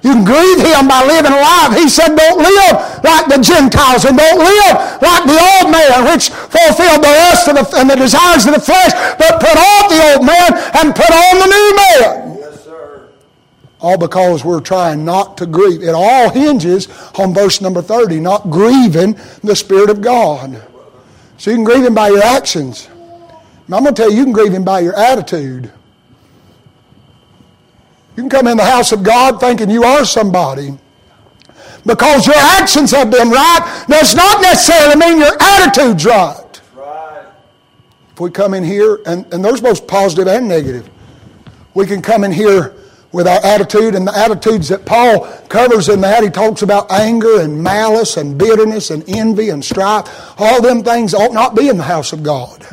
You 0.03 0.13
can 0.15 0.25
grieve 0.25 0.61
him 0.61 0.89
by 0.89 1.05
living 1.05 1.33
life. 1.33 1.77
He 1.77 1.89
said, 1.89 2.17
don't 2.17 2.39
live 2.39 3.05
like 3.05 3.27
the 3.29 3.37
Gentiles 3.43 4.05
and 4.07 4.17
don't 4.17 4.39
live 4.39 4.75
like 5.03 5.25
the 5.29 5.37
old 5.37 5.71
man, 5.71 6.11
which 6.11 6.31
fulfilled 6.31 7.05
the 7.05 7.13
lust 7.13 7.49
of 7.49 7.55
the, 7.57 7.77
and 7.77 7.91
the 7.91 7.97
desires 7.97 8.47
of 8.47 8.55
the 8.55 8.61
flesh, 8.61 8.93
but 9.19 9.41
put 9.41 9.57
off 9.57 9.91
the 9.91 10.01
old 10.13 10.25
man 10.25 10.51
and 10.81 10.95
put 10.97 11.11
on 11.11 11.39
the 11.39 11.47
new 11.47 11.77
man. 11.77 12.37
Yes, 12.39 12.65
sir. 12.65 13.09
All 13.81 13.99
because 13.99 14.43
we're 14.43 14.61
trying 14.61 15.05
not 15.05 15.37
to 15.37 15.47
grieve. 15.47 15.83
It 15.83 15.95
all 15.95 16.31
hinges 16.31 16.89
on 17.19 17.35
verse 17.35 17.61
number 17.61 17.83
30, 17.83 18.21
not 18.21 18.51
grieving 18.51 19.19
the 19.43 19.55
Spirit 19.55 19.91
of 19.91 20.01
God. 20.01 20.63
So 21.37 21.51
you 21.51 21.57
can 21.59 21.65
grieve 21.65 21.85
him 21.85 21.95
by 21.95 22.09
your 22.09 22.23
actions. 22.23 22.89
I'm 23.73 23.85
going 23.85 23.95
to 23.95 24.03
tell 24.03 24.11
you, 24.11 24.19
you 24.19 24.25
can 24.25 24.33
grieve 24.33 24.53
him 24.53 24.65
by 24.65 24.81
your 24.81 24.97
attitude. 24.97 25.71
You 28.17 28.25
can 28.25 28.31
come 28.31 28.47
in 28.47 28.57
the 28.57 28.65
house 28.65 28.93
of 28.93 29.03
God 29.03 29.41
thinking 29.41 29.71
you 29.71 29.85
are 29.85 30.05
somebody. 30.05 30.79
Because 31.87 32.27
your 32.27 32.37
actions 32.37 32.91
have 32.91 33.11
been 33.11 33.31
right 33.31 33.85
does 33.89 34.15
not 34.15 34.43
necessarily 34.43 34.97
mean 34.97 35.19
your 35.19 35.37
attitude's 35.41 36.05
right. 36.05 36.61
right. 36.75 37.27
If 38.13 38.21
we 38.21 38.31
come 38.31 38.53
in 38.55 38.65
here, 38.65 39.01
and, 39.07 39.33
and 39.33 39.45
there's 39.45 39.61
both 39.61 39.87
positive 39.87 40.27
and 40.27 40.47
negative, 40.47 40.91
we 41.75 41.87
can 41.87 42.03
come 42.03 42.25
in 42.25 42.33
here 42.33 42.75
with 43.13 43.27
our 43.27 43.45
attitude 43.45 43.95
and 43.95 44.07
the 44.07 44.17
attitudes 44.17 44.69
that 44.69 44.85
Paul 44.85 45.27
covers 45.49 45.89
in 45.89 46.01
that. 46.03 46.23
He 46.23 46.31
talks 46.31 46.63
about 46.63 46.91
anger 46.93 47.41
and 47.41 47.63
malice 47.63 48.17
and 48.17 48.39
bitterness 48.39 48.91
and 48.91 49.03
envy 49.09 49.49
and 49.49 49.65
strife. 49.65 50.07
All 50.39 50.61
them 50.61 50.83
things 50.83 51.15
ought 51.15 51.33
not 51.33 51.57
be 51.57 51.69
in 51.69 51.77
the 51.77 51.83
house 51.83 52.13
of 52.13 52.23
God. 52.23 52.67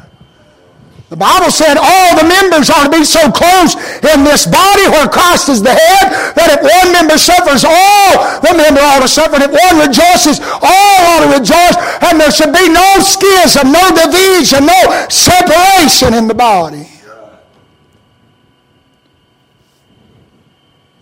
The 1.10 1.15
Bible 1.15 1.52
said 1.52 1.78
all 1.80 2.17
the 2.20 2.28
members 2.28 2.70
are 2.70 2.84
to 2.84 2.91
be 2.91 3.06
so 3.06 3.32
close 3.32 3.76
in 4.04 4.28
this 4.28 4.46
body 4.46 4.91
where 4.91 5.08
Christ 5.08 5.48
is 5.48 5.63
the 5.63 5.72
head 5.72 6.36
that 6.36 6.52
if 6.52 6.60
one 6.60 6.91
member 6.91 7.17
suffers, 7.17 7.63
all 7.63 8.41
the 8.43 8.52
member 8.52 8.82
ought 8.82 9.00
to 9.00 9.08
suffer. 9.08 9.36
And 9.39 9.48
if 9.48 9.56
one 9.56 9.88
rejoices, 9.88 10.43
all 10.43 11.00
ought 11.08 11.24
to 11.24 11.39
rejoice. 11.39 11.76
And 12.04 12.20
there 12.20 12.32
should 12.32 12.52
be 12.52 12.67
no 12.67 13.00
schism, 13.00 13.72
no 13.72 13.88
division, 13.96 14.67
no 14.67 15.08
separation 15.08 16.13
in 16.13 16.28
the 16.28 16.36
body. 16.36 16.89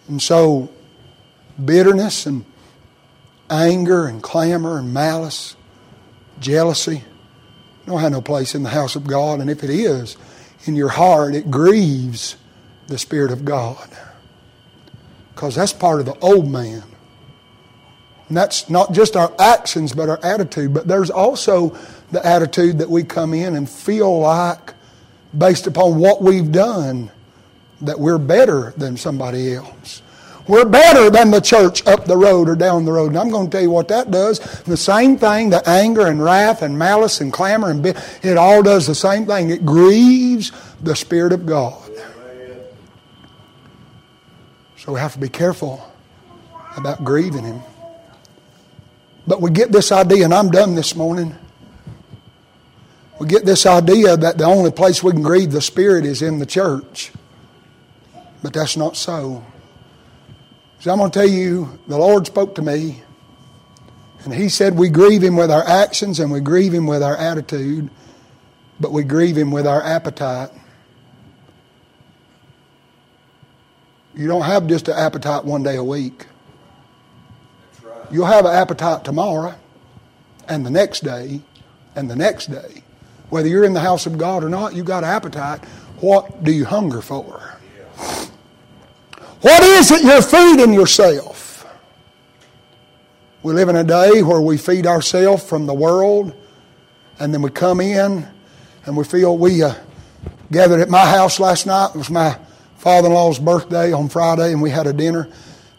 And 0.08 0.22
so, 0.22 0.70
bitterness 1.63 2.28
and 2.28 2.46
anger 3.50 4.06
and 4.06 4.22
clamor 4.22 4.78
and 4.78 4.94
malice, 4.94 5.56
jealousy, 6.39 7.04
don't 7.86 8.00
have 8.00 8.12
no 8.12 8.21
place 8.21 8.56
in 8.56 8.63
the 8.63 8.69
house 8.69 8.95
of 8.95 9.06
God. 9.06 9.39
And 9.39 9.50
if 9.50 9.63
it 9.63 9.69
is 9.69 10.17
in 10.65 10.76
your 10.76 10.89
heart, 10.89 11.36
it 11.36 11.52
grieves 11.52 12.38
the 12.88 12.98
Spirit 12.98 13.32
of 13.32 13.45
God. 13.45 13.89
Because 15.34 15.56
that's 15.56 15.74
part 15.74 16.00
of 16.00 16.06
the 16.06 16.17
old 16.19 16.50
man. 16.50 16.84
And 18.28 18.38
that's 18.38 18.69
not 18.69 18.91
just 18.91 19.15
our 19.15 19.34
actions, 19.38 19.93
but 19.93 20.10
our 20.10 20.19
attitude. 20.24 20.74
But 20.74 20.88
there's 20.88 21.12
also 21.12 21.78
the 22.12 22.26
attitude 22.26 22.80
that 22.80 22.89
we 22.89 23.04
come 23.04 23.34
in 23.34 23.56
and 23.56 23.69
feel 23.69 24.19
like, 24.19 24.74
based 25.38 25.67
upon 25.67 26.00
what 26.00 26.24
we've 26.24 26.52
done, 26.52 27.12
that 27.82 28.00
we're 28.00 28.17
better 28.17 28.74
than 28.78 28.98
somebody 28.98 29.54
else. 29.54 30.02
We're 30.47 30.65
better 30.65 31.10
than 31.10 31.31
the 31.31 31.39
church 31.39 31.86
up 31.88 32.05
the 32.05 32.17
road 32.17 32.47
or 32.47 32.55
down 32.55 32.86
the 32.86 32.91
road. 32.91 33.08
And 33.08 33.17
I'm 33.17 33.29
going 33.29 33.49
to 33.49 33.51
tell 33.51 33.63
you 33.63 33.71
what 33.71 33.88
that 33.88 34.12
does. 34.12 34.39
The 34.63 34.77
same 34.77 35.17
thing, 35.17 35.49
the 35.49 35.67
anger 35.67 36.05
and 36.05 36.23
wrath 36.23 36.62
and 36.62 36.77
malice 36.77 37.19
and 37.19 37.34
clamor 37.34 37.71
and 37.71 37.86
it 37.86 38.38
all 38.38 38.62
does 38.62 38.86
the 38.86 38.95
same 38.95 39.25
thing. 39.25 39.49
It 39.49 39.65
grieves 39.65 40.51
the 40.81 40.95
Spirit 40.95 41.34
of 41.34 41.45
God. 41.45 41.81
So 44.77 44.93
we 44.93 44.99
have 44.99 45.13
to 45.13 45.19
be 45.19 45.29
careful 45.29 45.91
about 46.77 47.03
grieving 47.03 47.43
Him. 47.43 47.62
But 49.25 49.41
we 49.41 49.49
get 49.49 49.71
this 49.71 49.91
idea, 49.91 50.25
and 50.25 50.34
I'm 50.34 50.51
done 50.51 50.75
this 50.75 50.95
morning. 50.95 51.36
We 53.19 53.27
get 53.27 53.45
this 53.45 53.65
idea 53.65 54.15
that 54.15 54.38
the 54.38 54.43
only 54.43 54.69
place 54.69 55.01
we 55.01 55.12
can 55.12 55.23
grieve 55.23 55.51
the 55.51 55.62
Spirit 55.62 56.05
is 56.05 56.21
in 56.21 56.38
the 56.38 56.45
church. 56.45 57.12
But 58.43 58.53
that's 58.53 58.77
not 58.77 58.95
so. 58.95 59.43
So 60.86 60.91
I'm 60.91 61.00
going 61.00 61.10
to 61.10 61.19
tell 61.19 61.28
you, 61.28 61.80
the 61.88 61.98
Lord 61.98 62.28
spoke 62.28 62.54
to 62.54 62.62
me, 62.62 63.02
and 64.24 64.32
He 64.32 64.50
said 64.50 64.78
we 64.78 64.89
grieve 64.89 65.24
Him 65.24 65.36
with 65.36 65.50
our 65.50 65.67
actions 65.67 66.19
and 66.19 66.32
we 66.32 66.41
grieve 66.41 66.76
Him 66.76 66.86
with 66.86 67.02
our 67.02 67.17
attitude, 67.17 67.89
but 68.80 68.91
we 68.91 69.04
grieve 69.04 69.36
Him 69.36 69.50
with 69.50 69.65
our 69.65 69.82
appetite. 69.82 70.52
You 74.13 74.28
don't 74.28 74.43
have 74.43 74.67
just 74.67 74.88
an 74.88 74.93
appetite 74.95 75.43
one 75.43 75.63
day 75.63 75.76
a 75.76 75.84
week. 75.84 76.28
You'll 78.12 78.28
have 78.28 78.45
an 78.45 78.54
appetite 78.54 79.04
tomorrow, 79.04 79.56
and 80.48 80.63
the 80.63 80.69
next 80.69 81.04
day, 81.04 81.41
and 81.95 82.12
the 82.12 82.15
next 82.15 82.52
day. 82.52 82.84
Whether 83.32 83.48
you're 83.48 83.63
in 83.63 83.74
the 83.74 83.80
house 83.80 84.06
of 84.06 84.19
God 84.19 84.43
or 84.43 84.50
not, 84.50 84.76
you've 84.76 84.86
got 84.86 85.04
an 85.04 85.10
appetite. 85.10 85.65
What 86.00 86.43
do 86.43 86.52
you 86.52 86.63
hunger 86.65 87.02
for? 87.02 87.56
What 89.45 89.62
is 89.62 89.91
it 89.91 90.03
you're 90.03 90.23
feeding 90.23 90.73
yourself? 90.73 91.67
We 93.43 93.53
live 93.53 93.69
in 93.69 93.75
a 93.75 93.84
day 93.84 94.23
where 94.23 94.41
we 94.41 94.58
feed 94.58 94.88
ourselves 94.88 95.47
from 95.47 95.67
the 95.67 95.73
world, 95.75 96.34
and 97.19 97.31
then 97.31 97.43
we 97.43 97.51
come 97.51 97.79
in 97.79 98.27
and 98.88 98.97
we 98.97 99.03
feel 99.03 99.38
we 99.38 99.62
uh, 99.62 99.75
gathered 100.51 100.81
at 100.81 100.89
my 100.89 101.05
house 101.05 101.39
last 101.39 101.67
night. 101.67 101.91
It 101.93 101.97
was 101.99 102.10
my 102.10 102.39
father 102.78 103.07
in 103.07 103.13
law's 103.13 103.38
birthday 103.38 103.93
on 103.93 104.09
Friday, 104.09 104.51
and 104.51 104.63
we 104.63 104.72
had 104.72 104.88
a 104.88 104.93
dinner 104.93 105.30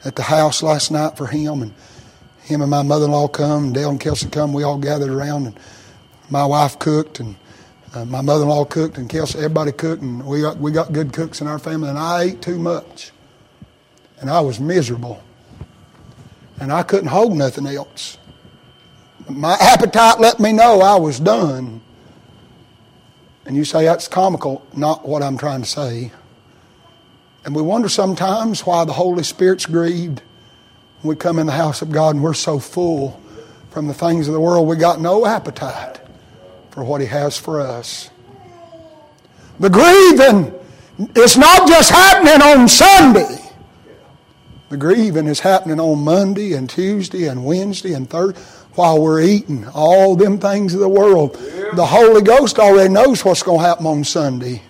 at 0.05 0.15
the 0.15 0.23
house 0.23 0.63
last 0.63 0.93
night 0.93 1.17
for 1.17 1.27
him. 1.27 1.63
And 1.63 1.75
him 2.43 2.61
and 2.63 2.71
my 2.71 2.85
mother 2.85 3.07
in 3.07 3.11
law 3.11 3.27
come, 3.27 3.65
and 3.65 3.75
Dale 3.75 3.91
and 3.91 3.99
Kelsey 3.99 4.29
come. 4.29 4.53
We 4.53 4.63
all 4.63 4.79
gathered 4.79 5.11
around, 5.11 5.47
and 5.47 5.59
my 6.31 6.47
wife 6.47 6.79
cooked, 6.79 7.19
and 7.19 7.35
uh, 7.95 8.05
my 8.05 8.21
mother 8.21 8.45
in 8.45 8.49
law 8.49 8.65
cooked, 8.65 8.97
and 8.97 9.11
Kelsey, 9.11 9.39
everybody 9.39 9.73
cooked, 9.73 10.03
and 10.03 10.25
we 10.25 10.43
got, 10.43 10.57
we 10.59 10.71
got 10.71 10.93
good 10.93 11.13
cooks 11.13 11.41
in 11.41 11.49
our 11.49 11.59
family, 11.59 11.89
and 11.89 11.99
I 11.99 12.23
ate 12.23 12.43
too 12.43 12.61
much 12.61 13.11
and 14.21 14.31
I 14.31 14.41
was 14.41 14.61
miserable. 14.61 15.23
And 16.61 16.73
I 16.73 16.83
couldn't 16.83 17.09
hold 17.09 17.37
nothing 17.37 17.67
else. 17.67 18.19
My 19.29 19.57
appetite 19.61 20.21
let 20.21 20.41
me 20.41 20.53
know 20.53 20.81
I 20.81 20.97
was 20.97 21.21
done. 21.21 21.81
And 23.45 23.57
you 23.57 23.65
say 23.65 23.85
that's 23.85 24.09
comical, 24.09 24.67
not 24.75 25.07
what 25.07 25.23
I'm 25.23 25.37
trying 25.37 25.63
to 25.63 25.69
say. 25.69 26.13
And 27.45 27.55
we 27.55 27.63
wonder 27.63 27.89
sometimes 27.89 28.67
why 28.67 28.85
the 28.85 28.93
Holy 28.93 29.23
Spirit's 29.23 29.67
grieved. 29.67 30.23
We 31.03 31.15
come 31.15 31.39
in 31.39 31.47
the 31.47 31.53
house 31.53 31.83
of 31.83 31.93
God 31.93 32.17
and 32.17 32.25
we're 32.25 32.35
so 32.35 32.59
full 32.59 33.21
from 33.77 33.89
the 33.89 33.93
things 33.93 34.27
of 34.27 34.33
the 34.33 34.41
world, 34.41 34.67
we 34.67 34.75
got 34.75 35.03
no 35.03 35.27
appetite 35.27 36.01
for 36.71 36.83
what 36.83 37.03
He 37.03 37.07
has 37.09 37.39
for 37.39 37.61
us. 37.61 38.09
The 39.61 39.69
grieving 39.69 40.59
is 41.15 41.37
not 41.37 41.69
just 41.69 41.91
happening 41.91 42.41
on 42.41 42.69
Sunday. 42.69 43.46
The 44.69 44.77
grieving 44.77 45.29
is 45.29 45.41
happening 45.41 45.79
on 45.79 46.03
Monday 46.03 46.55
and 46.55 46.69
Tuesday 46.69 47.29
and 47.29 47.45
Wednesday 47.45 47.93
and 47.93 48.11
Thursday 48.11 48.41
while 48.75 49.01
we're 49.01 49.23
eating 49.23 49.67
all 49.69 50.17
them 50.17 50.39
things 50.39 50.75
of 50.75 50.81
the 50.81 50.89
world. 50.89 51.35
The 51.75 51.87
Holy 51.87 52.21
Ghost 52.21 52.59
already 52.59 52.93
knows 52.93 53.25
what's 53.25 53.43
going 53.43 53.61
to 53.61 53.65
happen 53.67 53.87
on 53.87 54.05
Sunday. 54.05 54.63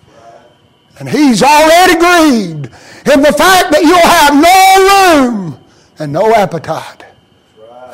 And 0.99 1.09
He's 1.09 1.41
already 1.41 1.93
grieved 1.93 2.65
in 3.11 3.21
the 3.21 3.33
fact 3.33 3.71
that 3.71 3.81
you'll 3.81 3.97
have 3.99 4.33
no 4.35 5.53
room 5.53 5.63
and 5.99 6.13
no 6.13 6.33
appetite 6.33 7.05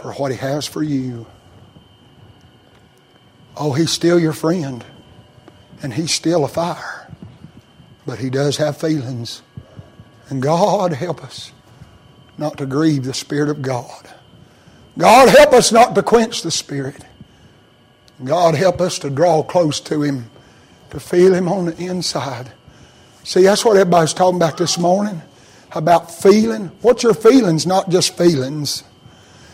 for 0.01 0.13
what 0.13 0.31
He 0.31 0.37
has 0.37 0.67
for 0.67 0.83
you. 0.83 1.25
Oh, 3.55 3.73
He's 3.73 3.91
still 3.91 4.19
your 4.19 4.33
friend, 4.33 4.83
and 5.81 5.93
He's 5.93 6.11
still 6.11 6.43
a 6.43 6.49
fire. 6.49 7.11
But 8.05 8.19
He 8.19 8.29
does 8.29 8.57
have 8.57 8.77
feelings. 8.77 9.41
And 10.29 10.41
God 10.41 10.93
help 10.93 11.23
us 11.23 11.51
not 12.37 12.57
to 12.57 12.65
grieve 12.65 13.03
the 13.03 13.13
Spirit 13.13 13.49
of 13.49 13.61
God. 13.61 14.09
God 14.97 15.29
help 15.29 15.53
us 15.53 15.71
not 15.71 15.95
to 15.95 16.03
quench 16.03 16.41
the 16.41 16.51
Spirit. 16.51 17.03
God 18.23 18.55
help 18.55 18.79
us 18.79 18.99
to 18.99 19.09
draw 19.09 19.43
close 19.43 19.79
to 19.81 20.01
Him, 20.03 20.29
to 20.91 20.99
feel 20.99 21.33
Him 21.33 21.47
on 21.47 21.65
the 21.65 21.77
inside. 21.77 22.51
See, 23.23 23.43
that's 23.43 23.65
what 23.65 23.77
everybody's 23.77 24.13
talking 24.13 24.37
about 24.37 24.57
this 24.57 24.77
morning. 24.77 25.21
About 25.71 26.11
feeling. 26.11 26.67
What's 26.81 27.01
your 27.01 27.15
feelings? 27.15 27.65
Not 27.65 27.89
just 27.89 28.15
feelings. 28.15 28.83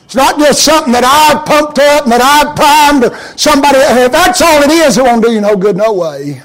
It's 0.04 0.16
not 0.16 0.40
just 0.40 0.66
something 0.66 0.92
that 0.92 1.04
I've 1.06 1.46
pumped 1.46 1.80
up 1.80 2.04
and 2.04 2.12
that 2.12 2.22
I've 2.22 2.56
primed 2.56 3.06
or 3.06 3.38
somebody. 3.38 3.78
If 3.78 4.12
that's 4.12 4.42
all 4.42 4.64
it 4.64 4.72
is, 4.72 4.98
it 4.98 5.04
won't 5.04 5.24
do 5.24 5.32
you 5.32 5.40
no 5.40 5.56
good, 5.56 5.78
no 5.78 5.94
way. 5.94 6.42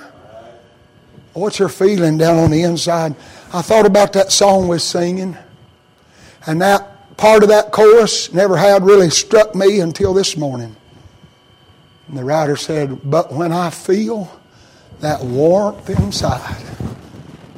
What's 1.33 1.59
your 1.59 1.71
feeling 1.71 2.19
down 2.19 2.37
on 2.37 2.51
the 2.51 2.63
inside? 2.63 3.17
I 3.53 3.63
thought 3.63 3.87
about 3.87 4.13
that 4.13 4.31
song 4.31 4.69
we're 4.69 4.79
singing, 4.79 5.37
and 6.47 6.61
that 6.61 7.17
part 7.17 7.43
of 7.43 7.49
that 7.49 7.73
chorus 7.73 8.33
never 8.33 8.57
had 8.57 8.85
really 8.85 9.11
struck 9.11 9.55
me 9.55 9.81
until 9.81 10.15
this 10.15 10.37
morning. 10.37 10.77
And 12.09 12.19
the 12.19 12.25
writer 12.25 12.57
said, 12.57 13.01
But 13.09 13.33
when 13.33 13.53
I 13.53 13.71
feel 13.71 14.31
that 15.01 15.23
warmth 15.23 15.89
inside, 15.91 16.65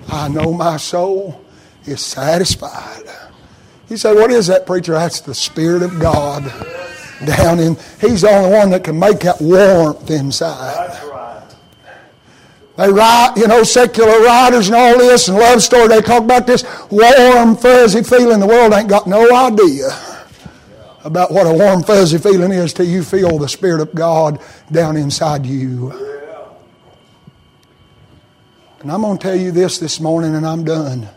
I 0.09 0.28
know 0.28 0.53
my 0.53 0.76
soul 0.76 1.45
is 1.84 2.01
satisfied. 2.01 3.05
He 3.89 3.97
said, 3.97 4.14
What 4.14 4.30
is 4.30 4.47
that, 4.49 4.66
preacher? 4.66 4.93
That's 4.93 5.20
the 5.20 5.34
Spirit 5.34 5.82
of 5.82 5.99
God 5.99 6.45
down 7.24 7.59
in. 7.59 7.76
He's 8.01 8.22
the 8.22 8.30
only 8.30 8.57
one 8.57 8.70
that 8.70 8.84
can 8.84 8.99
make 8.99 9.20
that 9.20 9.41
warmth 9.41 10.11
inside. 10.11 11.16
They 12.77 12.91
write, 12.91 13.35
you 13.37 13.47
know, 13.47 13.62
secular 13.62 14.20
writers 14.20 14.68
and 14.68 14.77
all 14.77 14.99
this 14.99 15.29
and 15.29 15.39
love 15.39 15.62
story. 15.62 15.89
They 15.89 16.03
talk 16.03 16.22
about 16.22 16.47
this 16.47 16.62
warm, 16.91 17.57
fuzzy 17.57 18.03
feeling. 18.03 18.39
The 18.39 18.47
world 18.47 18.74
ain't 18.74 18.89
got 18.89 19.07
no 19.07 19.35
idea 19.35 19.89
about 21.03 21.31
what 21.31 21.47
a 21.47 21.53
warm, 21.53 21.83
fuzzy 21.83 22.18
feeling 22.18 22.53
is 22.53 22.74
till 22.74 22.87
you 22.87 23.03
feel 23.03 23.39
the 23.39 23.49
Spirit 23.49 23.81
of 23.81 23.95
God 23.95 24.41
down 24.70 24.97
inside 24.97 25.47
you. 25.47 25.91
And 28.81 28.93
I'm 28.93 29.01
going 29.01 29.16
to 29.16 29.22
tell 29.22 29.37
you 29.37 29.53
this 29.53 29.79
this 29.79 29.99
morning, 29.99 30.35
and 30.35 30.47
I'm 30.47 30.62
done. 30.62 31.09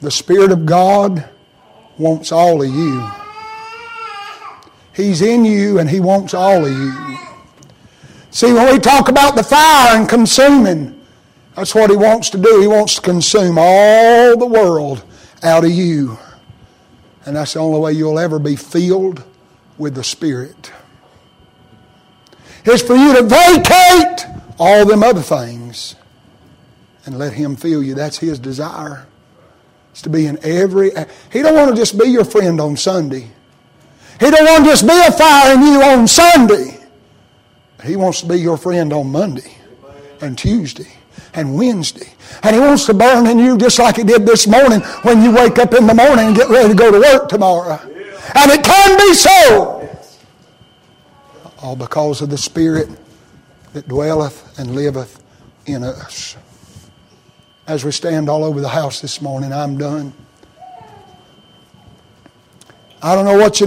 The 0.00 0.10
Spirit 0.10 0.52
of 0.52 0.64
God 0.64 1.28
wants 1.98 2.30
all 2.30 2.62
of 2.62 2.68
you. 2.68 3.10
He's 4.94 5.22
in 5.22 5.44
you, 5.44 5.80
and 5.80 5.90
He 5.90 5.98
wants 5.98 6.34
all 6.34 6.64
of 6.64 6.70
you. 6.70 7.18
See, 8.34 8.52
when 8.52 8.72
we 8.72 8.80
talk 8.80 9.08
about 9.08 9.36
the 9.36 9.44
fire 9.44 9.96
and 9.96 10.08
consuming, 10.08 11.00
that's 11.54 11.72
what 11.72 11.88
He 11.88 11.96
wants 11.96 12.30
to 12.30 12.38
do. 12.38 12.60
He 12.60 12.66
wants 12.66 12.96
to 12.96 13.00
consume 13.00 13.58
all 13.60 14.36
the 14.36 14.44
world 14.44 15.04
out 15.44 15.64
of 15.64 15.70
you. 15.70 16.18
And 17.24 17.36
that's 17.36 17.52
the 17.52 17.60
only 17.60 17.78
way 17.78 17.92
you'll 17.92 18.18
ever 18.18 18.40
be 18.40 18.56
filled 18.56 19.22
with 19.78 19.94
the 19.94 20.02
Spirit. 20.02 20.72
Is 22.64 22.82
for 22.82 22.96
you 22.96 23.14
to 23.14 23.22
vacate 23.22 24.26
all 24.58 24.84
them 24.84 25.04
other 25.04 25.22
things 25.22 25.94
and 27.06 27.16
let 27.16 27.34
Him 27.34 27.54
fill 27.54 27.84
you. 27.84 27.94
That's 27.94 28.18
His 28.18 28.40
desire. 28.40 29.06
It's 29.92 30.02
to 30.02 30.10
be 30.10 30.26
in 30.26 30.44
every. 30.44 30.90
He 31.32 31.40
don't 31.40 31.54
want 31.54 31.70
to 31.70 31.76
just 31.76 31.96
be 31.96 32.08
your 32.08 32.24
friend 32.24 32.60
on 32.60 32.76
Sunday. 32.76 33.30
He 34.18 34.28
don't 34.28 34.44
want 34.44 34.64
to 34.64 34.70
just 34.70 34.84
be 34.84 35.00
a 35.06 35.12
fire 35.12 35.54
in 35.54 35.62
you 35.62 35.82
on 35.82 36.08
Sunday. 36.08 36.73
He 37.84 37.96
wants 37.96 38.20
to 38.20 38.26
be 38.26 38.36
your 38.36 38.56
friend 38.56 38.92
on 38.92 39.10
Monday 39.12 39.56
and 40.20 40.38
Tuesday 40.38 40.90
and 41.34 41.56
Wednesday. 41.56 42.12
And 42.42 42.54
He 42.56 42.60
wants 42.60 42.86
to 42.86 42.94
burn 42.94 43.26
in 43.26 43.38
you 43.38 43.58
just 43.58 43.78
like 43.78 43.96
He 43.96 44.04
did 44.04 44.26
this 44.26 44.46
morning 44.46 44.80
when 45.02 45.22
you 45.22 45.32
wake 45.34 45.58
up 45.58 45.74
in 45.74 45.86
the 45.86 45.94
morning 45.94 46.28
and 46.28 46.36
get 46.36 46.48
ready 46.48 46.68
to 46.68 46.74
go 46.74 46.90
to 46.90 46.98
work 46.98 47.28
tomorrow. 47.28 47.78
And 48.34 48.50
it 48.50 48.64
can 48.64 48.98
be 48.98 49.14
so. 49.14 49.80
All 51.58 51.76
because 51.76 52.22
of 52.22 52.30
the 52.30 52.38
Spirit 52.38 52.88
that 53.74 53.86
dwelleth 53.88 54.58
and 54.58 54.74
liveth 54.74 55.22
in 55.66 55.82
us. 55.82 56.36
As 57.66 57.84
we 57.84 57.90
stand 57.90 58.28
all 58.28 58.44
over 58.44 58.60
the 58.60 58.68
house 58.68 59.00
this 59.00 59.20
morning, 59.20 59.52
I'm 59.52 59.76
done. 59.78 60.12
I 63.02 63.14
don't 63.14 63.26
know 63.26 63.36
what 63.36 63.60
you 63.60 63.62